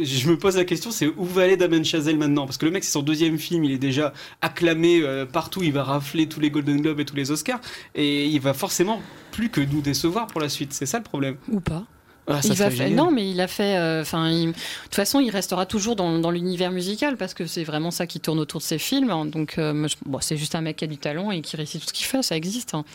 je 0.03 0.29
me 0.29 0.37
pose 0.37 0.55
la 0.55 0.65
question, 0.65 0.91
c'est 0.93 1.07
où 1.07 1.25
va 1.25 1.43
aller 1.43 1.57
Damien 1.57 1.83
Chazelle 1.83 2.17
maintenant 2.17 2.45
Parce 2.45 2.57
que 2.57 2.65
le 2.65 2.71
mec, 2.71 2.83
c'est 2.83 2.91
son 2.91 3.01
deuxième 3.01 3.37
film, 3.37 3.63
il 3.65 3.71
est 3.71 3.77
déjà 3.77 4.13
acclamé 4.41 5.01
euh, 5.01 5.25
partout, 5.25 5.61
il 5.63 5.73
va 5.73 5.83
rafler 5.83 6.27
tous 6.27 6.39
les 6.39 6.49
Golden 6.49 6.79
Globes 6.81 6.99
et 6.99 7.05
tous 7.05 7.15
les 7.15 7.31
Oscars, 7.31 7.59
et 7.95 8.25
il 8.27 8.39
va 8.39 8.53
forcément 8.53 9.01
plus 9.31 9.49
que 9.49 9.61
nous 9.61 9.81
décevoir 9.81 10.27
pour 10.27 10.39
la 10.41 10.47
suite. 10.49 10.73
C'est 10.73 10.85
ça 10.85 10.97
le 10.99 11.03
problème. 11.03 11.35
Ou 11.51 11.59
pas. 11.59 11.83
Ah, 12.25 12.39
il 12.45 12.53
va 12.53 12.69
faire- 12.71 12.89
non, 12.91 13.11
mais 13.11 13.29
il 13.29 13.41
a 13.41 13.47
fait. 13.49 13.75
euh, 13.75 14.01
Enfin, 14.01 14.31
de 14.31 14.53
toute 14.53 14.95
façon, 14.95 15.19
il 15.19 15.29
restera 15.29 15.65
toujours 15.65 15.97
dans, 15.97 16.19
dans 16.19 16.31
l'univers 16.31 16.71
musical 16.71 17.17
parce 17.17 17.33
que 17.33 17.45
c'est 17.47 17.65
vraiment 17.65 17.91
ça 17.91 18.07
qui 18.07 18.21
tourne 18.21 18.39
autour 18.39 18.61
de 18.61 18.65
ses 18.65 18.77
films. 18.77 19.09
hein. 19.11 19.25
Donc, 19.25 19.55
euh, 19.57 19.87
bon, 20.05 20.19
c'est 20.21 20.37
juste 20.37 20.55
un 20.55 20.61
mec 20.61 20.77
qui 20.77 20.85
a 20.85 20.87
du 20.87 20.95
talent 20.97 21.31
et 21.31 21.41
qui 21.41 21.57
réussit 21.57 21.81
tout 21.81 21.87
ce 21.89 21.91
qu'il 21.93 22.05
fait. 22.05 22.21
Ça 22.23 22.37
existe. 22.37 22.75
hein. 22.75 22.85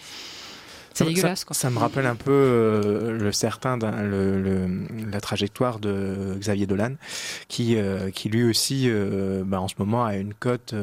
C'est 0.98 1.04
Ça- 1.04 1.10
dégueulasse, 1.10 1.38
ça, 1.40 1.44
quoi. 1.44 1.54
ça 1.54 1.70
me 1.70 1.78
rappelle 1.78 2.06
un 2.06 2.16
peu 2.16 2.32
euh, 2.32 3.16
le 3.18 3.30
certain, 3.32 3.78
d'un- 3.78 4.02
le, 4.02 4.42
le- 4.42 4.68
la 5.10 5.20
trajectoire 5.20 5.78
de 5.78 6.34
Xavier 6.38 6.66
Dolan, 6.66 6.94
qui, 7.48 7.76
euh, 7.76 8.10
qui 8.10 8.28
lui 8.28 8.42
aussi, 8.44 8.84
euh, 8.86 9.42
bah, 9.46 9.60
en 9.60 9.68
ce 9.68 9.74
moment, 9.78 10.04
a 10.04 10.16
une 10.16 10.34
cote 10.34 10.74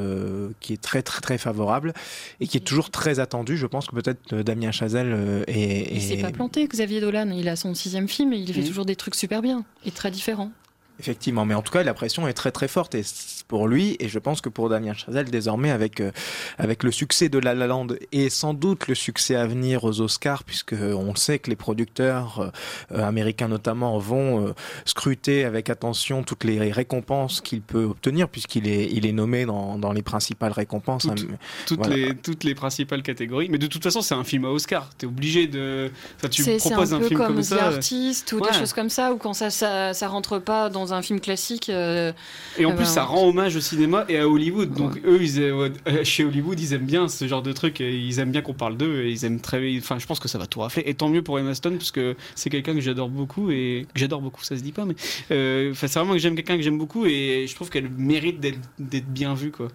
qui 0.60 0.72
est 0.72 0.80
très 0.80 1.02
très 1.02 1.20
très 1.20 1.38
favorable 1.38 1.92
et 2.40 2.46
qui 2.46 2.56
est 2.56 2.60
toujours 2.60 2.90
très 2.90 3.20
attendue. 3.20 3.56
Je 3.58 3.66
pense 3.66 3.88
que 3.88 3.94
peut-être 3.94 4.36
Damien 4.42 4.72
Chazelle 4.72 5.44
est, 5.48 5.88
Il 5.94 6.00
s'est 6.00 6.14
est- 6.14 6.22
pas 6.22 6.30
planté, 6.30 6.66
Xavier 6.66 7.00
Dolan. 7.00 7.30
Il 7.30 7.48
a 7.48 7.56
son 7.56 7.74
sixième 7.74 8.08
film 8.08 8.32
et 8.32 8.38
il 8.38 8.52
fait 8.54 8.60
Mhm. 8.62 8.66
toujours 8.68 8.86
des 8.86 8.96
trucs 8.96 9.14
super 9.16 9.42
bien 9.42 9.64
et 9.84 9.90
très 9.90 10.10
différents. 10.10 10.50
Effectivement, 10.98 11.44
mais 11.44 11.52
en 11.52 11.60
tout 11.60 11.72
cas, 11.74 11.82
la 11.82 11.92
pression 11.92 12.26
est 12.26 12.32
très 12.32 12.50
très 12.52 12.68
forte 12.68 12.94
et 12.94 13.02
pour 13.48 13.68
lui 13.68 13.96
et 14.00 14.08
je 14.08 14.18
pense 14.18 14.40
que 14.40 14.48
pour 14.48 14.68
Damien 14.68 14.92
Chazelle 14.94 15.30
désormais 15.30 15.70
avec 15.70 16.00
euh, 16.00 16.10
avec 16.58 16.82
le 16.82 16.90
succès 16.90 17.28
de 17.28 17.38
La 17.38 17.54
La 17.54 17.66
Land 17.66 17.88
et 18.12 18.28
sans 18.30 18.54
doute 18.54 18.88
le 18.88 18.94
succès 18.94 19.36
à 19.36 19.46
venir 19.46 19.84
aux 19.84 20.00
Oscars 20.00 20.42
puisque 20.44 20.72
euh, 20.72 20.94
on 20.94 21.14
sait 21.14 21.38
que 21.38 21.48
les 21.50 21.56
producteurs 21.56 22.50
euh, 22.92 23.02
américains 23.06 23.48
notamment 23.48 23.98
vont 23.98 24.46
euh, 24.48 24.52
scruter 24.84 25.44
avec 25.44 25.70
attention 25.70 26.22
toutes 26.22 26.44
les 26.44 26.72
récompenses 26.72 27.40
qu'il 27.40 27.60
peut 27.62 27.84
obtenir 27.84 28.28
puisqu'il 28.28 28.68
est 28.68 28.88
il 28.90 29.06
est 29.06 29.12
nommé 29.12 29.44
dans, 29.46 29.78
dans 29.78 29.92
les 29.92 30.02
principales 30.02 30.52
récompenses. 30.52 31.02
Toutes- 31.02 31.20
hein, 31.30 31.36
Toutes, 31.66 31.78
voilà. 31.78 31.96
les, 31.96 32.14
toutes 32.16 32.44
les 32.44 32.54
principales 32.54 33.02
catégories. 33.02 33.48
Mais 33.50 33.58
de 33.58 33.66
toute 33.66 33.82
façon, 33.82 34.00
c'est 34.02 34.14
un 34.14 34.24
film 34.24 34.44
à 34.44 34.48
Oscar. 34.50 34.90
T'es 34.96 35.06
obligé 35.06 35.46
de. 35.46 35.90
Enfin, 36.16 36.28
tu 36.28 36.42
proposes 36.56 36.92
un 36.92 36.96
un, 36.96 37.00
peu 37.00 37.08
film 37.08 37.18
comme, 37.20 37.26
comme 37.34 37.40
The 37.42 37.44
ça. 37.44 37.66
Artist 37.66 38.32
ou 38.32 38.38
Ouais. 38.40 38.50
des 38.52 38.58
choses 38.58 38.72
comme 38.72 38.90
ça, 38.90 39.12
où 39.12 39.16
quand 39.18 39.32
ça, 39.34 39.50
ça, 39.50 39.92
ça 39.94 40.08
rentre 40.08 40.38
pas 40.38 40.68
dans 40.70 40.92
un 40.94 41.02
film 41.02 41.20
classique. 41.20 41.68
euh, 41.68 42.12
Et 42.58 42.64
en 42.66 42.70
plus, 42.70 42.84
ben, 42.84 42.90
ça 42.90 43.04
rend 43.04 43.32
hommage 43.36 43.56
au 43.56 43.60
cinéma 43.60 44.04
et 44.08 44.18
à 44.18 44.28
Hollywood. 44.28 44.72
Donc, 44.72 44.98
eux, 45.04 45.18
ils, 45.20 45.40
euh, 45.40 45.68
chez 46.04 46.24
Hollywood, 46.24 46.58
ils 46.58 46.72
aiment 46.72 46.86
bien 46.86 47.08
ce 47.08 47.28
genre 47.28 47.42
de 47.42 47.52
truc. 47.52 47.80
Et 47.80 47.94
ils 47.94 48.18
aiment 48.18 48.32
bien 48.32 48.42
qu'on 48.42 48.54
parle 48.54 48.76
d'eux. 48.76 49.02
Et 49.02 49.10
ils 49.10 49.24
aiment 49.24 49.40
très. 49.40 49.76
Enfin, 49.78 49.98
je 49.98 50.06
pense 50.06 50.20
que 50.20 50.28
ça 50.28 50.38
va 50.38 50.46
tout 50.46 50.60
rafler. 50.60 50.82
Et 50.86 50.94
tant 50.94 51.08
mieux 51.08 51.22
pour 51.22 51.38
Emma 51.38 51.54
Stone, 51.54 51.76
parce 51.76 51.90
que 51.90 52.16
c'est 52.34 52.50
quelqu'un 52.50 52.74
que 52.74 52.80
j'adore 52.80 53.10
beaucoup. 53.10 53.50
Et 53.50 53.86
que 53.92 54.00
j'adore 54.00 54.22
beaucoup, 54.22 54.42
ça 54.42 54.56
se 54.56 54.62
dit 54.62 54.72
pas. 54.72 54.86
Mais 54.86 54.94
euh, 55.30 55.72
c'est 55.74 55.92
vraiment 55.92 56.14
que 56.14 56.18
j'aime 56.18 56.34
quelqu'un 56.34 56.56
que 56.56 56.62
j'aime 56.62 56.78
beaucoup. 56.78 57.04
Et 57.04 57.46
je 57.48 57.54
trouve 57.54 57.68
qu'elle 57.68 57.90
mérite 57.90 58.40
d'être 58.40 59.12
bien 59.12 59.34
vue, 59.34 59.50
quoi. 59.50 59.68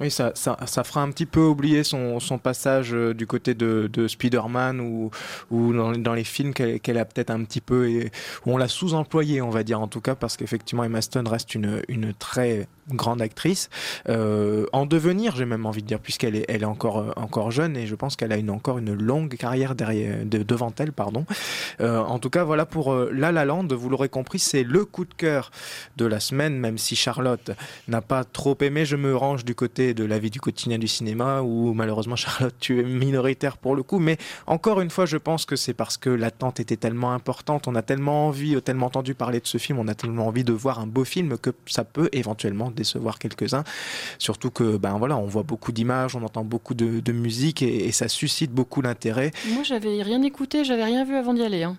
Oui, 0.00 0.10
ça, 0.10 0.32
ça, 0.34 0.56
ça 0.64 0.82
fera 0.82 1.02
un 1.02 1.10
petit 1.10 1.26
peu 1.26 1.42
oublier 1.42 1.84
son, 1.84 2.20
son 2.20 2.38
passage 2.38 2.94
euh, 2.94 3.12
du 3.12 3.26
côté 3.26 3.52
de, 3.52 3.90
de 3.92 4.08
Spider-Man 4.08 4.80
ou, 4.80 5.10
ou 5.50 5.74
dans, 5.74 6.14
les 6.14 6.24
films 6.24 6.54
qu'elle 6.54 6.98
a 6.98 7.04
peut-être 7.04 7.30
un 7.30 7.44
petit 7.44 7.60
peu. 7.60 8.06
où 8.46 8.52
on 8.52 8.56
l'a 8.56 8.68
sous-employé, 8.68 9.42
on 9.42 9.50
va 9.50 9.62
dire 9.62 9.78
en 9.80 9.88
tout 9.88 10.00
cas, 10.00 10.14
parce 10.14 10.38
qu'effectivement, 10.38 10.84
Emma 10.84 11.02
Stone 11.02 11.28
reste 11.28 11.54
une, 11.54 11.82
une 11.88 12.14
très 12.14 12.66
grande 12.96 13.22
actrice. 13.22 13.68
Euh, 14.08 14.66
en 14.72 14.86
devenir, 14.86 15.36
j'ai 15.36 15.44
même 15.44 15.66
envie 15.66 15.82
de 15.82 15.86
dire, 15.86 16.00
puisqu'elle 16.00 16.36
est, 16.36 16.44
elle 16.48 16.62
est 16.62 16.66
encore, 16.66 16.98
euh, 16.98 17.10
encore 17.16 17.50
jeune 17.50 17.76
et 17.76 17.86
je 17.86 17.94
pense 17.94 18.16
qu'elle 18.16 18.32
a 18.32 18.36
une, 18.36 18.50
encore 18.50 18.78
une 18.78 18.94
longue 18.94 19.34
carrière 19.36 19.74
derrière, 19.74 20.24
de- 20.24 20.42
devant 20.42 20.72
elle. 20.78 20.92
pardon. 20.92 21.24
Euh, 21.80 21.98
en 21.98 22.18
tout 22.18 22.30
cas, 22.30 22.44
voilà 22.44 22.66
pour 22.66 22.94
La 22.94 23.32
La 23.32 23.44
Land, 23.44 23.68
vous 23.70 23.88
l'aurez 23.88 24.08
compris, 24.08 24.38
c'est 24.38 24.62
le 24.62 24.84
coup 24.84 25.04
de 25.04 25.14
cœur 25.14 25.50
de 25.96 26.06
la 26.06 26.20
semaine, 26.20 26.56
même 26.58 26.78
si 26.78 26.96
Charlotte 26.96 27.50
n'a 27.88 28.00
pas 28.00 28.24
trop 28.24 28.56
aimé. 28.60 28.84
Je 28.84 28.96
me 28.96 29.14
range 29.16 29.44
du 29.44 29.54
côté 29.54 29.94
de 29.94 30.04
la 30.04 30.18
vie 30.18 30.30
du 30.30 30.40
quotidien 30.40 30.78
du 30.78 30.88
cinéma, 30.88 31.42
où 31.42 31.72
malheureusement 31.74 32.16
Charlotte, 32.20 32.54
tu 32.60 32.80
es 32.80 32.82
minoritaire 32.82 33.56
pour 33.56 33.74
le 33.76 33.82
coup. 33.82 33.98
Mais 33.98 34.16
encore 34.46 34.80
une 34.80 34.90
fois, 34.90 35.06
je 35.06 35.16
pense 35.16 35.44
que 35.46 35.56
c'est 35.56 35.74
parce 35.74 35.96
que 35.96 36.10
l'attente 36.10 36.60
était 36.60 36.76
tellement 36.76 37.12
importante, 37.12 37.68
on 37.68 37.74
a 37.74 37.82
tellement 37.82 38.26
envie, 38.28 38.60
tellement 38.62 38.86
entendu 38.86 39.14
parler 39.14 39.40
de 39.40 39.46
ce 39.46 39.58
film, 39.58 39.78
on 39.78 39.88
a 39.88 39.94
tellement 39.94 40.26
envie 40.26 40.44
de 40.44 40.52
voir 40.52 40.78
un 40.80 40.86
beau 40.86 41.04
film 41.04 41.38
que 41.38 41.50
ça 41.66 41.84
peut 41.84 42.08
éventuellement 42.12 42.70
décevoir 42.80 43.18
quelques-uns. 43.18 43.64
Surtout 44.18 44.50
que, 44.50 44.76
ben 44.76 44.96
voilà, 44.98 45.16
on 45.16 45.26
voit 45.26 45.42
beaucoup 45.42 45.72
d'images, 45.72 46.16
on 46.16 46.22
entend 46.22 46.44
beaucoup 46.44 46.74
de, 46.74 47.12
musique 47.12 47.62
et, 47.62 47.86
et 47.86 47.92
ça 47.92 48.08
suscite 48.08 48.52
beaucoup 48.52 48.80
l'intérêt. 48.82 49.32
Moi, 49.52 49.62
j'avais 49.62 50.02
rien 50.02 50.22
écouté, 50.22 50.64
j'avais 50.64 50.84
rien 50.84 51.04
vu 51.04 51.14
avant 51.16 51.34
d'y 51.34 51.42
aller. 51.42 51.64
hein. 51.64 51.76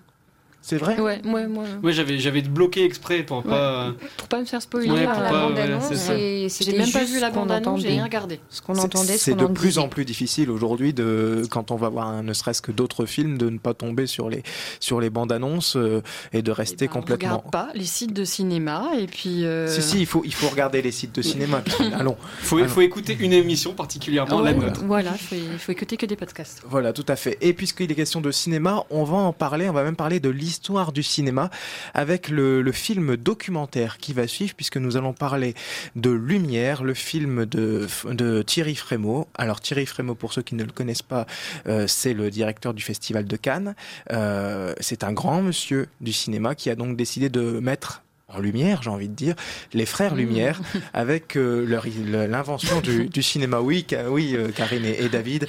C'est 0.64 0.76
vrai 0.76 0.98
Ouais, 1.00 1.20
moi, 1.24 1.46
moi. 1.48 1.64
Moi, 1.82 1.90
j'avais 1.90 2.18
j'avais 2.18 2.40
bloqué 2.42 2.84
exprès 2.84 3.24
pour 3.24 3.42
pas. 3.42 3.92
Pour 4.16 4.28
pas 4.28 4.38
me 4.40 4.44
faire 4.44 4.62
spoiler. 4.62 4.88
Ouais, 4.90 5.04
la 5.04 5.10
pour 5.12 5.22
la 5.22 5.28
pas- 5.30 5.48
ouais, 5.50 5.96
ça. 5.96 6.14
et 6.14 6.46
J'ai 6.60 6.78
même 6.78 6.90
pas 6.90 7.02
vu 7.04 7.18
la 7.18 7.28
ce 7.28 7.34
qu'on 7.34 7.40
bande-annonce, 7.40 7.80
j'ai 7.80 7.88
rien 7.88 8.04
regardé. 8.04 8.38
Ce 8.48 8.62
qu'on 8.62 8.74
C'est- 8.74 8.82
entendait, 8.82 9.12
ce 9.14 9.18
C'est 9.18 9.34
de 9.34 9.44
en 9.44 9.52
plus 9.52 9.68
disait. 9.70 9.80
en 9.80 9.88
plus 9.88 10.04
difficile 10.04 10.50
aujourd'hui 10.50 10.94
de 10.94 11.42
quand 11.50 11.72
on 11.72 11.76
va 11.76 11.88
voir 11.88 12.06
un, 12.08 12.22
ne 12.22 12.32
serait-ce 12.32 12.62
que 12.62 12.70
d'autres 12.70 13.06
films 13.06 13.38
de 13.38 13.50
ne 13.50 13.58
pas 13.58 13.74
tomber 13.74 14.06
sur 14.06 14.30
les 14.30 14.44
sur 14.78 15.00
les 15.00 15.10
bandes 15.10 15.32
annonces 15.32 15.74
euh, 15.76 16.00
et 16.32 16.42
de 16.42 16.50
rester 16.52 16.86
On 16.88 16.92
complètement. 17.00 17.28
regarde 17.38 17.50
pas 17.50 17.68
les 17.74 17.84
sites 17.84 18.12
de 18.12 18.24
cinéma 18.24 18.90
et 18.98 19.06
puis. 19.08 19.44
euh, 19.44 19.66
Si 19.66 19.82
si, 19.82 20.00
il 20.00 20.06
faut 20.06 20.22
il 20.24 20.32
faut 20.32 20.48
regarder 20.48 20.80
les 20.80 20.92
sites 20.92 21.14
de 21.16 21.22
cinéma. 21.22 21.62
Allons. 21.94 22.16
Faut, 22.40 22.58
Allons. 22.58 22.68
faut 22.68 22.82
écouter 22.82 23.16
une 23.18 23.32
émission 23.32 23.74
particulièrement 23.74 24.40
la 24.40 24.52
ouais, 24.52 24.56
nôtre. 24.66 24.84
Voilà, 24.84 25.10
il 25.14 25.18
faut, 25.26 25.34
il 25.34 25.58
faut 25.58 25.72
écouter 25.72 25.96
que 25.96 26.06
des 26.06 26.14
podcasts. 26.16 26.62
Voilà, 26.68 26.92
tout 26.92 27.04
à 27.08 27.16
fait. 27.16 27.36
Et 27.40 27.52
puisqu'il 27.52 27.90
est 27.90 27.94
question 27.96 28.20
de 28.20 28.30
cinéma, 28.30 28.84
on 28.90 29.02
va 29.02 29.16
en 29.16 29.32
parler, 29.32 29.68
on 29.68 29.72
va 29.72 29.82
même 29.82 29.96
parler 29.96 30.20
de 30.20 30.28
l'histoire 30.30 30.51
du 30.92 31.02
cinéma 31.02 31.50
avec 31.94 32.28
le, 32.28 32.72
film 32.72 33.16
documentaire 33.16 33.98
qui 33.98 34.12
va 34.12 34.26
suivre, 34.26 34.54
puisque 34.54 34.76
nous 34.76 34.96
allons 34.96 35.12
parler 35.12 35.54
de 35.94 36.10
Lumière, 36.10 36.82
le 36.82 36.94
film 36.94 37.44
de, 37.46 38.42
Thierry 38.42 38.74
Frémaux. 38.74 39.28
Alors 39.34 39.60
Thierry 39.60 39.86
Frémaux, 39.86 40.14
pour 40.14 40.32
ceux 40.32 40.42
qui 40.42 40.54
ne 40.54 40.64
le 40.64 40.72
connaissent 40.72 41.02
pas, 41.02 41.26
euh, 41.66 41.86
c'est 41.86 42.14
le 42.14 42.30
directeur 42.30 42.74
du 42.74 42.82
Festival 42.82 43.26
de 43.26 43.36
Cannes. 43.36 43.74
Euh, 44.10 44.74
c'est 44.80 45.04
un 45.04 45.12
grand 45.12 45.42
monsieur 45.42 45.88
du 46.00 46.12
cinéma 46.12 46.54
qui 46.54 46.70
a 46.70 46.74
donc 46.74 46.96
décidé 46.96 47.28
de 47.28 47.60
mettre 47.60 48.02
lumière, 48.40 48.82
j'ai 48.82 48.90
envie 48.90 49.08
de 49.08 49.14
dire, 49.14 49.34
les 49.72 49.86
frères 49.86 50.14
Lumière, 50.14 50.60
avec 50.94 51.36
euh, 51.36 51.64
leur- 51.66 51.86
l'invention 52.28 52.80
du, 52.80 53.06
du 53.06 53.22
cinéma. 53.22 53.60
Oui, 53.60 53.86
oui 54.08 54.34
euh, 54.36 54.48
Karine 54.50 54.84
et, 54.84 55.02
et 55.04 55.08
David, 55.08 55.46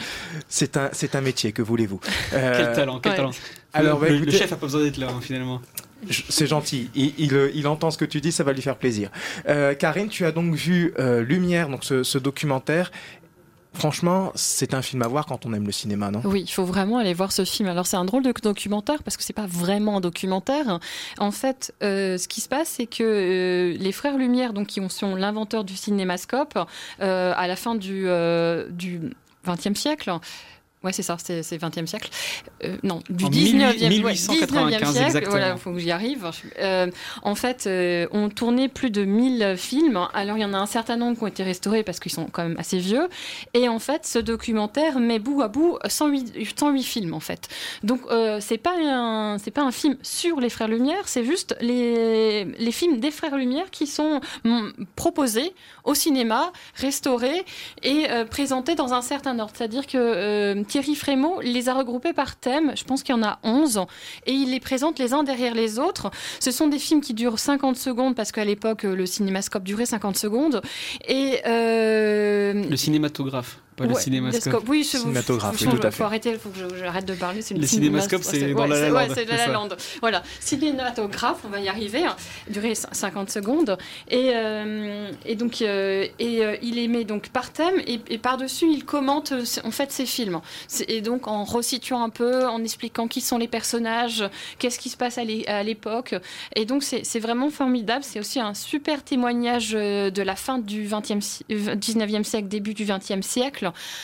c'est 0.49 0.77
un, 0.77 0.89
c'est 0.91 1.15
un 1.15 1.21
métier, 1.21 1.51
que 1.51 1.61
voulez-vous? 1.61 1.99
Euh, 2.33 2.53
Quel 2.57 2.75
talent, 2.75 2.99
quel 2.99 3.11
ouais. 3.11 3.17
talent. 3.17 3.31
Alors, 3.73 3.99
bah, 3.99 4.09
le, 4.09 4.29
chef 4.31 4.51
a 4.51 4.55
pas 4.55 4.65
besoin 4.65 4.81
d'être 4.83 4.97
là, 4.97 5.07
hein, 5.09 5.19
finalement. 5.21 5.61
C'est 6.29 6.47
gentil, 6.47 6.89
il, 6.95 7.13
il, 7.17 7.33
euh, 7.33 7.51
il 7.53 7.67
entend 7.67 7.89
ce 7.91 7.97
que 7.97 8.05
tu 8.05 8.19
dis, 8.21 8.31
ça 8.31 8.43
va 8.43 8.53
lui 8.53 8.61
faire 8.61 8.75
plaisir. 8.75 9.09
Euh, 9.47 9.73
Karine, 9.73 10.09
tu 10.09 10.25
as 10.25 10.31
donc 10.31 10.53
vu 10.55 10.93
euh, 10.99 11.21
Lumière, 11.23 11.69
donc 11.69 11.83
ce, 11.83 12.03
ce 12.03 12.17
documentaire. 12.17 12.91
Franchement, 13.73 14.31
c'est 14.35 14.73
un 14.73 14.81
film 14.81 15.01
à 15.01 15.07
voir 15.07 15.25
quand 15.25 15.45
on 15.45 15.53
aime 15.53 15.65
le 15.65 15.71
cinéma, 15.71 16.11
non? 16.11 16.21
Oui, 16.25 16.41
il 16.45 16.51
faut 16.51 16.65
vraiment 16.65 16.97
aller 16.97 17.13
voir 17.13 17.31
ce 17.31 17.43
film. 17.45 17.67
Alors 17.69 17.85
c'est 17.87 17.97
un 17.97 18.05
drôle 18.05 18.23
de 18.23 18.31
documentaire 18.41 19.03
parce 19.03 19.17
que 19.17 19.23
c'est 19.23 19.33
pas 19.33 19.47
vraiment 19.47 19.97
un 19.97 20.01
documentaire. 20.01 20.79
En 21.19 21.31
fait, 21.31 21.73
euh, 21.83 22.17
ce 22.17 22.27
qui 22.27 22.41
se 22.41 22.49
passe, 22.49 22.69
c'est 22.69 22.85
que 22.87 23.03
euh, 23.03 23.77
les 23.77 23.91
frères 23.91 24.17
Lumière, 24.17 24.53
donc 24.53 24.67
qui 24.67 24.79
ont- 24.79 24.89
sont 24.89 25.15
l'inventeur 25.15 25.63
du 25.63 25.75
cinémascope, 25.75 26.57
euh, 27.01 27.33
à 27.35 27.47
la 27.47 27.55
fin 27.55 27.75
du 27.75 28.05
XXe 29.45 29.77
siècle. 29.79 30.11
Ouais, 30.83 30.91
c'est 30.91 31.03
ça, 31.03 31.17
c'est 31.23 31.43
c'est 31.43 31.57
20e 31.57 31.85
siècle. 31.85 32.09
Euh, 32.63 32.75
non, 32.83 32.99
du 33.09 33.25
En 33.25 33.29
19e, 33.29 33.89
1895 33.89 34.51
ouais, 34.55 34.71
19e 34.71 34.91
siècle. 34.91 35.05
exactement. 35.05 35.31
Voilà, 35.31 35.57
faut 35.57 35.71
que 35.71 35.79
j'y 35.79 35.91
arrive. 35.91 36.29
Euh, 36.59 36.87
en 37.21 37.35
fait, 37.35 37.65
euh, 37.67 38.07
on 38.11 38.29
tournait 38.29 38.67
plus 38.67 38.89
de 38.89 39.05
1000 39.05 39.55
films. 39.57 40.07
Alors, 40.13 40.37
il 40.37 40.41
y 40.41 40.45
en 40.45 40.53
a 40.53 40.57
un 40.57 40.65
certain 40.65 40.97
nombre 40.97 41.17
qui 41.17 41.23
ont 41.23 41.27
été 41.27 41.43
restaurés 41.43 41.83
parce 41.83 41.99
qu'ils 41.99 42.11
sont 42.11 42.25
quand 42.25 42.43
même 42.43 42.57
assez 42.57 42.79
vieux. 42.79 43.07
Et 43.53 43.69
en 43.69 43.79
fait, 43.79 44.05
ce 44.05 44.19
documentaire 44.19 44.99
met 44.99 45.19
bout 45.19 45.41
à 45.41 45.47
bout 45.47 45.77
108, 45.87 46.57
108 46.57 46.83
films, 46.83 47.13
en 47.13 47.19
fait. 47.19 47.47
Donc, 47.83 48.01
c'est 48.39 48.57
pas 48.57 48.75
un, 48.77 49.37
c'est 49.37 49.51
pas 49.51 49.63
un 49.63 49.71
film 49.71 49.97
sur 50.01 50.39
les 50.39 50.49
Frères 50.49 50.67
Lumière, 50.67 51.07
c'est 51.07 51.23
juste 51.23 51.55
les, 51.61 52.45
les 52.45 52.71
films 52.71 52.99
des 52.99 53.11
Frères 53.11 53.37
Lumière 53.37 53.69
qui 53.71 53.87
sont 53.87 54.19
mm, 54.43 54.69
proposés 54.95 55.53
au 55.83 55.93
cinéma, 55.93 56.51
restaurés 56.75 57.45
et 57.83 58.05
présentés 58.29 58.75
dans 58.75 58.93
un 58.93 59.01
certain 59.01 59.37
ordre. 59.39 59.53
C'est-à-dire 59.55 59.87
que 59.87 60.63
Thierry 60.73 60.95
Frémaux 60.95 61.39
les 61.41 61.69
a 61.69 61.75
regroupés 61.75 62.13
par 62.13 62.35
thème, 62.35 62.71
je 62.75 62.83
pense 62.83 63.03
qu'il 63.03 63.13
y 63.13 63.17
en 63.19 63.21
a 63.21 63.37
11, 63.43 63.81
et 64.25 64.31
il 64.31 64.49
les 64.49 64.59
présente 64.59 64.97
les 64.97 65.13
uns 65.13 65.21
derrière 65.21 65.53
les 65.53 65.77
autres. 65.77 66.09
Ce 66.39 66.49
sont 66.49 66.67
des 66.67 66.79
films 66.79 67.01
qui 67.01 67.13
durent 67.13 67.37
50 67.37 67.75
secondes, 67.77 68.15
parce 68.15 68.31
qu'à 68.31 68.43
l'époque, 68.43 68.81
le 68.81 69.05
cinémascope 69.05 69.61
durait 69.63 69.85
50 69.85 70.17
secondes. 70.17 70.63
Et... 71.07 71.41
euh, 71.45 72.63
Le 72.67 72.75
cinématographe, 72.75 73.59
pas 73.73 73.85
le 73.85 73.93
Ouais, 73.93 74.01
cinémascope. 74.01 74.63
le 74.63 74.69
Oui, 74.69 74.83
je- 74.89 74.97
Cinématographe, 74.97 75.55
faut, 75.57 75.65
oui, 75.65 75.71
faut- 75.71 75.77
tout 75.77 75.87
à 75.87 75.91
faut 75.91 75.97
fait. 75.97 76.03
arrêter, 76.03 76.29
il 76.31 76.39
faut 76.39 76.49
que 76.49 76.59
je- 76.59 76.77
j'arrête 76.77 77.05
de 77.05 77.13
parler. 77.13 77.41
c'est 77.41 77.53
Le 77.55 77.65
cinémascope, 77.67 78.23
c'est 78.23 78.53
dans 78.53 78.61
ouais, 78.61 78.67
La 78.67 78.75
La 78.75 78.81
c'est- 78.81 78.89
Land, 78.89 78.95
ouais, 78.95 79.03
c'est 79.09 79.25
La 79.25 79.31
c'est 79.31 79.37
La 79.37 79.45
ça. 79.45 79.51
Land. 79.51 79.69
Voilà, 80.01 80.23
cinématographe, 80.39 81.39
on 81.45 81.49
va 81.49 81.59
y 81.59 81.67
arriver, 81.67 82.05
hein, 82.05 82.15
durer 82.49 82.73
cin- 82.73 82.87
50 82.93 83.29
secondes. 83.29 83.77
Et, 84.09 84.31
euh, 84.33 85.09
et 85.25 85.35
donc, 85.35 85.61
euh, 85.61 86.07
et, 86.19 86.43
euh, 86.45 86.55
il 86.61 86.75
les 86.75 86.87
met 86.87 87.03
donc 87.03 87.29
par 87.29 87.51
thème 87.51 87.75
et, 87.87 87.99
et 88.09 88.17
par-dessus, 88.17 88.67
il 88.71 88.85
commente 88.85 89.33
en 89.63 89.71
fait 89.71 89.91
ses 89.91 90.05
films. 90.05 90.41
Et 90.87 91.01
donc, 91.01 91.27
en 91.27 91.43
resituant 91.43 92.03
un 92.03 92.09
peu, 92.09 92.45
en 92.47 92.63
expliquant 92.63 93.07
qui 93.07 93.21
sont 93.21 93.37
les 93.37 93.47
personnages, 93.47 94.23
qu'est-ce 94.59 94.79
qui 94.79 94.89
se 94.89 94.97
passe 94.97 95.17
à 95.17 95.23
l'é- 95.23 95.47
à 95.47 95.63
l'époque. 95.63 96.15
Et 96.55 96.65
donc, 96.65 96.83
c'est 96.83 97.03
c'est 97.03 97.19
vraiment 97.19 97.49
formidable. 97.49 98.03
C'est 98.03 98.19
aussi 98.19 98.39
un 98.39 98.53
super 98.53 99.03
témoignage 99.03 99.71
de 99.71 100.21
la 100.21 100.35
fin 100.35 100.57
du 100.59 100.85
20e, 100.85 101.21
si- 101.21 101.45
euh, 101.51 101.75
19e 101.75 102.23
siècle, 102.23 102.47
début 102.47 102.73
du 102.73 102.85
20e 102.85 103.21
siècle, 103.23 103.62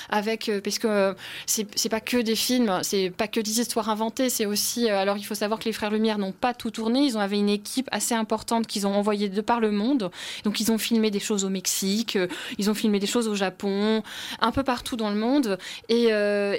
avec, 0.09 0.49
euh, 0.49 0.61
parce 0.61 0.79
que 0.79 1.15
c'est 1.45 1.89
pas 1.89 1.99
que 2.01 2.17
des 2.17 2.35
films, 2.35 2.79
c'est 2.83 3.09
pas 3.09 3.27
que 3.27 3.39
des 3.39 3.59
histoires 3.59 3.89
inventées, 3.89 4.29
c'est 4.29 4.45
aussi. 4.45 4.89
euh, 4.89 4.97
alors, 4.97 5.17
il 5.17 5.23
faut 5.23 5.35
savoir 5.35 5.59
que 5.59 5.65
les 5.65 5.73
Frères 5.73 5.91
Lumière 5.91 6.17
n'ont 6.17 6.31
pas 6.31 6.53
tout 6.53 6.71
tourné. 6.71 7.01
Ils 7.01 7.17
ont 7.17 7.21
avait 7.21 7.37
une 7.37 7.49
équipe 7.49 7.87
assez 7.91 8.15
importante 8.15 8.67
qu'ils 8.67 8.87
ont 8.87 8.95
envoyée 8.95 9.29
de 9.29 9.41
par 9.41 9.59
le 9.59 9.71
monde. 9.71 10.11
Donc, 10.43 10.59
ils 10.59 10.71
ont 10.71 10.77
filmé 10.77 11.11
des 11.11 11.19
choses 11.19 11.43
au 11.45 11.49
Mexique, 11.49 12.15
euh, 12.15 12.27
ils 12.57 12.69
ont 12.69 12.73
filmé 12.73 12.99
des 12.99 13.07
choses 13.07 13.27
au 13.27 13.35
Japon, 13.35 14.03
un 14.39 14.51
peu 14.51 14.63
partout 14.63 14.95
dans 14.95 15.09
le 15.09 15.15
monde. 15.17 15.57
Et, 15.89 16.09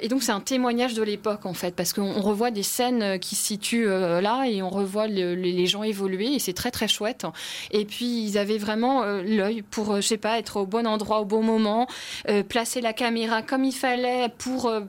donc, 0.07 0.23
c'est 0.23 0.31
un 0.31 0.39
témoignage 0.41 0.93
de 0.93 1.03
l'époque, 1.03 1.45
en 1.45 1.53
fait, 1.53 1.75
parce 1.75 1.93
qu'on 1.93 2.03
on 2.03 2.21
revoit 2.21 2.51
des 2.51 2.63
scènes 2.63 3.19
qui 3.19 3.35
se 3.35 3.45
situent 3.45 3.87
là 3.87 4.43
et 4.45 4.61
on 4.61 4.69
revoit 4.69 5.07
le- 5.07 5.35
les 5.35 5.65
gens 5.67 5.83
évoluer 5.83 6.33
et 6.35 6.39
c'est 6.39 6.53
très, 6.53 6.71
très 6.71 6.87
chouette. 6.87 7.25
Et 7.71 7.85
puis, 7.85 8.23
ils 8.23 8.37
avaient 8.37 8.57
vraiment 8.57 9.03
l'œil 9.05 9.61
pour, 9.61 9.95
je 9.97 10.01
sais 10.01 10.17
pas, 10.17 10.37
être 10.37 10.57
au 10.57 10.65
bon 10.65 10.85
endroit 10.85 11.19
au 11.21 11.25
bon 11.25 11.41
moment, 11.43 11.87
placer 12.49 12.81
la 12.81 12.90
caméra 12.93 13.41
comme 13.41 13.63
il 13.63 13.73
fallait 13.73 14.29
pour, 14.37 14.67
euh, 14.67 14.81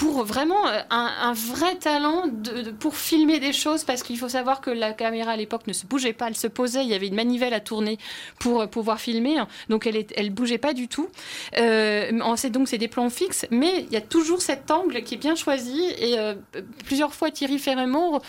pour 0.00 0.24
vraiment 0.24 0.66
euh, 0.66 0.80
un, 0.88 1.34
vrai 1.34 1.76
talent 1.76 2.24
de, 2.26 2.70
pour 2.70 2.96
filmer 2.96 3.38
des 3.38 3.52
choses 3.52 3.84
parce 3.84 4.02
qu'il 4.02 4.16
faut 4.16 4.30
savoir 4.30 4.62
que 4.62 4.70
la 4.70 4.94
caméra 4.94 5.32
à 5.32 5.36
l'époque 5.36 5.66
ne 5.66 5.74
se 5.74 5.84
bougeait 5.84 6.14
pas, 6.14 6.28
elle 6.28 6.36
se 6.36 6.46
posait, 6.46 6.82
il 6.82 6.88
y 6.88 6.94
avait 6.94 7.08
une 7.08 7.14
manivelle 7.14 7.52
à 7.52 7.60
tourner 7.60 7.98
pour 8.38 8.62
euh, 8.62 8.66
pouvoir 8.66 8.98
filmer, 8.98 9.36
donc 9.68 9.86
elle, 9.86 10.06
elle 10.16 10.30
bougeait 10.30 10.56
pas 10.56 10.72
du 10.72 10.88
tout. 10.88 11.08
Euh, 11.58 12.12
donc 12.50 12.68
c'est 12.68 12.78
des 12.78 12.88
plans 12.88 13.10
fixes, 13.10 13.46
mais 13.50 13.84
il 13.88 13.92
y 13.92 13.96
a 13.96 14.00
toujours 14.00 14.40
cet 14.40 14.70
angle 14.70 15.02
qui 15.02 15.14
est 15.14 15.18
bien 15.18 15.34
choisi 15.34 15.82
et 15.98 16.16
plusieurs 16.86 17.12
fois 17.12 17.30
Thierry 17.30 17.58
Ferremont 17.58 18.20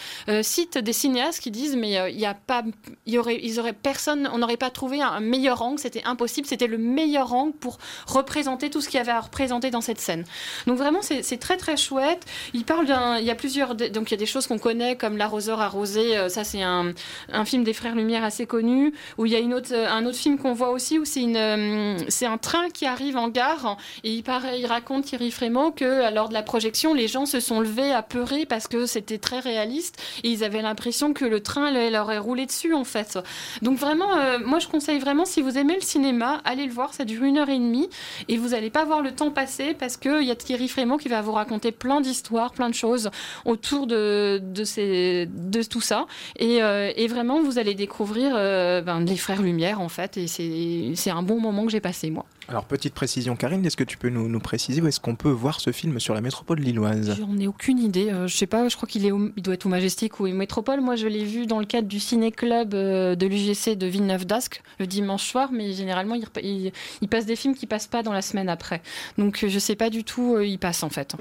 cite 0.42 0.78
des 0.78 0.94
cinéastes 0.94 1.40
qui 1.40 1.52
disent 1.52 1.76
mais 1.76 2.12
il 2.12 2.20
y 2.20 2.26
a 2.26 2.34
pas, 2.34 2.64
il 3.06 3.14
y 3.14 3.18
aurait, 3.18 3.40
ils 3.42 3.60
auraient 3.60 3.74
personne, 3.74 4.30
on 4.34 4.40
n'aurait 4.40 4.58
pas 4.58 4.70
trouvé 4.70 5.02
un, 5.02 5.20
meilleur 5.20 5.62
angle, 5.62 5.80
c'était 5.80 6.04
impossible, 6.04 6.48
c'était 6.48 6.68
le 6.68 6.78
meilleur 6.78 7.34
angle 7.34 7.54
pour 7.54 7.78
représenter 8.08 8.70
tout 8.70 8.82
ce 8.82 8.90
qu'il 8.90 8.98
y 8.98 9.01
avait 9.02 9.12
à 9.12 9.20
représenter 9.20 9.70
dans 9.70 9.82
cette 9.82 10.00
scène. 10.00 10.24
Donc 10.68 10.78
vraiment 10.78 11.02
c'est 11.02 11.40
très 11.40 11.58
très 11.58 11.78
chouette. 11.78 12.26
Il 12.54 12.64
parle 12.64 12.86
d'un, 12.86 13.18
il 13.18 13.26
y 13.26 13.32
a 13.32 13.36
plusieurs, 13.36 13.76
donc 13.76 14.10
il 14.10 14.12
y 14.12 14.14
a 14.14 14.18
des 14.18 14.26
choses 14.26 14.48
qu'on 14.48 14.60
connaît 14.60 14.96
comme 14.96 15.18
l'arroseur 15.18 15.60
arrosé, 15.60 16.18
euh, 16.18 16.30
ça 16.30 16.44
c'est 16.44 16.62
un, 16.62 16.94
un 17.32 17.46
film 17.46 17.64
des 17.64 17.74
frères 17.74 17.96
Lumière 17.96 18.24
assez 18.24 18.46
connu. 18.46 18.94
Où 19.18 19.26
il 19.26 19.32
y 19.32 19.36
a 19.36 19.40
une 19.40 19.54
autre, 19.54 19.74
un 19.74 20.06
autre 20.06 20.18
film 20.18 20.38
qu'on 20.38 20.54
voit 20.54 20.70
aussi 20.70 21.00
où 21.00 21.06
c'est 21.06 21.22
une, 21.22 21.38
euh, 21.38 21.98
c'est 22.08 22.26
un 22.26 22.38
train 22.38 22.70
qui 22.70 22.86
arrive 22.86 23.18
en 23.18 23.30
gare 23.30 23.78
et 24.04 24.12
il, 24.12 24.24
paraît, 24.24 24.60
il 24.60 24.66
raconte 24.66 25.06
Thierry 25.06 25.32
Frémaux 25.32 25.72
que 25.72 26.14
lors 26.14 26.30
de 26.30 26.34
la 26.34 26.44
projection 26.44 26.94
les 26.94 27.08
gens 27.08 27.26
se 27.26 27.40
sont 27.40 27.60
levés 27.60 27.92
apeurés 27.92 28.46
parce 28.46 28.68
que 28.68 28.86
c'était 28.86 29.18
très 29.18 29.40
réaliste 29.40 30.02
et 30.24 30.30
ils 30.30 30.44
avaient 30.44 30.62
l'impression 30.62 31.14
que 31.14 31.26
le 31.26 31.42
train 31.42 31.72
leur 31.90 32.12
est 32.12 32.18
roulé 32.18 32.46
dessus 32.46 32.74
en 32.74 32.84
fait. 32.84 33.20
Donc 33.62 33.78
vraiment, 33.78 34.18
euh, 34.18 34.40
moi 34.44 34.60
je 34.60 34.68
conseille 34.68 35.00
vraiment 35.00 35.26
si 35.26 35.42
vous 35.42 35.58
aimez 35.58 35.76
le 35.76 35.82
cinéma, 35.82 36.42
allez 36.46 36.66
le 36.66 36.72
voir, 36.72 36.94
ça 36.94 37.06
dure 37.06 37.24
une 37.24 37.38
heure 37.38 37.50
et 37.50 37.58
demie 37.58 37.90
et 38.28 38.38
vous 38.38 38.50
n'allez 38.50 38.70
pas 38.70 38.86
le 39.00 39.12
temps 39.12 39.32
passer 39.32 39.74
parce 39.74 39.96
qu'il 39.96 40.24
y 40.24 40.32
a 40.32 40.36
Thierry 40.36 40.68
Frémaux 40.68 40.98
qui 40.98 41.08
va 41.08 41.22
vous 41.22 41.32
raconter 41.32 41.72
plein 41.72 42.02
d'histoires, 42.02 42.52
plein 42.52 42.70
de 42.70 42.76
choses 42.76 43.10
autour 43.46 43.88
de, 43.88 44.42
de, 44.44 44.64
ces, 44.66 45.30
de 45.32 45.64
tout 45.64 45.82
ça 45.82 46.06
et, 46.38 46.62
euh, 46.62 46.92
et 46.96 47.08
vraiment 47.08 47.42
vous 47.42 47.58
allez 47.58 47.76
découvrir 47.76 48.34
euh, 48.36 48.82
ben, 48.82 49.00
les 49.00 49.18
frères 49.18 49.42
Lumière 49.42 49.80
en 49.80 49.90
fait 49.90 50.18
et 50.18 50.28
c'est 50.28 51.10
un 51.12 51.24
bon 51.24 51.40
moment 51.40 51.66
que 51.66 51.72
j'ai 51.72 51.80
passé 51.80 52.10
moi. 52.10 52.26
Alors, 52.52 52.66
petite 52.66 52.94
précision, 52.94 53.38
Karine, 53.38 53.66
est-ce 53.66 53.78
que 53.78 53.84
tu 53.86 53.98
peux 53.98 54.10
nous, 54.10 54.28
nous 54.28 54.40
préciser 54.42 54.82
où 54.82 54.88
est-ce 54.88 55.00
qu'on 55.00 55.16
peut 55.16 55.30
voir 55.30 55.62
ce 55.62 55.72
film 55.72 56.02
sur 56.02 56.14
la 56.14 56.20
métropole 56.20 56.60
lilloise? 56.60 57.16
J'en 57.18 57.38
ai 57.40 57.48
aucune 57.48 57.80
idée. 57.80 58.10
euh, 58.12 58.28
je 58.28 58.36
sais 58.36 58.46
pas, 58.46 58.68
je 58.68 58.76
crois 58.76 58.90
qu'il 58.90 59.06
est 59.06 59.12
au- 59.14 59.30
il 59.38 59.42
doit 59.42 59.54
être 59.54 59.66
au 59.66 59.70
Majestic 59.70 60.20
ou 60.20 60.26
au 60.28 60.34
Métropole. 60.34 60.82
Moi, 60.82 60.98
je 60.98 61.08
l'ai 61.08 61.24
vu 61.24 61.46
dans 61.48 61.60
le 61.60 61.66
cadre 61.66 61.88
du 61.88 62.02
ciné-club 62.02 62.74
euh, 62.74 63.16
de 63.16 63.26
l'UGC 63.26 63.78
de 63.78 63.88
Villeneuve-d'Ascq 63.88 64.62
le 64.82 64.86
dimanche 64.86 65.24
soir, 65.32 65.50
mais 65.54 65.72
généralement, 65.72 66.14
il, 66.16 66.26
repa- 66.26 66.42
il, 66.44 66.74
il 67.02 67.08
passe 67.08 67.26
des 67.26 67.38
films 67.38 67.56
qui 67.56 67.68
passent 67.68 67.88
pas 67.88 68.04
dans 68.04 68.12
la 68.12 68.22
semaine 68.22 68.50
après. 68.50 68.82
Donc, 69.18 69.42
euh, 69.46 69.48
je 69.48 69.58
sais 69.58 69.78
pas 69.78 69.90
du 69.90 70.04
tout, 70.04 70.36
euh, 70.36 70.46
il 70.46 70.60
passe 70.60 70.84
en 70.84 70.90
fait. 70.90 71.16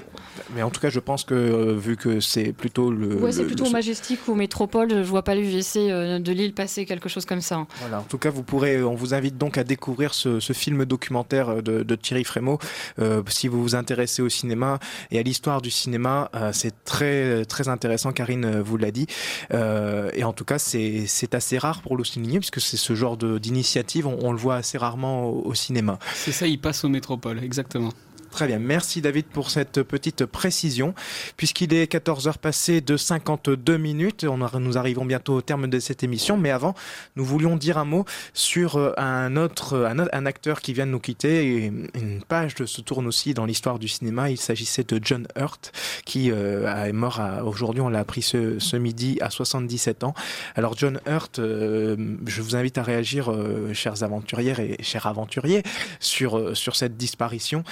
Mais 0.53 0.63
en 0.63 0.69
tout 0.69 0.81
cas, 0.81 0.89
je 0.89 0.99
pense 0.99 1.23
que 1.23 1.33
euh, 1.33 1.77
vu 1.77 1.95
que 1.95 2.19
c'est 2.19 2.51
plutôt 2.51 2.91
le. 2.91 3.15
ouais, 3.23 3.31
c'est 3.31 3.45
plutôt 3.45 3.63
le- 3.63 3.69
au 3.69 3.73
Majestic 3.73 4.27
ou 4.27 4.33
au 4.33 4.35
Métropole. 4.35 4.89
Je 4.89 4.97
vois 5.09 5.23
pas 5.23 5.35
l'UGC 5.35 5.77
de 6.19 6.31
Lille 6.33 6.53
passer 6.53 6.85
quelque 6.85 7.07
chose 7.07 7.23
comme 7.23 7.39
ça. 7.39 7.65
Voilà, 7.79 7.99
en 8.01 8.03
tout 8.03 8.17
cas, 8.17 8.31
vous 8.31 8.43
pourrez, 8.43 8.83
on 8.83 8.95
vous 8.95 9.13
invite 9.13 9.37
donc 9.37 9.57
à 9.57 9.63
découvrir 9.63 10.13
ce, 10.13 10.41
ce 10.41 10.51
film 10.51 10.83
documentaire 10.83 11.20
de, 11.23 11.83
de 11.83 11.95
Thierry 11.95 12.23
Frémaux. 12.23 12.59
Euh, 12.99 13.21
si 13.27 13.47
vous 13.47 13.61
vous 13.61 13.75
intéressez 13.75 14.21
au 14.21 14.29
cinéma 14.29 14.79
et 15.11 15.19
à 15.19 15.23
l'histoire 15.23 15.61
du 15.61 15.71
cinéma, 15.71 16.29
euh, 16.35 16.51
c'est 16.53 16.83
très 16.83 17.45
très 17.45 17.67
intéressant. 17.67 18.11
Karine 18.11 18.45
euh, 18.45 18.61
vous 18.61 18.77
l'a 18.77 18.91
dit. 18.91 19.07
Euh, 19.53 20.09
et 20.13 20.23
en 20.23 20.33
tout 20.33 20.45
cas, 20.45 20.59
c'est 20.59 21.33
assez 21.33 21.57
rare 21.57 21.81
pour 21.81 21.97
le 21.97 22.03
souligner 22.03 22.39
puisque 22.39 22.61
c'est 22.61 22.77
ce 22.77 22.95
genre 22.95 23.17
d'initiative, 23.17 24.07
on, 24.07 24.31
le 24.31 24.37
voit 24.37 24.55
assez 24.55 24.77
rarement 24.77 25.25
au, 25.25 25.41
au 25.45 25.53
cinéma. 25.53 25.99
C'est 26.13 26.31
ça, 26.31 26.47
il 26.47 26.59
passe 26.59 26.83
au 26.83 26.89
métropole, 26.89 27.43
exactement. 27.43 27.91
Très 28.31 28.47
bien, 28.47 28.59
merci 28.59 29.01
David 29.01 29.25
pour 29.25 29.51
cette 29.51 29.83
petite 29.83 30.25
précision. 30.25 30.95
Puisqu'il 31.35 31.73
est 31.73 31.91
14h 31.91 32.37
passé 32.37 32.79
de 32.79 32.95
52 32.95 33.77
minutes, 33.77 34.23
on 34.23 34.37
nous 34.59 34.77
arrivons 34.77 35.05
bientôt 35.05 35.35
au 35.35 35.41
terme 35.41 35.67
de 35.67 35.79
cette 35.79 36.03
émission, 36.03 36.37
mais 36.37 36.49
avant, 36.49 36.73
nous 37.17 37.25
voulions 37.25 37.57
dire 37.57 37.77
un 37.77 37.85
mot 37.85 38.05
sur 38.33 38.77
euh, 38.77 38.93
un 38.97 39.35
autre, 39.35 39.85
un, 39.85 40.25
acteur 40.25 40.61
qui 40.61 40.73
vient 40.73 40.85
de 40.85 40.91
nous 40.91 40.99
quitter. 40.99 41.65
Une 41.65 42.21
page 42.27 42.55
se 42.65 42.81
tourne 42.81 43.05
aussi 43.05 43.33
dans 43.33 43.45
l'histoire 43.45 43.79
du 43.79 43.89
cinéma. 43.89 44.29
Il 44.29 44.37
s'agissait 44.37 44.83
de 44.83 44.99
John 45.03 45.27
Hurt, 45.35 45.73
qui 46.05 46.31
euh, 46.31 46.85
est 46.85 46.93
mort 46.93 47.21
aujourd'hui, 47.43 47.81
on 47.81 47.89
l'a 47.89 47.99
appris 47.99 48.21
ce, 48.21 48.75
midi 48.77 49.17
à 49.21 49.29
77 49.29 50.03
ans. 50.05 50.13
Alors 50.55 50.77
John 50.77 51.01
Hurt, 51.05 51.39
euh, 51.39 52.15
je 52.25 52.41
vous 52.41 52.55
invite 52.55 52.77
à 52.77 52.83
réagir, 52.83 53.31
euh, 53.31 53.73
chers 53.73 54.03
aventurières 54.03 54.59
et 54.59 54.77
chers 54.81 55.05
aventuriers, 55.05 55.63
sur, 55.99 56.55
sur 56.55 56.75
cette 56.75 56.95
disparition. 56.95 57.63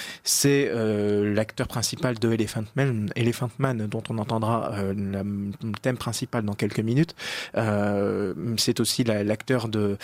Euh, 0.50 1.34
l'acteur 1.34 1.68
principal 1.68 2.18
de 2.20 2.32
Elephant 2.32 2.64
Man, 2.76 3.10
Elephant 3.16 3.50
Man, 3.58 3.88
dont 3.88 4.04
on 4.10 4.18
entendra 4.18 4.72
euh, 4.74 4.94
le 4.94 5.72
thème 5.82 5.98
principal 5.98 6.44
dans 6.44 6.54
quelques 6.54 6.80
minutes. 6.80 7.16
Euh, 7.56 8.34
c'est 8.58 8.80
aussi 8.80 9.04
la- 9.04 9.24
l'acteur 9.24 9.68
de, 9.68 9.98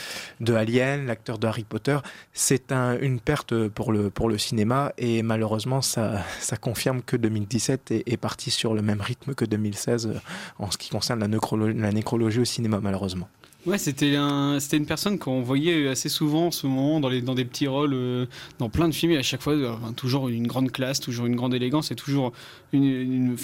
Alien, 0.47 1.05
l'acteur 1.07 1.37
de 1.37 1.47
Harry 1.47 1.63
Potter. 1.63 1.97
C'est 2.33 2.71
un, 2.71 2.97
une 2.99 3.19
perte 3.19 3.67
pour 3.69 3.91
le, 3.91 4.11
cinéma 4.37 4.91
et 4.97 5.23
malheureusement, 5.23 5.81
ça, 5.81 6.23
confirme 6.59 7.01
que 7.01 7.15
2017 7.15 7.91
est, 7.91 8.17
parti 8.17 8.49
sur 8.51 8.73
le 8.73 8.81
même 8.81 9.01
rythme 9.01 9.33
que 9.33 9.45
2016 9.45 10.07
euh, 10.07 10.13
en 10.59 10.71
ce 10.71 10.77
qui 10.77 10.89
concerne 10.89 11.19
la 11.19 11.91
nécrologie 11.91 12.39
au 12.39 12.45
cinéma, 12.45 12.79
malheureusement. 12.81 13.29
Ouais, 13.65 13.79
c'était 13.79 14.15
un, 14.15 14.59
c'était 14.59 14.77
une 14.77 14.85
personne 14.85 15.17
qu'on 15.17 15.41
voyait 15.41 15.87
assez 15.87 16.07
souvent 16.07 16.47
en 16.47 16.51
ce 16.51 16.67
moment 16.67 16.99
dans, 16.99 17.09
les, 17.09 17.23
dans 17.23 17.33
des 17.33 17.45
petits 17.45 17.67
rôles, 17.67 17.95
euh, 17.95 18.27
dans 18.59 18.69
plein 18.69 18.87
de 18.87 18.93
films, 18.93 19.13
et 19.13 19.17
à 19.17 19.23
chaque 19.23 19.41
fois, 19.41 19.53
euh, 19.53 19.73
toujours 19.95 20.29
une 20.29 20.45
grande 20.45 20.71
classe, 20.71 20.99
toujours 20.99 21.25
une 21.25 21.35
grande 21.35 21.55
élégance, 21.55 21.89
et 21.89 21.95
toujours 21.95 22.31
une, 22.71 23.35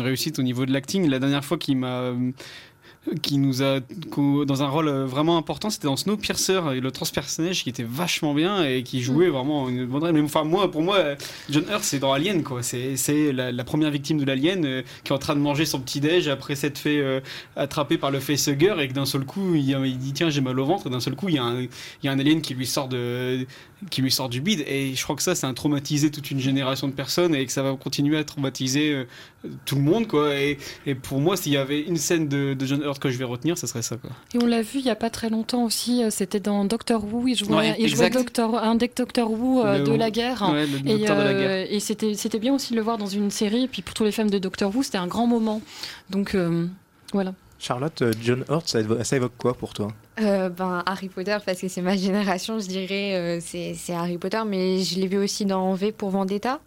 réussite 0.00 0.38
au 0.38 0.42
niveau 0.42 0.66
de 0.66 0.72
l'acting. 0.72 1.08
La 1.08 1.18
dernière 1.18 1.44
fois 1.46 1.56
qu'il 1.56 1.78
m'a 1.78 2.12
qui 3.22 3.38
nous 3.38 3.62
a 3.62 3.80
dans 4.46 4.62
un 4.62 4.68
rôle 4.68 4.88
euh, 4.88 5.06
vraiment 5.06 5.36
important 5.36 5.70
c'était 5.70 5.86
dans 5.86 5.96
Snowpiercer 5.96 6.60
et 6.74 6.80
le 6.80 6.90
transpersonnage 6.90 7.62
qui 7.62 7.68
était 7.68 7.86
vachement 7.86 8.34
bien 8.34 8.64
et 8.64 8.82
qui 8.82 9.02
jouait 9.02 9.28
vraiment 9.28 9.68
une 9.68 9.84
bonne 9.86 10.10
mais 10.12 10.20
enfin 10.20 10.44
moi 10.44 10.70
pour 10.70 10.82
moi 10.82 10.98
John 11.50 11.64
Hurt 11.70 11.84
c'est 11.84 11.98
dans 11.98 12.12
Alien 12.12 12.42
quoi. 12.42 12.62
C'est 12.62 12.96
c'est 12.96 13.32
la, 13.32 13.52
la 13.52 13.64
première 13.64 13.90
victime 13.90 14.18
de 14.18 14.24
l'alien 14.24 14.64
euh, 14.64 14.82
qui 15.02 15.12
est 15.12 15.14
en 15.14 15.18
train 15.18 15.34
de 15.34 15.40
manger 15.40 15.64
son 15.64 15.80
petit 15.80 16.00
déj 16.00 16.28
après 16.28 16.54
s'être 16.54 16.78
fait 16.78 16.98
euh, 16.98 17.20
attraper 17.56 17.98
par 17.98 18.10
le 18.10 18.20
facehugger 18.20 18.74
et 18.80 18.88
que 18.88 18.92
d'un 18.94 19.04
seul 19.04 19.24
coup 19.24 19.54
il, 19.54 19.68
il 19.68 19.98
dit 19.98 20.12
tiens 20.12 20.30
j'ai 20.30 20.40
mal 20.40 20.58
au 20.58 20.64
ventre. 20.64 20.86
Et 20.86 20.90
d'un 20.90 21.00
seul 21.00 21.14
coup 21.14 21.28
il 21.28 21.36
y 21.36 21.38
a 21.38 21.44
un 21.44 21.62
il 21.62 21.68
y 22.02 22.08
a 22.08 22.12
un 22.12 22.18
alien 22.18 22.40
qui 22.40 22.54
lui 22.54 22.66
sort 22.66 22.88
de 22.88 23.46
qui 23.90 24.00
lui 24.02 24.10
sort 24.10 24.28
du 24.28 24.40
bide. 24.40 24.64
Et 24.66 24.94
je 24.94 25.02
crois 25.02 25.16
que 25.16 25.22
ça 25.22 25.34
c'est 25.34 25.46
un 25.46 25.54
traumatisé 25.54 26.10
toute 26.10 26.30
une 26.30 26.40
génération 26.40 26.88
de 26.88 26.92
personnes 26.92 27.34
et 27.34 27.44
que 27.44 27.52
ça 27.52 27.62
va 27.62 27.74
continuer 27.76 28.16
à 28.16 28.24
traumatiser 28.24 28.92
euh, 28.92 29.04
tout 29.64 29.76
le 29.76 29.82
monde 29.82 30.06
quoi. 30.06 30.34
Et, 30.34 30.58
et 30.86 30.94
pour 30.94 31.20
moi 31.20 31.36
s'il 31.36 31.52
y 31.52 31.56
avait 31.56 31.82
une 31.82 31.96
scène 31.96 32.28
de, 32.28 32.54
de 32.54 32.66
John 32.66 32.82
Hurt 32.82 32.93
que 32.98 33.10
je 33.10 33.18
vais 33.18 33.24
retenir 33.24 33.56
ça 33.58 33.66
serait 33.66 33.82
ça 33.82 33.96
quoi 33.96 34.10
Et 34.34 34.38
on 34.42 34.46
l'a 34.46 34.62
vu 34.62 34.78
il 34.80 34.84
y 34.84 34.90
a 34.90 34.94
pas 34.96 35.10
très 35.10 35.30
longtemps 35.30 35.64
aussi, 35.64 36.02
euh, 36.02 36.10
c'était 36.10 36.40
dans 36.40 36.64
Doctor 36.64 37.04
Who, 37.04 37.28
il 37.28 37.36
jouait, 37.36 37.54
Ouais, 37.54 37.76
il 37.78 37.88
jouait 37.88 38.06
exact. 38.06 38.14
Doctor, 38.22 38.56
un 38.58 38.74
des 38.74 38.90
Doctor 38.94 39.30
Who 39.30 39.64
euh, 39.64 39.78
Le- 39.78 39.84
de 39.84 39.92
la 39.94 40.10
guerre. 40.10 40.42
Ouais, 40.52 40.66
le 40.66 40.78
et 40.78 40.98
docteur 40.98 41.16
de 41.16 41.22
la 41.22 41.28
euh, 41.28 41.40
guerre. 41.64 41.66
et 41.72 41.80
c'était 41.80 42.14
c'était 42.14 42.38
bien 42.38 42.54
aussi 42.54 42.72
de 42.72 42.76
le 42.76 42.82
voir 42.82 42.98
dans 42.98 43.06
une 43.06 43.30
série, 43.30 43.64
et 43.64 43.68
puis 43.68 43.82
pour 43.82 43.94
tous 43.94 44.04
les 44.04 44.12
fans 44.12 44.24
de 44.26 44.38
Doctor 44.38 44.74
Who, 44.74 44.82
c'était 44.82 44.98
un 44.98 45.06
grand 45.06 45.26
moment. 45.26 45.60
Donc 46.10 46.34
euh, 46.34 46.66
voilà. 47.12 47.34
Charlotte, 47.58 48.02
John 48.22 48.44
Hurt, 48.50 48.68
ça 48.68 48.82
évo- 48.82 49.02
ça 49.02 49.16
évoque 49.16 49.32
quoi 49.38 49.54
pour 49.54 49.72
toi? 49.72 49.88
Euh, 50.20 50.50
ben, 50.50 50.82
Harry 50.84 51.08
Potter, 51.08 51.38
parce 51.46 51.60
que 51.60 51.68
c'est 51.68 51.80
ma 51.80 51.96
génération, 51.96 52.58
je 52.58 52.66
dirais, 52.66 53.14
euh, 53.14 53.38
c'est 53.40 53.74
c'est 53.74 53.94
Harry 53.94 54.18
Potter, 54.18 54.42
mais 54.46 54.82
je 54.82 54.98
l'ai 55.00 55.06
vu 55.06 55.16
aussi 55.18 55.46
dans 55.46 55.72
V 55.72 55.90
pour 55.92 56.10
Vendetta, 56.10 56.60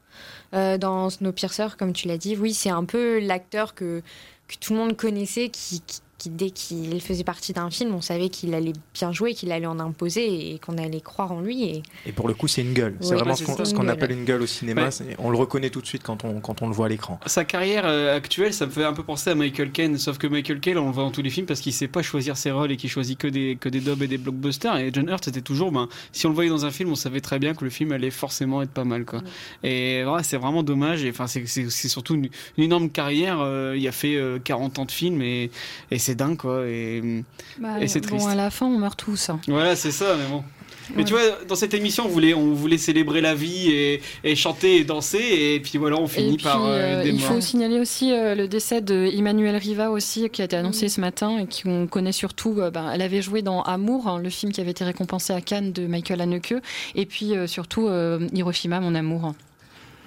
euh, 0.56 0.78
dans 0.80 1.10
Snowpiercer, 1.12 1.68
comme 1.78 1.94
tu 1.94 2.08
l'as 2.08 2.18
dit. 2.18 2.36
Oui, 2.36 2.54
c'est 2.54 2.70
un 2.72 2.84
peu 2.84 3.20
l'acteur 3.20 3.76
que, 3.76 4.02
que 4.48 4.56
tout 4.60 4.74
le 4.74 4.80
monde 4.80 4.98
connaissait, 4.98 5.50
qui, 5.50 5.82
qui, 5.86 6.00
qui, 6.18 6.30
dès 6.30 6.50
qu'il 6.50 7.00
faisait 7.02 7.24
partie 7.24 7.54
d'un 7.54 7.70
film, 7.70 7.94
on 7.94 8.02
savait 8.02 8.30
qu'il 8.30 8.54
allait 8.54 8.74
bien 8.94 9.12
jouer, 9.12 9.34
qu'il 9.34 9.52
allait 9.52 9.68
en 9.68 9.80
imposer 9.80 10.54
et 10.54 10.60
qu'on 10.60 10.78
allait 10.78 11.02
croire 11.02 11.32
en 11.32 11.42
lui. 11.42 11.64
Et... 11.64 11.84
Et 12.08 12.12
pour 12.12 12.28
le 12.28 12.34
coup, 12.34 12.48
c'est 12.48 12.62
une 12.62 12.74
gueule. 12.74 12.96
C'est 13.02 13.10
Ouais, 13.10 13.16
vraiment 13.16 13.36
ce 13.36 13.46
c'est 13.46 13.56
qu'on 13.56 13.64
ce 13.86 13.88
appelle 13.92 14.12
une 14.12 14.26
gueule 14.26 14.42
au 14.42 14.48
cinéma. 14.48 14.86
Ouais. 14.90 15.16
On 15.20 15.30
le 15.30 15.38
reconnaît 15.38 15.70
tout 15.70 15.82
de 15.82 15.86
suite 15.86 16.04
quand 16.04 16.24
on, 16.26 16.40
quand 16.40 16.62
on 16.62 16.68
le 16.68 16.74
voit 16.74 16.88
à 16.88 16.90
l'écran. 16.90 17.20
Sa 17.26 17.46
carrière 17.46 17.84
euh, 17.86 18.16
actuelle, 18.16 18.54
ça 18.54 18.66
me 18.66 18.72
fait 18.72 18.84
un 18.84 18.94
peu 18.94 19.04
penser 19.04 19.30
à 19.30 19.36
Michael 19.36 19.72
Caine, 19.72 19.98
sauf 19.98 20.18
que 20.18 20.28
Michael 20.28 20.60
Caine, 20.60 20.78
on 20.80 20.88
le 20.88 20.92
voit 20.92 21.04
dans 21.04 21.12
tous 21.12 21.22
les 21.22 21.30
films 21.30 21.46
parce 21.46 21.60
qu'il 21.62 21.74
sait 21.74 21.88
pas 21.88 22.02
choisir 22.02 22.36
ses 22.38 22.52
rôles 22.52 22.72
et 22.72 22.78
qu'il 22.78 22.90
choisit 22.90 23.18
que 23.18 23.28
des, 23.28 23.56
que 23.60 23.70
des 23.70 23.80
dubs 23.80 24.02
et 24.02 24.08
des 24.08 24.18
blockbusters. 24.18 24.78
Et 24.78 24.90
John 24.94 25.08
Hurt, 25.10 25.24
c'était 25.26 25.42
toujours, 25.42 25.72
ben, 25.72 25.88
si 26.12 26.26
on 26.26 26.30
le 26.30 26.36
voyait 26.36 26.50
dans 26.50 26.66
un 26.66 26.72
film, 26.72 26.92
on 26.92 26.96
savait 26.96 27.22
très 27.22 27.38
bien 27.40 27.54
que 27.54 27.64
le 27.64 27.70
film 27.70 27.92
allait 27.92 28.10
forcément 28.12 28.62
être 28.62 28.72
pas 28.72 28.84
mal, 28.86 29.06
quoi. 29.06 29.22
Et 29.64 30.04
voilà, 30.04 30.24
c'est 30.24 30.38
vraiment 30.38 30.64
dommage. 30.64 31.04
Et 31.04 31.10
enfin, 31.12 31.28
c'est- 31.28 31.46
surtout 31.88 32.16
une, 32.16 32.30
une 32.58 32.64
énorme 32.64 32.90
carrière. 32.90 33.40
euh, 33.42 33.76
il 33.78 33.88
a 33.88 33.92
fait 33.92 34.16
euh, 34.16 34.40
40 34.44 34.80
ans 34.80 34.86
de 34.86 34.92
films 34.92 35.22
et, 35.22 35.52
et 35.92 36.00
c'est 36.08 36.16
dingue, 36.16 36.38
quoi. 36.38 36.66
Et, 36.68 37.24
Bah, 37.60 37.80
et 37.82 37.88
c'est 37.88 38.00
bon, 38.02 38.08
triste. 38.18 38.28
à 38.30 38.36
la 38.36 38.50
fin, 38.50 38.66
on 38.66 38.78
meurt 38.78 38.98
tous. 38.98 39.30
hein. 39.30 39.40
Voilà, 39.48 39.76
c'est 39.76 39.92
ça, 39.92 40.16
mais 40.18 40.28
bon. 40.30 40.44
Mais 40.92 41.00
Ouais. 41.00 41.04
tu 41.04 41.12
vois, 41.14 41.22
dans 41.50 41.56
cette 41.56 41.74
émission, 41.74 42.06
on 42.06 42.08
voulait, 42.08 42.34
on 42.34 42.54
voulait 42.54 42.78
célébrer 42.78 43.20
la 43.20 43.36
vie 43.36 43.70
et, 43.72 44.02
et 44.24 44.36
chanter 44.38 44.78
et 44.78 44.84
danser, 44.86 45.20
et 45.20 45.60
puis 45.60 45.78
voilà, 45.78 45.98
on 45.98 46.08
finit 46.08 46.36
Et 46.36 46.38
puis, 46.38 46.44
par 46.46 46.64
euh, 46.66 46.70
euh, 46.70 47.04
des 47.04 47.10
il 47.10 47.20
morts. 47.20 47.34
faut 47.34 47.42
signaler 47.42 47.78
aussi 47.82 48.14
euh, 48.14 48.36
le 48.36 48.48
décès 48.48 48.80
de 48.80 49.10
Emmanuel 49.14 49.58
Riva 49.58 49.92
aussi, 49.92 50.30
qui 50.30 50.42
a 50.42 50.46
été 50.46 50.56
annoncé 50.56 50.88
ce 50.88 51.02
matin 51.02 51.40
et 51.40 51.48
qu'on 51.62 51.88
connaît 51.88 52.14
surtout. 52.14 52.56
euh, 52.60 52.72
ben, 52.72 52.90
elle 52.94 53.02
avait 53.02 53.22
joué 53.22 53.42
dans 53.42 53.64
Amour, 53.64 54.08
hein, 54.08 54.20
le 54.20 54.30
film 54.30 54.54
qui 54.54 54.62
avait 54.62 54.72
été 54.72 54.86
récompensé 54.86 55.34
à 55.34 55.42
Cannes 55.42 55.74
de 55.74 55.88
Michael 55.88 56.22
Haneke, 56.22 56.54
et 56.96 57.06
puis 57.06 57.36
euh, 57.36 57.48
surtout 57.48 57.88
euh, 57.90 58.26
Hiroshima, 58.34 58.80
mon 58.80 58.96
amour. 58.96 59.34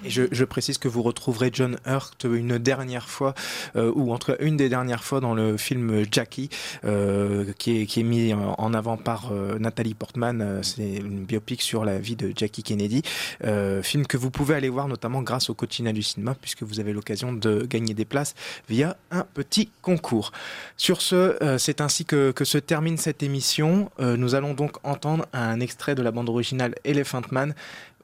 Et 0.03 0.09
je, 0.09 0.23
je 0.31 0.45
précise 0.45 0.77
que 0.77 0.87
vous 0.87 1.01
retrouverez 1.03 1.49
John 1.53 1.77
Hurt 1.85 2.25
une 2.25 2.57
dernière 2.57 3.07
fois, 3.07 3.33
euh, 3.75 3.91
ou 3.95 4.11
en 4.13 4.17
tout 4.17 4.31
cas 4.31 4.37
une 4.39 4.57
des 4.57 4.69
dernières 4.69 5.03
fois 5.03 5.19
dans 5.19 5.33
le 5.33 5.57
film 5.57 6.03
Jackie, 6.11 6.49
euh, 6.85 7.53
qui, 7.57 7.81
est, 7.81 7.85
qui 7.85 7.99
est 7.99 8.03
mis 8.03 8.33
en 8.33 8.73
avant 8.73 8.97
par 8.97 9.31
euh, 9.31 9.59
Nathalie 9.59 9.93
Portman. 9.93 10.41
Euh, 10.41 10.63
C'est 10.63 10.95
une 10.95 11.23
biopic 11.25 11.61
sur 11.61 11.85
la 11.85 11.99
vie 11.99 12.15
de 12.15 12.33
Jackie 12.35 12.63
Kennedy. 12.63 13.03
Euh, 13.43 13.83
film 13.83 14.07
que 14.07 14.17
vous 14.17 14.31
pouvez 14.31 14.55
aller 14.55 14.69
voir 14.69 14.87
notamment 14.87 15.21
grâce 15.21 15.49
au 15.49 15.53
quotidien 15.53 15.93
du 15.93 16.03
cinéma, 16.03 16.35
puisque 16.39 16.63
vous 16.63 16.79
avez 16.79 16.93
l'occasion 16.93 17.33
de 17.33 17.65
gagner 17.65 17.93
des 17.93 18.05
places 18.05 18.33
via 18.69 18.97
un 19.11 19.25
petit 19.33 19.69
concours. 19.81 20.31
Sur 20.77 21.01
ce, 21.01 21.15
euh, 21.43 21.57
c'est 21.57 21.81
ainsi 21.81 22.05
que, 22.05 22.31
que 22.31 22.45
se 22.45 22.57
termine 22.57 22.97
cette 22.97 23.23
émission. 23.23 23.89
Nous 23.99 24.35
allons 24.35 24.53
donc 24.53 24.77
entendre 24.83 25.25
un 25.33 25.59
extrait 25.59 25.95
de 25.95 26.01
la 26.01 26.11
bande 26.11 26.29
originale 26.29 26.75
Elephant 26.83 27.21
Man, 27.31 27.53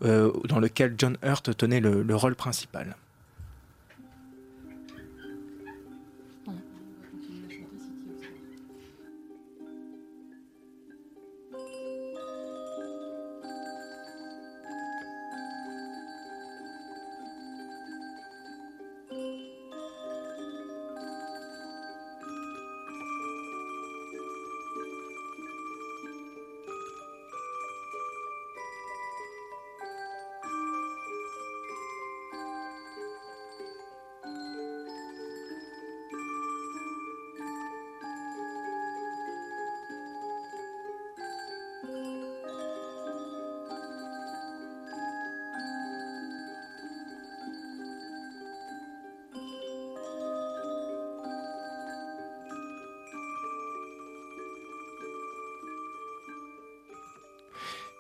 dans 0.02 0.60
lequel 0.60 0.96
John 0.98 1.18
Hurt 1.24 1.56
tenait 1.58 1.80
le, 1.80 2.04
le 2.04 2.16
rôle 2.16 2.36
principal. 2.36 2.96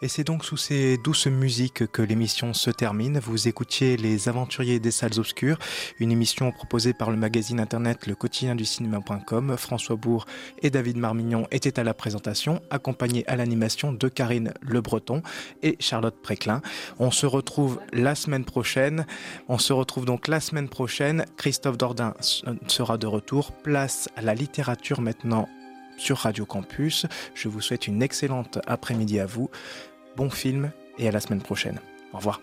Et 0.07 0.09
c'est 0.09 0.23
donc 0.23 0.45
sous 0.45 0.55
ces 0.55 0.97
douces 0.97 1.27
musiques 1.27 1.85
que 1.87 2.01
l'émission 2.01 2.53
se 2.53 2.71
termine. 2.71 3.19
Vous 3.19 3.49
écoutiez 3.49 3.97
Les 3.97 4.29
Aventuriers 4.29 4.79
des 4.79 4.89
Salles 4.89 5.19
Obscures, 5.19 5.59
une 5.99 6.13
émission 6.13 6.53
proposée 6.53 6.93
par 6.93 7.11
le 7.11 7.17
magazine 7.17 7.59
internet 7.59 8.07
le 8.07 8.15
quotidien 8.15 8.55
du 8.55 8.63
cinéma.com. 8.63 9.57
François 9.57 9.97
Bourg 9.97 10.25
et 10.61 10.69
David 10.69 10.95
Marmignon 10.95 11.45
étaient 11.51 11.77
à 11.77 11.83
la 11.83 11.93
présentation, 11.93 12.61
accompagnés 12.69 13.27
à 13.27 13.35
l'animation 13.35 13.91
de 13.91 14.07
Karine 14.07 14.53
Le 14.61 14.79
Breton 14.79 15.23
et 15.61 15.75
Charlotte 15.81 16.21
Préclin. 16.21 16.61
On 16.99 17.11
se 17.11 17.25
retrouve 17.25 17.81
la 17.91 18.15
semaine 18.15 18.45
prochaine. 18.45 19.05
On 19.49 19.57
se 19.57 19.73
retrouve 19.73 20.05
donc 20.05 20.29
la 20.29 20.39
semaine 20.39 20.69
prochaine. 20.69 21.25
Christophe 21.35 21.77
Dordain 21.77 22.13
sera 22.21 22.97
de 22.97 23.07
retour. 23.07 23.51
Place 23.51 24.07
à 24.15 24.21
la 24.21 24.35
littérature 24.35 25.01
maintenant 25.01 25.49
sur 25.97 26.19
Radio 26.19 26.45
Campus. 26.45 27.05
Je 27.35 27.49
vous 27.49 27.59
souhaite 27.59 27.87
une 27.87 28.01
excellente 28.01 28.59
après-midi 28.67 29.19
à 29.19 29.25
vous. 29.25 29.49
Bon 30.17 30.31
film 30.31 30.71
et 30.97 31.07
à 31.07 31.11
la 31.11 31.19
semaine 31.19 31.43
prochaine. 31.43 31.79
Au 32.11 32.17
revoir. 32.17 32.41